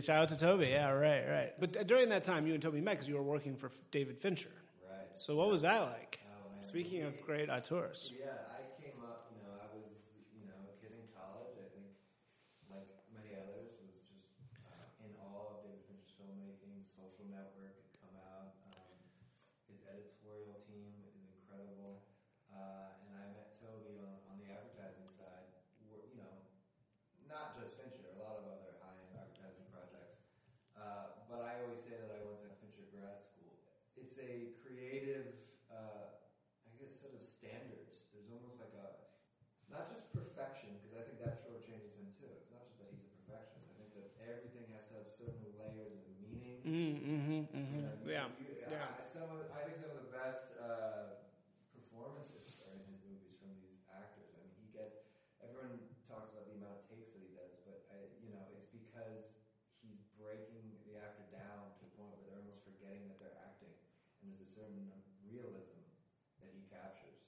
Shout 0.00 0.22
out 0.22 0.28
to 0.30 0.36
Toby. 0.36 0.68
Yeah, 0.68 0.90
right, 0.90 1.24
right. 1.28 1.52
But 1.60 1.86
during 1.86 2.08
that 2.08 2.24
time, 2.24 2.46
you 2.46 2.54
and 2.54 2.62
Toby 2.62 2.80
met 2.80 2.92
because 2.92 3.08
you 3.08 3.16
were 3.16 3.22
working 3.22 3.56
for 3.56 3.70
David 3.90 4.18
Fincher. 4.18 4.48
Right. 4.80 5.12
So 5.14 5.36
what 5.36 5.50
was 5.50 5.62
that 5.62 5.80
like? 5.82 6.20
Oh, 6.24 6.56
man. 6.56 6.64
Speaking 6.68 7.02
of 7.04 7.20
great 7.20 7.50
auteurs. 7.50 8.12
Yeah, 8.16 8.32
I 8.48 8.64
came 8.80 8.96
up, 9.04 9.28
you 9.28 9.44
know, 9.44 9.52
I 9.60 9.68
was, 9.76 9.92
you 10.32 10.48
know, 10.48 10.56
a 10.64 10.72
kid 10.80 10.96
in 10.96 11.04
college. 11.12 11.52
I 11.60 11.68
think, 11.76 11.92
like 12.72 12.88
many 13.12 13.36
others, 13.36 13.76
was 13.84 13.92
just 14.08 14.24
uh, 14.72 15.04
in 15.04 15.12
awe 15.20 15.52
of 15.52 15.60
David 15.68 15.84
Fincher's 15.84 16.16
filmmaking. 16.16 16.88
Social 16.88 17.28
Network 17.28 17.76
had 17.76 17.92
come 18.00 18.16
out. 18.16 18.56
Um, 18.72 18.88
his 19.68 19.84
editorial 19.84 20.64
team 20.64 20.96
is 21.04 21.12
incredible. 21.28 22.08
Uh, 22.48 23.04
and 23.04 23.12
I 23.20 23.24
met 23.36 23.60
Toby 23.60 24.00
on, 24.00 24.16
on 24.32 24.40
the 24.40 24.48
advertising 24.48 25.12
side. 25.12 25.44
Where, 25.84 26.00
you 26.08 26.24
know, 26.24 26.34
not 27.28 27.52
just 27.60 27.76
Fincher, 27.76 28.08
a 28.14 28.18
lot 28.22 28.40
of 28.40 28.48
other 28.48 28.78
high-end 28.80 29.12
advertising 29.16 29.66
projects. 29.74 30.24
Uh, 30.78 31.18
but 31.30 31.42
I 31.42 31.58
always 31.64 31.82
say 31.82 31.96
that 31.98 32.10
I 32.14 32.20
went 32.22 32.42
to 32.46 32.50
Fincher 32.62 32.86
grad 32.94 33.18
school. 33.22 33.58
It's 33.98 34.14
a 34.20 34.54
creative, 34.62 35.34
uh, 35.70 36.14
I 36.66 36.70
guess, 36.78 36.94
set 36.98 37.14
of 37.14 37.22
standards. 37.26 38.10
There's 38.14 38.30
almost 38.30 38.58
like 38.62 38.74
a, 38.78 38.86
not 39.70 39.90
just 39.90 40.10
perfection, 40.14 40.78
because 40.78 40.94
I 40.94 41.02
think 41.06 41.18
that 41.22 41.42
shortchanges 41.42 41.94
him 41.98 42.10
too. 42.14 42.30
It's 42.38 42.50
not 42.54 42.66
just 42.70 42.78
that 42.82 42.90
he's 42.94 43.02
a 43.02 43.10
perfectionist. 43.26 43.70
I 43.70 43.74
think 43.82 43.90
that 43.98 44.08
everything 44.22 44.66
has 44.76 44.86
to 44.92 45.02
have 45.02 45.08
certain 45.10 45.46
layers 45.58 45.94
of 46.06 46.14
meaning. 46.74 46.96
Mm, 47.00 47.46
mm-hmm, 47.46 47.56
You 47.56 47.60
mm-hmm. 47.60 47.82
know, 47.82 47.94
Yeah, 48.04 48.26
you- 48.38 48.56
yeah. 48.68 48.86
I, 48.98 49.02
some 49.02 49.30
of, 49.30 49.46
I 49.50 49.60
think 49.62 49.76
some 49.76 49.90
of 49.90 49.96
the 49.96 50.08
best 50.08 50.50
uh, 50.58 51.14
performances 51.72 52.58
are 52.62 52.72
in 52.72 52.82
his 52.82 52.98
movies 53.02 53.34
from 53.38 53.52
these 53.60 53.82
actors. 53.90 54.30
I 54.34 54.38
mean, 54.42 54.52
he 54.58 54.66
gets 54.70 54.96
everyone 55.42 55.82
talks 56.06 56.30
about 56.30 56.44
the 56.46 56.52
amount 56.54 56.72
of 56.78 56.82
takes 56.88 57.10
that 57.12 57.20
he 57.20 57.28
does, 57.28 57.54
but 57.64 57.84
I, 57.90 58.08
you 58.18 58.30
know, 58.30 58.44
it's 58.50 58.66
because 58.66 59.26
he's 59.82 60.00
breaking 60.16 60.80
the 60.84 60.96
actor 60.96 61.24
down 61.30 61.72
to 61.78 61.82
a 61.86 61.90
point 61.94 62.10
where 62.12 62.20
they're 62.22 62.38
almost 62.38 62.62
forgetting 62.64 63.04
that 63.06 63.18
they're 63.18 63.36
acting, 63.36 63.74
and 64.20 64.30
there's 64.30 64.40
a 64.42 64.48
certain 64.48 64.94
realism 65.22 65.82
that 66.40 66.48
he 66.50 66.60
captures 66.70 67.20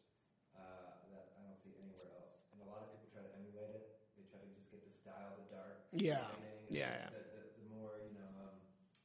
uh, 0.55 0.97
that 1.11 1.32
I 1.36 1.42
don't 1.42 1.57
see 1.59 1.74
anywhere 1.76 2.09
else. 2.14 2.40
And 2.53 2.61
a 2.61 2.66
lot 2.66 2.80
of 2.82 2.88
people 2.90 3.07
try 3.11 3.22
to 3.22 3.32
emulate 3.34 3.70
it. 3.70 3.84
They 4.16 4.24
try 4.24 4.40
to 4.40 4.51
just 4.51 4.70
get 4.70 4.82
the 4.82 4.92
style, 4.92 5.32
the 5.36 5.44
dark, 5.47 5.84
Yeah. 5.92 6.24
Yeah, 6.68 6.90
yeah. 6.90 7.09
The, 7.11 7.22
the, 7.30 7.42
the 7.61 7.64
more 7.66 8.01
you 8.03 8.11
know 8.12 8.26
um, 8.40 8.57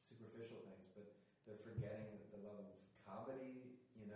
superficial 0.08 0.58
things, 0.64 0.88
but 0.94 1.06
they're 1.46 1.60
forgetting 1.62 2.18
the 2.30 2.38
level 2.38 2.66
of 2.74 2.78
comedy. 3.04 3.76
You 3.94 4.06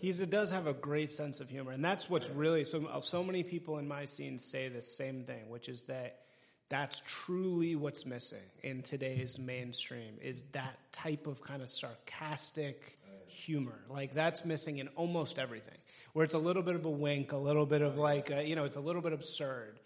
know, 0.00 0.02
the- 0.02 0.06
He's, 0.06 0.20
it 0.20 0.30
does 0.30 0.50
have 0.50 0.66
a 0.66 0.72
great 0.72 1.12
sense 1.12 1.40
of 1.40 1.48
humor, 1.48 1.72
and 1.72 1.84
that's 1.84 2.08
what's 2.10 2.28
really 2.30 2.64
so. 2.64 2.86
Uh, 2.86 3.00
so 3.00 3.22
many 3.24 3.42
people 3.42 3.78
in 3.78 3.86
my 3.88 4.04
scene 4.06 4.38
say 4.38 4.68
the 4.68 4.82
same 4.82 5.24
thing, 5.24 5.48
which 5.48 5.68
is 5.68 5.82
that 5.84 6.20
that's 6.68 7.02
truly 7.06 7.74
what's 7.76 8.06
missing 8.06 8.38
in 8.62 8.82
today's 8.82 9.38
mainstream 9.40 10.14
is 10.22 10.42
that 10.52 10.78
type 10.92 11.26
of 11.26 11.42
kind 11.42 11.62
of 11.62 11.68
sarcastic 11.68 12.96
humor. 13.26 13.78
Like 13.88 14.14
that's 14.14 14.44
missing 14.44 14.78
in 14.78 14.88
almost 14.96 15.38
everything, 15.38 15.76
where 16.12 16.24
it's 16.24 16.34
a 16.34 16.38
little 16.38 16.62
bit 16.62 16.74
of 16.76 16.84
a 16.84 16.90
wink, 16.90 17.32
a 17.32 17.36
little 17.36 17.66
bit 17.66 17.82
of 17.82 17.96
like, 17.98 18.30
a, 18.30 18.42
you 18.46 18.54
know, 18.56 18.64
it's 18.64 18.76
a 18.76 18.80
little 18.80 19.02
bit 19.02 19.12
absurd, 19.12 19.78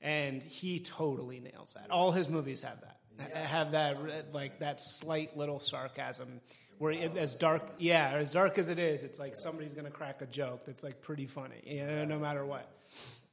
and 0.00 0.42
he 0.42 0.78
totally 0.80 1.40
nails 1.40 1.74
that. 1.74 1.90
All 1.90 2.10
his 2.12 2.28
movies 2.28 2.62
have 2.62 2.80
that. 2.80 2.96
ha- 3.34 3.44
Have 3.46 3.72
that 3.72 4.32
like 4.32 4.60
that 4.60 4.80
slight 4.80 5.36
little 5.36 5.60
sarcasm 5.60 6.40
where 6.80 6.92
it, 6.92 7.14
as 7.18 7.34
dark, 7.34 7.62
yeah, 7.78 8.08
as 8.14 8.30
dark 8.30 8.56
as 8.58 8.70
it 8.70 8.78
is, 8.78 9.04
it's 9.04 9.18
like 9.20 9.36
somebody's 9.36 9.74
gonna 9.74 9.90
crack 9.90 10.22
a 10.22 10.26
joke 10.26 10.64
that's 10.64 10.82
like 10.82 11.02
pretty 11.02 11.26
funny, 11.26 11.60
you 11.66 11.86
know, 11.86 12.06
no 12.06 12.18
matter 12.18 12.44
what. 12.44 12.66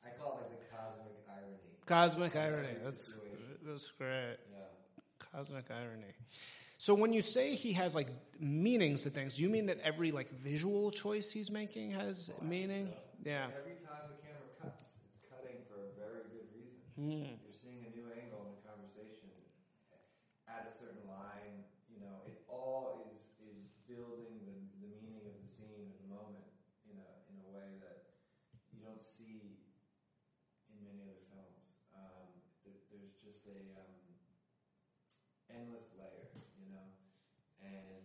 I 0.05 0.09
call 0.19 0.33
it 0.33 0.51
like 0.51 0.59
the 0.59 0.65
cosmic 0.75 1.15
irony. 1.31 1.57
Cosmic 1.85 2.35
irony. 2.35 2.75
That's 2.83 3.17
that's 3.65 3.91
great. 3.97 4.35
Yeah. 4.51 5.31
Cosmic 5.33 5.65
irony. 5.71 6.11
So 6.77 6.93
when 6.93 7.13
you 7.13 7.21
say 7.21 7.55
he 7.55 7.71
has 7.73 7.95
like 7.95 8.09
meanings 8.37 9.03
to 9.03 9.09
things, 9.11 9.35
do 9.35 9.43
you 9.43 9.49
mean 9.49 9.67
that 9.67 9.79
every 9.81 10.11
like 10.11 10.29
visual 10.33 10.91
choice 10.91 11.31
he's 11.31 11.49
making 11.49 11.91
has 11.91 12.29
meaning? 12.41 12.91
Yeah. 13.23 13.47
Every 13.63 13.79
time 13.79 14.11
the 14.11 14.19
camera 14.27 14.51
cuts, 14.61 14.83
it's 15.07 15.23
cutting 15.31 15.63
for 15.71 15.79
a 15.87 15.89
very 15.95 16.27
good 16.35 16.51
reason. 16.51 16.83
Hmm. 16.99 17.31
You're 17.47 17.55
seeing 17.63 17.79
a 17.87 17.91
new 17.95 18.11
angle 18.11 18.43
in 18.43 18.59
the 18.59 18.63
conversation 18.67 19.31
at 20.51 20.67
a 20.67 20.73
certain 20.77 21.07
line. 21.07 21.63
You 21.89 22.03
know, 22.03 22.17
it 22.27 22.43
all 22.51 23.07
is 23.09 23.25
is 23.41 23.65
building 23.89 24.37
the, 24.45 24.53
the 24.85 24.91
meaning 25.01 25.25
of 25.25 25.33
the 25.41 25.49
scene 25.49 25.81
of 25.87 25.97
the 25.97 26.09
moment 26.13 26.45
in 26.85 26.97
a 26.99 27.09
in 27.31 27.35
a 27.41 27.47
way 27.49 27.79
that 27.81 28.21
you 28.75 28.79
don't 28.85 29.01
see 29.01 29.57
in 30.69 30.77
many 30.85 31.01
other 31.03 31.19
films. 31.31 31.63
Um, 31.95 32.27
there, 32.63 32.77
there's 32.93 33.15
just 33.23 33.43
a 33.49 33.57
um, 33.81 33.97
endless 35.49 35.87
layers, 35.95 36.31
you 36.59 36.67
know, 36.71 36.85
and 37.63 38.03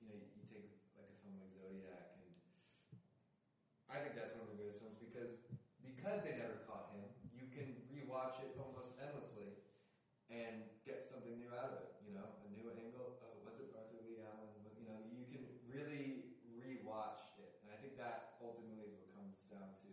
you 0.00 0.06
know 0.10 0.16
you 0.34 0.42
take 0.50 0.70
like 0.96 1.10
a 1.10 1.16
film 1.22 1.36
like 1.42 1.52
Zodiac 1.54 2.14
and 2.22 2.30
I 3.90 4.02
think 4.02 4.14
that's 4.18 4.34
one 4.34 4.46
of 4.48 4.50
the 4.54 4.58
greatest 4.58 4.82
films 4.82 4.98
because 4.98 5.38
because 5.84 6.22
they 6.26 6.34
never 6.38 6.62
caught 6.66 6.90
him. 6.94 7.04
You 7.34 7.46
can 7.52 7.74
rewatch 7.92 8.40
it 8.42 8.50
almost 8.58 8.96
endlessly 8.98 9.54
and 10.32 10.66
get 10.82 11.04
something 11.06 11.36
new 11.38 11.50
out 11.54 11.70
of 11.74 11.78
it. 11.84 11.90
You 12.04 12.16
know, 12.16 12.26
a 12.44 12.48
new 12.54 12.66
angle. 12.74 13.20
Oh, 13.22 13.38
was 13.46 13.56
it 13.60 13.70
Arthur 13.76 14.00
Leigh 14.04 14.22
Allen? 14.24 14.50
What- 14.64 14.74
You 14.80 14.86
know, 14.90 14.98
you 15.14 15.24
can 15.32 15.42
really 15.70 16.34
rewatch 16.60 17.22
it, 17.40 17.60
and 17.64 17.72
I 17.72 17.76
think 17.80 17.96
that 18.00 18.36
ultimately 18.42 18.84
is 18.84 18.92
what 19.00 19.08
comes 19.16 19.36
down 19.48 19.72
to 19.84 19.90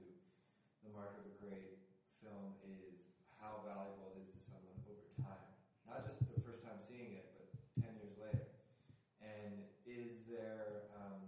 the 0.84 0.91
mark 1.02 1.18
of 1.18 1.26
a 1.26 1.36
great 1.42 1.82
film 2.22 2.54
is 2.62 3.02
how 3.42 3.66
valuable 3.66 4.14
it 4.14 4.22
is 4.22 4.30
to 4.38 4.40
someone 4.46 4.78
over 4.86 5.02
time, 5.18 5.50
not 5.90 6.06
just 6.06 6.22
the 6.30 6.38
first 6.46 6.62
time 6.62 6.78
seeing 6.86 7.18
it, 7.18 7.34
but 7.34 7.50
ten 7.82 7.98
years 7.98 8.14
later. 8.22 8.46
And 9.26 9.66
is 9.90 10.22
there, 10.30 10.94
um, 10.94 11.26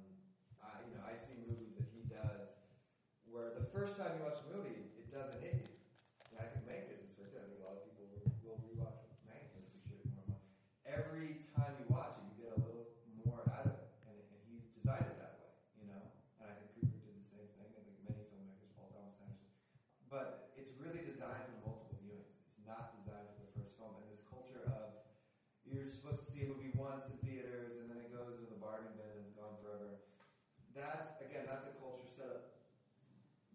I, 0.61 0.85
you 0.85 0.93
know, 0.93 1.01
I 1.01 1.17
see 1.17 1.33
movies 1.49 1.73
that 1.81 1.89
he 1.89 2.05
does 2.05 2.53
where 3.25 3.49
the 3.57 3.65
first 3.73 3.97
time 3.97 4.13
you 4.13 4.21
watch 4.29 4.37
the 4.45 4.53
movie, 4.53 4.93
it 4.93 5.09
doesn't 5.09 5.41
hit 5.41 5.57
you. 5.57 5.69
And 6.29 6.37
I 6.37 6.45
think 6.53 6.69
Mank 6.69 6.85
is 6.93 7.01
this 7.01 7.17
way 7.17 7.25
too. 7.33 7.41
I 7.41 7.49
think 7.49 7.57
a 7.57 7.65
lot 7.65 7.81
of 7.81 7.83
people 7.89 8.05
will, 8.13 8.29
will 8.45 8.59
rewatch 8.61 9.09
Mank 9.25 9.49
and 9.57 9.65
appreciate 9.73 10.05
it 10.05 10.13
more 10.13 10.21
and 10.21 10.37
more. 10.37 10.43
Every 10.85 11.49
time 11.57 11.73
you 11.81 11.89
watch 11.89 12.13
it, 12.21 12.29
you 12.29 12.45
get 12.45 12.53
a 12.53 12.61
little 12.61 12.93
more 13.25 13.41
out 13.49 13.65
of 13.65 13.73
it, 13.73 13.89
and, 14.05 14.13
and 14.21 14.39
he's 14.45 14.69
designed 14.77 15.09
it 15.09 15.17
that 15.17 15.41
way, 15.41 15.49
you 15.81 15.89
know. 15.89 16.01
And 16.37 16.45
I 16.45 16.53
think 16.61 16.77
Kubrick 16.77 17.01
did 17.01 17.17
the 17.17 17.25
same 17.25 17.49
thing. 17.57 17.73
I 17.73 17.81
think 17.81 17.97
many 18.05 18.21
filmmakers, 18.29 18.69
Paul 18.77 18.93
Thomas 18.93 19.17
Anderson, 19.17 19.49
but 20.13 20.53
it's 20.53 20.77
really 20.77 21.01
designed 21.01 21.49
for 21.49 21.57
multiple 21.65 21.97
viewings. 22.05 22.29
It's 22.53 22.61
not 22.69 22.93
designed 23.01 23.33
for 23.33 23.41
the 23.49 23.53
first 23.57 23.73
film. 23.81 23.97
And 23.97 24.05
this 24.13 24.21
culture 24.29 24.61
of 24.69 24.93
you're 25.65 25.89
supposed 25.89 26.21
to 26.21 26.29
see 26.29 26.45
a 26.45 26.49
movie 26.53 26.69
once 26.77 27.09
in 27.09 27.17
theaters 27.25 27.81
and 27.81 27.89
then 27.89 27.97
it 27.97 28.13
goes 28.13 28.37
in 28.37 28.45
the 28.53 28.59
bargain 28.61 28.93
bin 28.93 29.09
and 29.09 29.25
is 29.25 29.33
gone 29.33 29.57
forever. 29.65 30.05
That's 30.77 31.17
again, 31.25 31.49
that's 31.49 31.65
a 31.65 31.73
culture 31.81 32.05
set 32.13 32.29
up 32.29 32.43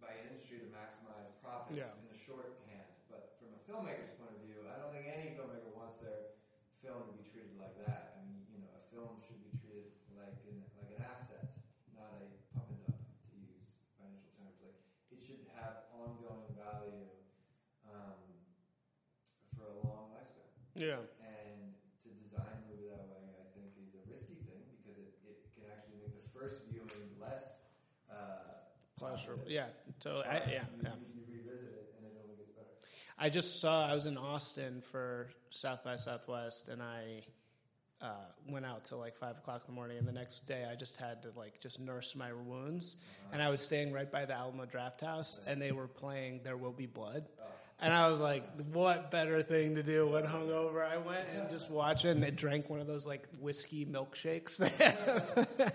by 0.02 0.14
industry 0.26 0.58
to 0.62 0.68
maximize 0.74 1.30
profits 1.42 1.78
Yeah. 1.78 1.94
in 2.02 2.06
the 2.10 2.18
shorthand. 2.18 2.86
But 3.10 3.38
from 3.38 3.54
a 3.54 3.60
filmmaker's 3.66 4.14
point 4.18 4.34
of 4.34 4.42
view, 4.42 4.62
I 4.66 4.78
don't 4.82 4.90
think 4.94 5.06
any 5.10 5.34
filmmaker 5.38 5.70
wants 5.74 5.98
their 6.02 6.34
film 6.82 7.06
to 7.06 7.14
be 7.14 7.26
treated 7.30 7.54
like 7.58 7.74
that. 7.86 8.18
I 8.18 8.26
mean, 8.26 8.46
you 8.50 8.58
know, 8.62 8.70
a 8.74 8.82
film 8.90 9.18
should 9.26 9.42
be 9.42 9.50
treated 9.62 9.90
like 10.18 10.38
an 10.50 10.58
like 10.78 10.90
an 10.94 11.02
asset, 11.06 11.54
not 11.94 12.14
a 12.18 12.22
pump 12.54 12.70
and 12.74 12.82
dump, 12.86 13.02
to 13.30 13.34
use 13.38 13.62
financial 13.98 14.30
terms. 14.38 14.58
Like 14.62 14.78
it 15.10 15.18
should 15.22 15.42
have 15.58 15.90
ongoing 15.90 16.46
value 16.54 17.10
um, 17.90 18.22
for 19.58 19.66
a 19.66 19.76
long 19.82 20.14
lifespan. 20.14 20.46
Yeah. 20.78 21.02
And 21.20 21.74
to 22.06 22.08
design 22.22 22.46
a 22.54 22.62
movie 22.70 22.86
that 22.88 23.02
way, 23.10 23.26
I 23.34 23.46
think, 23.58 23.74
is 23.82 23.92
a 23.98 24.02
risky 24.08 24.38
thing 24.46 24.62
because 24.78 24.96
it, 25.02 25.10
it 25.26 25.38
can 25.58 25.66
actually 25.74 25.98
make 26.00 26.14
the 26.14 26.30
first 26.30 26.62
viewing 26.70 26.88
less 27.20 27.50
uh, 28.10 28.62
positive. 28.98 29.42
Yeah. 29.48 29.66
So 29.98 30.22
I, 30.22 30.38
But 30.38 30.48
yeah, 30.48 30.64
you, 30.70 30.82
yeah. 30.82 30.90
you 31.14 31.22
revisit 31.26 31.74
it 31.74 31.94
and 31.98 32.06
it 32.06 32.14
only 32.22 32.36
gets 32.38 32.54
better. 32.54 32.70
I 33.18 33.28
just 33.28 33.60
saw. 33.60 33.86
I 33.86 33.94
was 33.94 34.06
in 34.06 34.16
Austin 34.16 34.82
for 34.92 35.28
South 35.50 35.82
by 35.82 35.96
Southwest, 35.96 36.68
and 36.68 36.80
I 36.80 37.24
uh, 38.00 38.30
went 38.46 38.64
out 38.64 38.84
till 38.84 38.98
like 38.98 39.16
five 39.18 39.36
o'clock 39.38 39.62
in 39.66 39.74
the 39.74 39.76
morning. 39.76 39.98
And 39.98 40.06
the 40.06 40.12
next 40.12 40.46
day, 40.46 40.64
I 40.70 40.76
just 40.76 40.98
had 40.98 41.22
to 41.24 41.30
like 41.36 41.60
just 41.60 41.80
nurse 41.80 42.14
my 42.14 42.32
wounds. 42.32 42.96
And 43.32 43.42
I 43.42 43.50
was 43.50 43.60
staying 43.60 43.92
right 43.92 44.10
by 44.10 44.24
the 44.24 44.34
Alamo 44.34 44.66
Drafthouse, 44.66 45.40
and 45.46 45.60
they 45.60 45.72
were 45.72 45.88
playing 45.88 46.40
"There 46.44 46.56
Will 46.56 46.72
Be 46.72 46.86
Blood." 46.86 47.24
And 47.80 47.92
I 47.92 48.08
was 48.08 48.20
like, 48.20 48.44
"What 48.72 49.10
better 49.10 49.42
thing 49.42 49.76
to 49.76 49.82
do 49.82 50.08
when 50.08 50.24
hungover?" 50.24 50.84
I 50.84 50.96
went 50.96 51.28
and 51.34 51.48
just 51.48 51.70
watched 51.70 52.04
it, 52.04 52.16
and 52.16 52.36
drank 52.36 52.68
one 52.68 52.80
of 52.80 52.86
those 52.86 53.06
like 53.06 53.28
whiskey 53.40 53.86
milkshakes. 53.86 54.60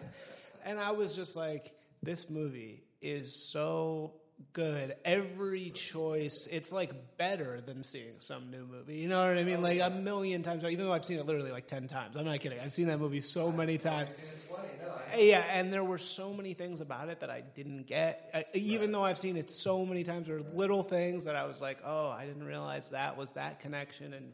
and 0.65 0.79
I 0.79 0.91
was 0.91 1.15
just 1.15 1.35
like, 1.35 1.73
"This 2.01 2.29
movie 2.29 2.83
is 3.01 3.35
so 3.35 4.13
good. 4.51 4.95
Every 5.05 5.69
choice, 5.71 6.47
it's 6.51 6.71
like 6.71 7.17
better 7.17 7.61
than 7.61 7.83
seeing 7.83 8.15
some 8.19 8.51
new 8.51 8.65
movie. 8.65 8.97
You 8.97 9.07
know 9.07 9.25
what 9.25 9.37
I 9.37 9.43
mean? 9.43 9.61
Like 9.61 9.79
a 9.79 9.89
million 9.89 10.43
times. 10.43 10.63
Even 10.63 10.85
though 10.85 10.93
I've 10.93 11.05
seen 11.05 11.19
it 11.19 11.25
literally 11.25 11.51
like 11.51 11.67
ten 11.67 11.87
times. 11.87 12.17
I'm 12.17 12.25
not 12.25 12.39
kidding. 12.39 12.59
I've 12.59 12.73
seen 12.73 12.87
that 12.87 12.99
movie 12.99 13.21
so 13.21 13.51
many 13.51 13.77
times. 13.77 14.11
And 14.11 14.19
it's 14.19 14.43
funny, 14.49 14.67
no, 14.81 14.89
I, 15.13 15.19
eh, 15.19 15.23
Yeah, 15.29 15.45
and 15.51 15.71
there 15.71 15.83
were 15.83 15.97
so 15.97 16.33
many 16.33 16.53
things 16.53 16.81
about 16.81 17.09
it 17.09 17.21
that 17.21 17.29
I 17.29 17.41
didn't 17.41 17.87
get. 17.87 18.29
I, 18.33 18.45
even 18.53 18.91
though 18.91 19.03
I've 19.03 19.17
seen 19.17 19.37
it 19.37 19.49
so 19.49 19.85
many 19.85 20.03
times, 20.03 20.27
there 20.27 20.35
were 20.37 20.43
little 20.53 20.83
things 20.83 21.23
that 21.25 21.35
I 21.35 21.45
was 21.45 21.61
like, 21.61 21.79
"Oh, 21.85 22.09
I 22.09 22.25
didn't 22.25 22.43
realize 22.45 22.89
that 22.89 23.15
was 23.17 23.31
that 23.31 23.59
connection." 23.61 24.13
And 24.13 24.33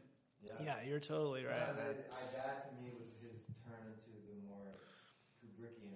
yeah, 0.60 0.76
you're 0.88 1.00
totally 1.00 1.46
right. 1.46 1.56
yeah, 1.56 1.74
that, 1.78 2.10
I, 2.12 2.22
that 2.36 2.70
to 2.70 2.74
me 2.82 2.90
was 2.98 3.12
his 3.22 3.38
turn 3.64 3.80
into 3.86 4.12
the 4.28 4.40
more 4.50 4.76
Kubrickian 5.40 5.96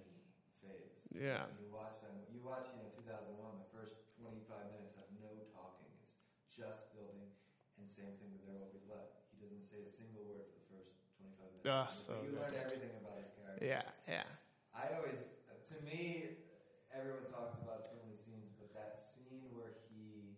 phase. 0.61 0.93
Yeah. 1.11 1.47
When 1.49 1.68
you 1.68 1.74
watch 1.74 1.97
that, 2.05 2.14
you 2.32 2.39
watch, 2.45 2.70
you 2.72 2.80
know, 2.80 2.91
2001, 2.95 3.34
the 3.59 3.70
first 3.74 3.97
25 4.22 4.72
minutes 4.72 4.95
have 4.99 5.09
no 5.20 5.32
talking. 5.51 5.89
It's 6.45 6.53
just 6.55 6.93
building, 6.95 7.34
and 7.82 7.86
same 7.89 8.14
thing 8.22 8.32
with 8.36 8.45
There 8.45 8.55
Will 8.55 8.72
Be 8.72 8.84
Blood. 8.88 9.09
He 9.34 9.41
doesn't 9.41 9.66
say 9.66 9.84
a 9.84 9.89
single 9.89 10.24
word 10.28 10.47
for 10.47 10.59
the 10.64 10.70
first 10.70 10.93
25 11.64 11.72
minutes. 11.72 11.72
Ah, 11.72 11.88
so 11.91 12.14
you 12.24 12.32
good. 12.32 12.39
learn 12.43 12.55
everything 12.59 12.93
about 12.99 13.18
his 13.24 13.32
character. 13.34 13.66
Yeah, 13.66 13.84
yeah, 14.07 14.28
I 14.76 14.95
always, 14.99 15.24
to 15.72 15.76
me, 15.86 16.43
everyone 16.91 17.26
talks 17.32 17.55
about 17.64 17.88
so 17.88 17.95
many 18.03 18.16
scenes, 18.20 18.51
but 18.59 18.74
that 18.76 18.99
scene 18.99 19.47
where 19.55 19.72
he, 19.89 20.36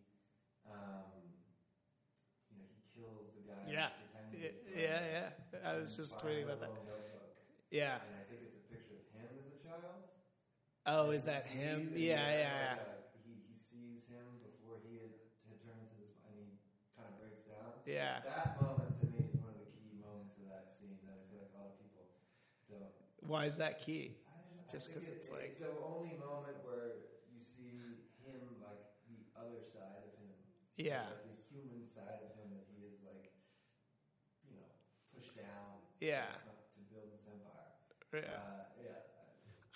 um, 0.66 1.10
you 2.52 2.58
know, 2.62 2.68
he 2.70 2.82
kills 2.94 3.34
the 3.34 3.44
guy. 3.48 3.62
Yeah. 3.66 3.90
yeah, 4.34 5.02
yeah. 5.12 5.60
I 5.66 5.78
was 5.78 5.96
just 5.96 6.20
tweeting 6.22 6.46
about 6.46 6.60
that. 6.62 6.74
notebook. 6.76 7.06
Yeah. 7.72 8.00
And 8.04 8.14
I 8.16 8.24
think 8.30 8.42
it's 8.46 8.56
a 8.56 8.64
picture 8.70 8.96
of 9.00 9.06
him 9.16 9.28
as 9.42 9.48
a 9.50 9.60
child. 9.64 10.06
Oh, 10.86 11.10
is 11.12 11.24
that 11.26 11.46
him? 11.50 11.90
Yeah, 11.96 12.14
yeah, 12.14 12.30
like, 12.30 12.38
yeah. 12.38 12.74
uh, 12.78 13.10
he, 13.26 13.34
he 13.50 13.58
sees 13.58 14.06
him 14.06 14.38
before 14.46 14.78
he 14.86 15.02
had, 15.02 15.14
had 15.50 15.58
turned 15.66 15.82
into 15.82 15.98
this, 15.98 16.14
and 16.30 16.36
he 16.38 16.62
kind 16.94 17.10
of 17.10 17.16
breaks 17.18 17.42
down. 17.50 17.74
Yeah. 17.90 18.22
That 18.22 18.62
moment 18.62 18.94
to 19.02 19.06
me 19.10 19.26
is 19.26 19.34
one 19.42 19.50
of 19.50 19.60
the 19.60 19.70
key 19.74 19.98
moments 19.98 20.38
of 20.38 20.46
that 20.54 20.70
scene 20.78 20.94
that 21.02 21.10
I 21.10 21.20
feel 21.26 21.42
like 21.42 21.52
a 21.54 21.58
lot 21.58 21.74
of 21.74 21.78
people 21.82 22.06
don't 22.06 22.14
Why 23.26 23.46
is 23.46 23.58
that 23.58 23.82
key? 23.82 24.18
Just 24.72 24.90
because 24.94 25.08
it's 25.10 25.30
it- 25.30 25.34
like- 25.34 25.60
the 25.60 25.74
only 25.82 26.14
moment 26.18 26.58
where 26.64 26.98
you 27.32 27.42
see 27.42 28.06
him 28.26 28.62
like 28.62 28.82
the 29.10 29.22
other 29.40 29.62
side 29.62 30.04
of 30.06 30.14
him, 30.20 30.34
Yeah. 30.78 31.06
like 31.10 31.24
the 31.26 31.38
human 31.50 31.86
side 31.88 32.22
of 32.22 32.36
him 32.38 32.50
that 32.54 32.66
he 32.70 32.86
is 32.86 33.02
like, 33.04 33.34
you 34.50 34.58
know, 34.58 34.70
pushed 35.14 35.36
down, 35.36 35.82
Yeah. 36.00 36.26
to 36.76 36.82
build 36.92 37.12
this 37.14 37.26
empire. 37.28 37.74
Yeah. 38.14 38.20
Uh, 38.20 38.66
yeah, 38.75 38.75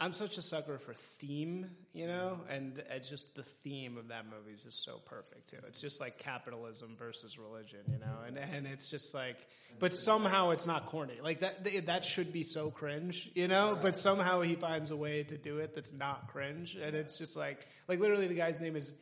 I'm 0.02 0.14
such 0.14 0.38
a 0.38 0.42
sucker 0.42 0.78
for 0.78 0.94
theme, 0.94 1.72
you 1.92 2.08
know, 2.08 2.40
and 2.50 2.82
it's 2.90 3.10
just 3.10 3.36
the 3.36 3.44
theme 3.44 3.98
of 3.98 4.08
that 4.08 4.26
movie 4.26 4.56
is 4.56 4.64
just 4.64 4.86
so 4.86 5.02
perfect 5.06 5.50
too. 5.50 5.58
It's 5.68 5.82
just 5.82 6.00
like 6.00 6.18
capitalism 6.18 6.96
versus 6.98 7.38
religion, 7.38 7.82
you 7.92 8.00
know, 8.00 8.20
and 8.26 8.38
and 8.38 8.66
it's 8.66 8.90
just 8.90 9.14
like, 9.14 9.36
but 9.78 9.94
somehow 9.94 10.52
it's 10.52 10.66
not 10.66 10.86
corny. 10.86 11.20
Like 11.22 11.42
that 11.42 11.86
that 11.88 12.06
should 12.06 12.32
be 12.32 12.44
so 12.44 12.72
cringe, 12.72 13.30
you 13.36 13.50
know, 13.50 13.78
but 13.82 13.98
somehow 13.98 14.40
he 14.40 14.56
finds 14.56 14.92
a 14.92 14.96
way 14.96 15.24
to 15.24 15.38
do 15.38 15.58
it 15.58 15.76
that's 15.76 15.92
not 15.92 16.30
cringe, 16.30 16.76
and 16.76 16.96
it's 16.96 17.18
just 17.18 17.36
like 17.36 17.68
like 17.90 18.00
literally 18.00 18.28
the 18.28 18.36
guy's 18.36 18.62
name 18.62 18.78
is. 18.78 18.98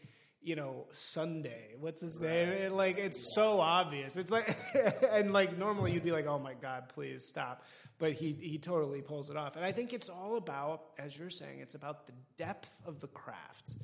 You 0.48 0.56
know, 0.56 0.86
Sunday. 0.91 1.76
What's 1.78 2.00
his 2.00 2.22
name? 2.22 2.48
And, 2.48 2.78
like, 2.78 2.98
it's 3.00 3.36
so 3.36 3.60
obvious. 3.60 4.16
It's 4.16 4.32
like, 4.32 4.56
and 5.12 5.34
like 5.34 5.58
normally 5.58 5.91
you'd 5.91 6.06
be 6.06 6.14
like, 6.14 6.26
"Oh 6.26 6.39
my 6.39 6.54
god, 6.54 6.88
please 6.88 7.28
stop!" 7.28 7.66
But 8.00 8.14
he 8.14 8.32
he 8.32 8.58
totally 8.58 9.02
pulls 9.02 9.30
it 9.30 9.36
off. 9.36 9.58
And 9.58 9.66
I 9.66 9.74
think 9.74 9.91
it's 9.91 10.08
all 10.08 10.38
about, 10.38 10.84
as 10.98 11.18
you're 11.18 11.30
saying, 11.30 11.60
it's 11.60 11.76
about 11.76 12.08
the 12.08 12.14
depth 12.38 12.72
of 12.86 13.02
the 13.02 13.08
craft. 13.08 13.76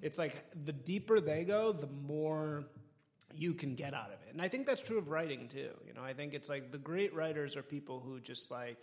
It's 0.00 0.16
like 0.16 0.36
the 0.64 0.72
deeper 0.72 1.18
they 1.18 1.42
go, 1.42 1.72
the 1.72 1.88
more 1.88 2.66
you 3.34 3.54
can 3.54 3.74
get 3.74 3.92
out 3.92 4.08
of 4.08 4.20
it. 4.26 4.32
And 4.32 4.40
I 4.40 4.46
think 4.46 4.66
that's 4.66 4.80
true 4.80 4.98
of 4.98 5.08
writing 5.08 5.48
too. 5.48 5.70
You 5.86 5.94
know, 5.94 6.02
I 6.02 6.12
think 6.12 6.34
it's 6.34 6.48
like 6.48 6.70
the 6.70 6.78
great 6.78 7.14
writers 7.14 7.56
are 7.56 7.62
people 7.62 8.00
who 8.00 8.20
just 8.20 8.50
like, 8.50 8.78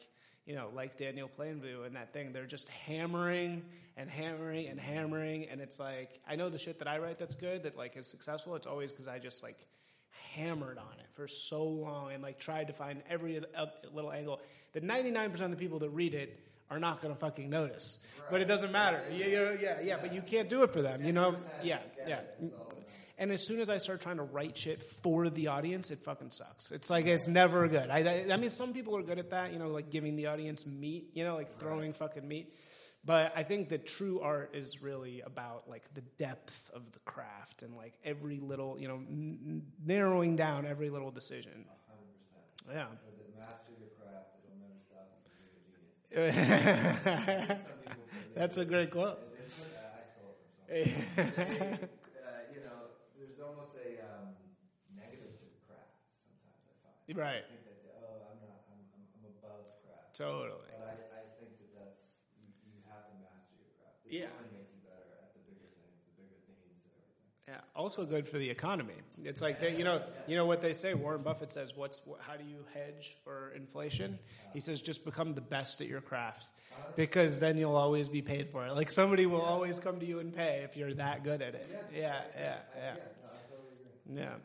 you 0.50 0.56
know, 0.56 0.70
like 0.74 0.98
Daniel 0.98 1.30
Plainview 1.30 1.86
and 1.86 1.96
that 1.96 2.12
thing, 2.12 2.34
they're 2.34 2.48
just 2.48 2.70
hammering 2.70 3.62
and 3.96 4.10
hammering 4.10 4.68
and 4.68 4.80
hammering. 4.80 5.48
And 5.48 5.62
it's 5.62 5.80
like, 5.80 6.20
I 6.28 6.36
know 6.38 6.50
the 6.50 6.58
shit 6.58 6.80
that 6.80 6.88
I 6.88 6.98
write 6.98 7.20
that's 7.20 7.36
good, 7.36 7.64
that 7.64 7.78
like 7.78 7.96
is 7.96 8.08
successful, 8.08 8.56
it's 8.56 8.66
always 8.66 8.92
because 8.92 9.08
I 9.08 9.20
just 9.20 9.44
like 9.44 9.60
hammered 10.34 10.80
on 10.80 10.92
it 11.00 11.06
for 11.12 11.28
so 11.28 11.64
long 11.66 12.14
and 12.14 12.24
like 12.24 12.40
tried 12.40 12.66
to 12.68 12.74
find 12.74 13.04
every 13.08 13.40
little 13.94 14.12
angle 14.12 14.42
that 14.74 14.84
99% 14.84 15.40
of 15.40 15.52
the 15.52 15.58
people 15.58 15.78
that 15.80 15.92
read 15.92 16.16
it 16.16 16.40
are 16.72 16.80
not 16.80 17.00
going 17.00 17.14
to 17.14 17.20
fucking 17.20 17.48
notice. 17.48 18.04
But 18.32 18.42
it 18.42 18.46
doesn't 18.46 18.72
matter. 18.72 19.04
Yeah, 19.12 19.28
yeah, 19.28 19.56
yeah, 19.62 19.82
yeah, 19.84 19.98
but 20.02 20.16
you 20.16 20.24
can't 20.24 20.50
do 20.50 20.64
it 20.64 20.72
for 20.72 20.82
them, 20.82 21.06
you 21.06 21.14
know? 21.14 21.36
Yeah, 21.62 21.78
yeah. 22.08 22.22
And 23.20 23.32
as 23.32 23.46
soon 23.46 23.60
as 23.60 23.70
I 23.70 23.78
start 23.80 24.00
trying 24.02 24.18
to 24.18 24.24
write 24.24 24.58
shit 24.58 24.82
for 24.82 25.30
the 25.30 25.48
audience, 25.48 25.92
it 25.92 26.00
fucking 26.00 26.32
sucks. 26.32 26.72
It's 26.72 26.90
like 26.90 27.06
it's 27.06 27.28
never 27.28 27.68
good. 27.68 27.90
I, 27.90 28.00
I, 28.00 28.34
I 28.34 28.38
mean, 28.38 28.50
some 28.50 28.72
people 28.74 28.96
are 28.96 29.04
good 29.04 29.20
at 29.20 29.30
that, 29.32 29.52
you 29.54 29.60
know, 29.60 29.68
like 29.68 29.90
giving 29.92 30.16
the 30.16 30.28
audience 30.28 30.66
meat, 30.66 31.10
you 31.14 31.26
know, 31.26 31.36
like 31.36 31.60
throwing 31.60 31.92
fucking 31.94 32.26
meat. 32.26 32.56
But 33.04 33.34
I 33.36 33.44
think 33.44 33.68
the 33.70 33.78
true 33.78 34.22
art 34.22 34.52
is 34.56 34.82
really 34.82 35.20
about 35.22 35.70
like 35.70 35.84
the 35.94 36.02
depth 36.18 36.72
of 36.74 36.90
the 36.94 37.00
craft 37.00 37.62
and 37.62 37.76
like 37.76 37.94
every 38.06 38.40
little, 38.40 38.78
you 38.80 38.88
know, 38.88 38.96
n- 39.10 39.64
narrowing 39.86 40.36
down 40.38 40.66
every 40.66 40.90
little 40.90 41.12
decision. 41.12 41.66
100%. 42.72 42.74
Yeah. 42.76 42.84
It 42.84 43.36
master 43.38 43.72
your 43.80 43.90
craft? 44.00 44.28
It'll 44.46 44.60
never 44.60 44.80
stop 44.88 45.12
you 45.14 46.16
from 46.16 46.30
a 46.30 46.32
genius. 46.32 47.58
Some 47.58 47.78
people 47.84 48.04
believe 48.10 48.36
That's 48.36 48.58
a 48.58 48.66
great 48.66 48.92
quote. 48.92 49.20
It- 49.40 49.44
it's- 49.44 49.76
uh, 49.76 49.80
I 49.96 50.04
stole 50.14 50.36
it 50.36 51.26
from 51.26 51.56
someone. 51.56 51.80
They, 51.80 51.88
uh, 52.20 52.54
you 52.54 52.62
know, 52.68 52.80
there's 53.18 53.40
almost 53.42 53.74
a 53.80 53.98
um, 54.06 54.36
negative 54.94 55.34
to 55.40 55.48
craft. 55.66 55.98
Sometimes 56.30 56.62
I 56.68 56.76
find. 56.84 56.99
Right. 57.18 57.42
I 57.42 57.50
think 57.50 57.66
that 57.66 57.98
oh, 58.06 58.22
I'm 58.30 58.38
not. 58.46 58.62
I'm, 58.70 58.82
I'm, 58.94 59.04
I'm 59.18 59.26
above 59.42 59.66
craft. 59.82 60.14
Totally. 60.18 60.70
But 60.70 60.82
I, 60.86 60.94
I 60.94 61.24
think 61.40 61.58
that 61.58 61.72
that's 61.74 61.98
you, 62.38 62.50
you 62.70 62.80
have 62.86 63.02
to 63.10 63.14
master 63.18 63.56
your 63.58 63.72
craft. 63.82 64.06
It 64.06 64.14
Yeah. 64.22 64.30
only 64.38 64.62
makes 64.62 64.70
you 64.76 64.82
better 64.86 65.08
at 65.18 65.34
the 65.34 65.42
bigger 65.48 65.70
things, 65.74 65.98
the 66.06 66.14
bigger 66.22 66.40
themes, 66.46 66.78
and 66.86 66.94
everything. 66.94 67.18
Yeah, 67.50 67.62
also 67.74 68.06
good 68.06 68.28
for 68.28 68.38
the 68.38 68.50
economy. 68.50 68.94
It's 69.24 69.42
like 69.42 69.60
they, 69.60 69.74
you 69.74 69.84
know, 69.84 70.02
you 70.28 70.36
know 70.36 70.46
what 70.46 70.62
they 70.62 70.74
say. 70.74 70.94
Warren 70.94 71.24
Buffett 71.24 71.52
says, 71.52 71.74
"What's 71.76 72.00
wh- 72.06 72.22
how 72.22 72.38
do 72.38 72.44
you 72.46 72.62
hedge 72.74 73.18
for 73.24 73.52
inflation?" 73.56 74.20
He 74.54 74.60
says, 74.60 74.82
"Just 74.82 75.04
become 75.06 75.34
the 75.34 75.42
best 75.42 75.82
at 75.82 75.88
your 75.88 76.02
craft, 76.02 76.52
uh-huh. 76.72 76.92
because 76.96 77.40
then 77.40 77.58
you'll 77.58 77.76
always 77.76 78.08
be 78.10 78.22
paid 78.22 78.50
for 78.52 78.66
it. 78.66 78.76
Like 78.76 78.92
somebody 78.92 79.26
will 79.26 79.42
always 79.42 79.80
come 79.80 80.00
to 80.00 80.06
you 80.06 80.20
and 80.20 80.34
pay 80.34 80.62
if 80.64 80.78
you're 80.78 80.94
that 80.96 81.24
good 81.24 81.42
at 81.42 81.56
it." 81.56 81.68
Yeah, 81.92 82.22
yeah, 82.36 82.42
yeah. 82.42 82.56
Yeah, 82.76 82.94
no, 82.94 83.30
I 83.34 83.38
totally 83.50 83.74
agree. 83.82 84.22
Yeah. 84.22 84.36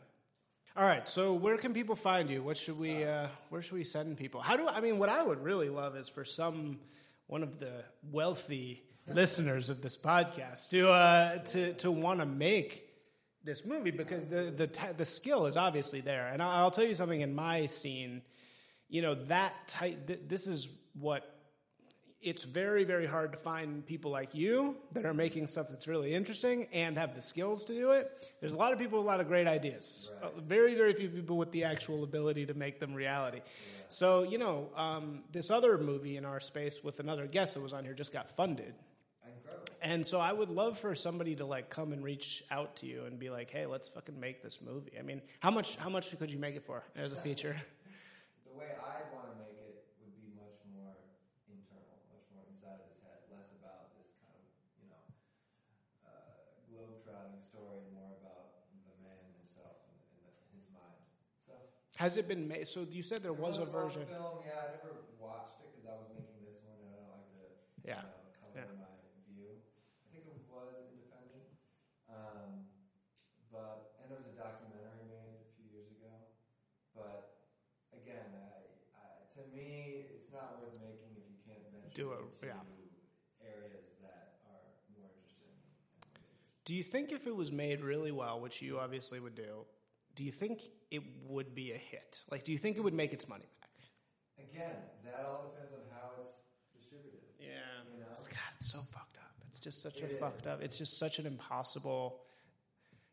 All 0.77 0.85
right. 0.85 1.07
So 1.07 1.33
where 1.33 1.57
can 1.57 1.73
people 1.73 1.95
find 1.95 2.29
you? 2.29 2.43
What 2.43 2.57
should 2.57 2.77
we? 2.77 3.05
Uh, 3.05 3.27
where 3.49 3.61
should 3.61 3.75
we 3.75 3.85
send 3.85 4.17
people? 4.17 4.41
How 4.41 4.57
do 4.57 4.67
I 4.67 4.81
mean? 4.81 4.99
What 4.99 5.07
I 5.07 5.23
would 5.23 5.41
really 5.41 5.69
love 5.69 5.95
is 5.95 6.09
for 6.09 6.25
some 6.25 6.79
one 7.27 7.43
of 7.43 7.59
the 7.59 7.71
wealthy 8.11 8.83
listeners 9.07 9.69
of 9.69 9.81
this 9.81 9.97
podcast 9.97 10.69
to 10.71 10.89
uh, 10.89 11.37
to 11.39 11.73
to 11.75 11.91
want 11.91 12.19
to 12.19 12.25
make 12.25 12.89
this 13.43 13.63
movie 13.65 13.91
because 13.91 14.27
the 14.27 14.51
the 14.51 14.69
the 14.97 15.05
skill 15.05 15.45
is 15.45 15.55
obviously 15.55 16.01
there. 16.01 16.27
And 16.27 16.41
I'll, 16.43 16.63
I'll 16.65 16.71
tell 16.71 16.85
you 16.85 16.95
something 16.95 17.21
in 17.21 17.33
my 17.33 17.67
scene. 17.67 18.21
you 18.89 19.01
know 19.01 19.15
that 19.15 19.53
type. 19.69 20.07
Th- 20.07 20.19
this 20.27 20.45
is 20.45 20.67
what 20.99 21.34
it's 22.21 22.43
very, 22.43 22.85
very 22.85 23.05
hard 23.05 23.31
to 23.33 23.37
find 23.37 23.85
people 23.85 24.09
like 24.11 24.33
you 24.33 24.77
that 24.93 25.05
are 25.05 25.13
making 25.13 25.47
stuff 25.47 25.67
that's 25.69 25.87
really 25.87 26.13
interesting 26.13 26.67
and 26.73 26.97
have 26.97 27.13
the 27.13 27.21
skills 27.21 27.65
to 27.65 27.73
do 27.73 27.91
it. 27.91 28.09
There's 28.41 28.53
a 28.53 28.57
lot 28.57 28.73
of 28.73 28.79
people 28.79 28.97
with 28.99 29.05
a 29.05 29.09
lot 29.09 29.19
of 29.19 29.27
great 29.27 29.47
ideas. 29.47 30.11
Uh, 30.23 30.29
very, 30.41 30.73
very 30.75 30.93
few 30.93 31.09
people 31.09 31.37
with 31.37 31.51
the 31.51 31.65
actual 31.65 32.03
ability 32.03 32.47
to 32.47 32.53
make 32.53 32.79
them 32.79 32.93
reality. 32.93 33.41
So, 33.89 34.23
you 34.23 34.39
know, 34.39 34.69
um, 34.75 35.23
this 35.31 35.51
other 35.51 35.77
movie 35.77 36.17
in 36.17 36.25
our 36.25 36.39
space 36.39 36.83
with 36.83 36.99
another 36.99 37.27
guest 37.27 37.53
that 37.53 37.61
was 37.61 37.73
on 37.73 37.83
here 37.83 37.93
just 37.93 38.11
got 38.11 38.31
funded. 38.35 38.73
Incredible. 39.23 39.65
And 39.83 40.05
so 40.05 40.19
I 40.19 40.33
would 40.33 40.49
love 40.49 40.79
for 40.79 40.95
somebody 40.95 41.35
to 41.35 41.45
like 41.45 41.69
come 41.69 41.93
and 41.93 42.03
reach 42.03 42.43
out 42.49 42.77
to 42.77 42.87
you 42.87 43.05
and 43.05 43.19
be 43.19 43.29
like, 43.29 43.51
"Hey, 43.51 43.67
let's 43.67 43.87
fucking 43.87 44.19
make 44.19 44.41
this 44.41 44.59
movie." 44.61 44.97
I 44.97 45.03
mean, 45.03 45.21
how 45.39 45.51
much 45.51 45.77
how 45.77 45.89
much 45.89 46.17
could 46.17 46.31
you 46.31 46.39
make 46.39 46.55
it 46.55 46.63
for 46.63 46.83
as 46.95 47.13
a 47.13 47.17
feature? 47.17 47.55
The 48.49 48.57
way 48.57 48.71
I 48.73 49.05
want 49.13 49.29
to 49.29 49.37
make 49.37 49.53
it 49.61 49.85
would 50.01 50.15
be 50.17 50.33
much 50.33 50.57
more 50.73 50.95
internal, 51.45 52.01
much 52.09 52.25
more 52.33 52.45
inside 52.49 52.81
of 52.81 52.87
his 52.89 53.01
head, 53.05 53.19
less 53.29 53.51
about 53.61 53.93
this 53.99 54.09
kind 54.23 54.33
of, 54.33 54.47
you 54.81 54.87
know, 54.89 55.05
uh, 56.07 56.33
globe-trotting 56.71 57.37
story, 57.51 57.83
more 57.93 58.15
about 58.23 58.65
the 58.71 58.95
man 59.05 59.21
himself 59.37 59.75
and, 59.85 59.97
and 60.17 60.23
the, 60.23 60.31
his 60.55 60.65
mind. 60.73 61.03
So 61.45 61.53
Has 61.97 62.17
it 62.17 62.27
been 62.27 62.47
made? 62.47 62.67
So 62.67 62.83
you 62.89 63.01
said 63.01 63.23
there 63.23 63.31
was 63.33 63.57
a 63.57 63.65
version. 63.65 64.03
Film, 64.05 64.43
yeah, 64.43 64.67
I 64.67 64.75
never 64.75 64.99
watched 65.15 65.63
it 65.63 65.71
because 65.71 65.87
I 65.87 65.95
was 65.95 66.11
making 66.11 66.43
this 66.43 66.59
one, 66.67 66.75
and 66.83 66.91
I 66.91 66.99
don't 66.99 67.11
like 67.15 67.27
to, 67.31 67.43
Yeah, 67.87 68.03
you 68.03 68.11
know, 68.11 68.67
color 68.67 68.67
yeah. 68.67 68.83
my 68.83 68.91
view. 69.31 69.55
I 69.55 70.07
think 70.11 70.27
it 70.27 70.35
was 70.35 70.43
independent, 70.91 71.47
um, 72.11 72.67
but 73.47 73.95
and 74.03 74.11
there 74.11 74.19
was 74.19 74.27
a 74.27 74.35
documentary 74.35 75.07
made 75.07 75.39
a 75.39 75.47
few 75.55 75.71
years 75.71 75.87
ago. 75.95 76.11
But 76.91 77.47
again, 77.95 78.27
I, 78.43 78.67
I, 78.99 79.07
to 79.39 79.41
me, 79.55 80.11
it's 80.19 80.27
not 80.35 80.59
worth 80.59 80.75
making 80.83 81.15
if 81.15 81.23
you 81.31 81.39
can't 81.47 81.63
venture 81.71 81.95
Do 81.95 82.11
it, 82.11 82.27
into 82.27 82.51
yeah. 82.51 82.59
areas 83.39 83.87
that 84.03 84.43
are 84.51 84.67
more 84.99 85.07
interesting. 85.15 85.55
Do 86.67 86.75
you 86.75 86.83
think 86.83 87.15
if 87.15 87.23
it 87.23 87.35
was 87.35 87.55
made 87.55 87.79
really 87.79 88.11
well, 88.11 88.43
which 88.43 88.59
you 88.61 88.83
obviously 88.83 89.23
would 89.23 89.35
do, 89.39 89.63
do 90.15 90.23
you 90.23 90.31
think 90.31 90.61
it 90.91 91.01
would 91.27 91.53
be 91.53 91.71
a 91.71 91.77
hit? 91.77 92.21
Like, 92.31 92.43
do 92.43 92.51
you 92.51 92.57
think 92.57 92.77
it 92.77 92.81
would 92.81 92.93
make 92.93 93.13
its 93.13 93.27
money 93.27 93.45
back? 93.61 93.69
Again, 94.51 94.75
that 95.03 95.25
all 95.27 95.51
depends 95.53 95.73
on 95.73 95.79
how 95.91 96.09
it's 96.23 96.37
distributed. 96.77 97.19
Yeah. 97.39 97.47
You 97.93 97.99
know? 98.01 98.07
God, 98.07 98.53
it's 98.57 98.71
so 98.71 98.79
fucked 98.79 99.17
up. 99.17 99.31
It's 99.49 99.59
just 99.59 99.81
such 99.81 100.01
a 100.01 100.05
It 100.05 100.19
fucked 100.19 100.47
up. 100.47 100.61
It's 100.61 100.77
just 100.77 100.97
such 100.97 101.19
an 101.19 101.25
impossible. 101.25 102.21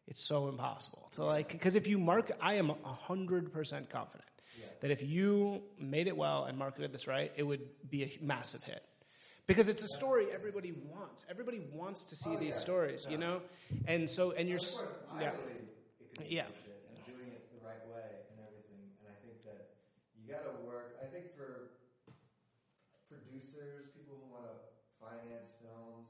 It's 0.09 0.27
so 0.27 0.49
impossible 0.49 1.09
to 1.13 1.25
like 1.25 1.49
because 1.53 1.77
if 1.77 1.87
you 1.87 1.97
mark, 1.99 2.33
I 2.41 2.55
am 2.55 2.73
hundred 2.85 3.53
percent 3.53 3.89
confident 3.89 4.29
Yeah. 4.59 4.67
that 4.81 4.91
if 4.91 5.03
you 5.03 5.63
made 5.79 6.09
it 6.09 6.17
well 6.17 6.45
and 6.45 6.59
marketed 6.59 6.93
this 6.93 7.07
right, 7.07 7.33
it 7.37 7.45
would 7.45 7.63
be 7.89 8.03
a 8.03 8.11
massive 8.21 8.65
hit. 8.65 8.83
Because 9.47 9.69
it's 9.69 9.83
a 9.85 9.89
story 9.89 10.27
everybody 10.35 10.73
wants. 10.73 11.25
Everybody 11.31 11.61
wants 11.73 12.05
to 12.11 12.17
see 12.17 12.31
Oh, 12.31 12.37
these 12.37 12.55
yeah. 12.57 12.61
stories, 12.61 13.07
you 13.09 13.17
know, 13.19 13.43
and 13.87 14.11
so 14.11 14.33
and 14.33 14.49
you're 14.49 14.59
course, 14.59 14.83
yeah. 15.21 15.31
believe 15.31 15.57
it 15.57 16.19
could 16.19 16.29
be 16.29 16.35
Yeah. 16.35 16.47
bullshit 16.47 16.83
and 16.91 17.07
doing 17.07 17.29
it 17.33 17.43
the 17.55 17.65
right 17.65 17.87
way 17.95 18.11
and 18.31 18.39
everything. 18.43 18.83
And 18.99 19.07
I 19.09 19.17
think 19.25 19.45
that 19.45 19.71
you 20.19 20.33
got 20.35 20.43
to 20.43 20.67
work. 20.67 20.99
I 21.01 21.07
think 21.07 21.31
for 21.37 21.71
producers, 23.09 23.91
people 23.95 24.19
who 24.19 24.27
want 24.33 24.47
to 24.51 24.57
finance 24.99 25.51
films, 25.63 26.09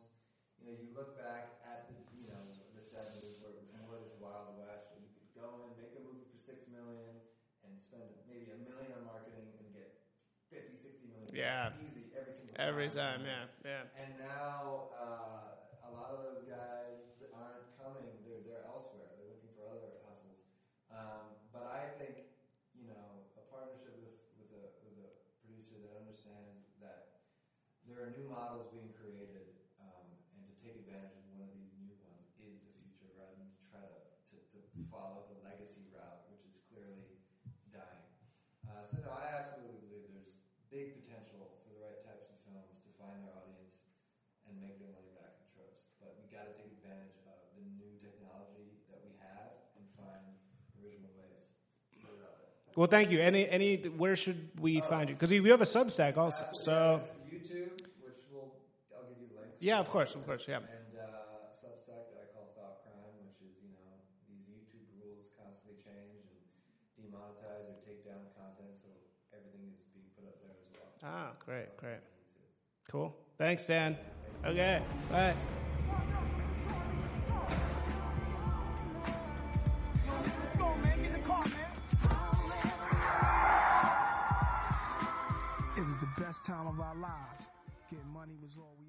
you 0.63 0.71
know, 0.71 0.79
you 0.79 0.95
look 0.95 1.19
back 1.19 1.59
at 1.67 1.91
the, 1.91 1.99
you 2.15 2.31
know, 2.31 2.39
the 2.79 2.83
seventies 2.87 3.43
where 3.43 3.51
it 3.51 3.59
was 3.59 3.75
more 3.83 3.99
this 3.99 4.15
Wild 4.23 4.55
West, 4.63 4.95
where 4.95 5.03
you 5.03 5.11
could 5.11 5.27
go 5.35 5.67
in, 5.67 5.75
make 5.75 5.91
a 5.99 6.03
movie 6.07 6.23
for 6.31 6.39
six 6.39 6.71
million, 6.71 7.19
and 7.67 7.75
spend 7.75 8.07
maybe 8.31 8.55
a 8.55 8.59
million 8.63 8.95
on 8.95 9.03
marketing 9.03 9.51
and 9.59 9.67
get 9.75 10.07
50, 10.55 10.79
60 10.79 11.11
million. 11.11 11.27
Yeah. 11.35 11.75
easy 11.83 12.15
every 12.15 12.31
single 12.31 12.55
every 12.63 12.87
time, 12.87 13.27
yeah, 13.27 13.51
yeah. 13.67 13.85
and 13.99 14.15
now 14.23 14.95
uh, 14.95 15.73
a 15.83 15.91
lot 15.91 16.15
of 16.15 16.23
those 16.23 16.47
guys 16.47 17.27
aren't 17.35 17.67
coming. 17.81 18.13
They're 18.23 18.45
they're 18.47 18.65
elsewhere. 18.71 19.19
They're 19.19 19.33
looking 19.33 19.51
for 19.59 19.67
other 19.67 19.99
hustles. 20.07 20.47
Um, 20.93 21.41
but 21.51 21.67
I 21.67 21.91
think 21.99 22.23
you 22.79 22.87
know 22.87 23.27
a 23.35 23.43
partnership 23.51 23.99
with 23.99 24.15
with 24.39 24.53
a 24.55 24.65
with 24.87 24.97
a 25.03 25.11
producer 25.43 25.81
that 25.83 25.93
understands 25.99 26.71
that 26.85 27.25
there 27.89 27.99
are 28.05 28.13
new 28.15 28.29
models 28.29 28.69
being 28.71 28.93
created, 28.95 29.52
Well, 52.75 52.87
thank 52.87 53.11
you. 53.11 53.21
Any, 53.21 53.49
any, 53.49 53.77
where 53.77 54.17
should 54.17 54.49
we 54.59 54.81
uh, 54.81 54.85
find 54.85 55.09
you? 55.11 55.15
Because 55.15 55.31
you 55.31 55.45
have 55.51 55.61
a 55.61 55.65
Substack 55.65 56.17
also. 56.17 56.45
So 56.55 57.03
YouTube, 57.29 57.85
which 58.01 58.25
will 58.33 58.55
I'll 58.97 59.05
give 59.05 59.21
you 59.21 59.29
the 59.29 59.41
links. 59.41 59.61
Yeah, 59.61 59.79
of 59.79 59.91
course, 59.91 60.15
of 60.15 60.25
course, 60.25 60.47
yeah. 60.49 60.57
And 60.57 60.65
uh, 60.97 61.05
Substack 61.61 62.09
that 62.09 62.25
I 62.25 62.27
call 62.33 62.49
Thoughtcrime, 62.57 63.29
which 63.29 63.45
is 63.45 63.61
you 63.61 63.77
know 63.77 64.01
these 64.25 64.49
YouTube 64.49 64.89
rules 65.05 65.29
constantly 65.37 65.77
change 65.85 66.25
and 66.25 67.13
demonetize 67.13 67.69
or 67.69 67.77
take 67.85 68.09
down 68.09 68.25
content, 68.41 68.73
so 68.81 68.89
everything 69.37 69.69
is 69.69 69.77
being 69.93 70.09
put 70.17 70.25
up 70.25 70.41
there 70.41 70.57
as 70.57 70.65
well. 70.73 70.97
Ah, 71.05 71.37
great, 71.45 71.69
so, 71.77 71.77
great, 71.77 72.01
cool. 72.89 73.13
Thanks, 73.37 73.67
Dan. 73.67 73.99
Thank 74.43 74.57
okay, 74.57 74.81
bye. 75.11 75.35
Let's 80.09 80.57
go, 80.57 80.75
man. 80.81 81.03
Get 81.03 81.13
the 81.13 81.19
car, 81.21 81.45
man. 81.45 81.82
best 86.33 86.45
time 86.47 86.67
of 86.67 86.81
our 86.81 86.95
lives. 86.95 87.51
Getting 87.91 88.11
money 88.11 88.33
was 88.43 88.57
always. 88.57 88.82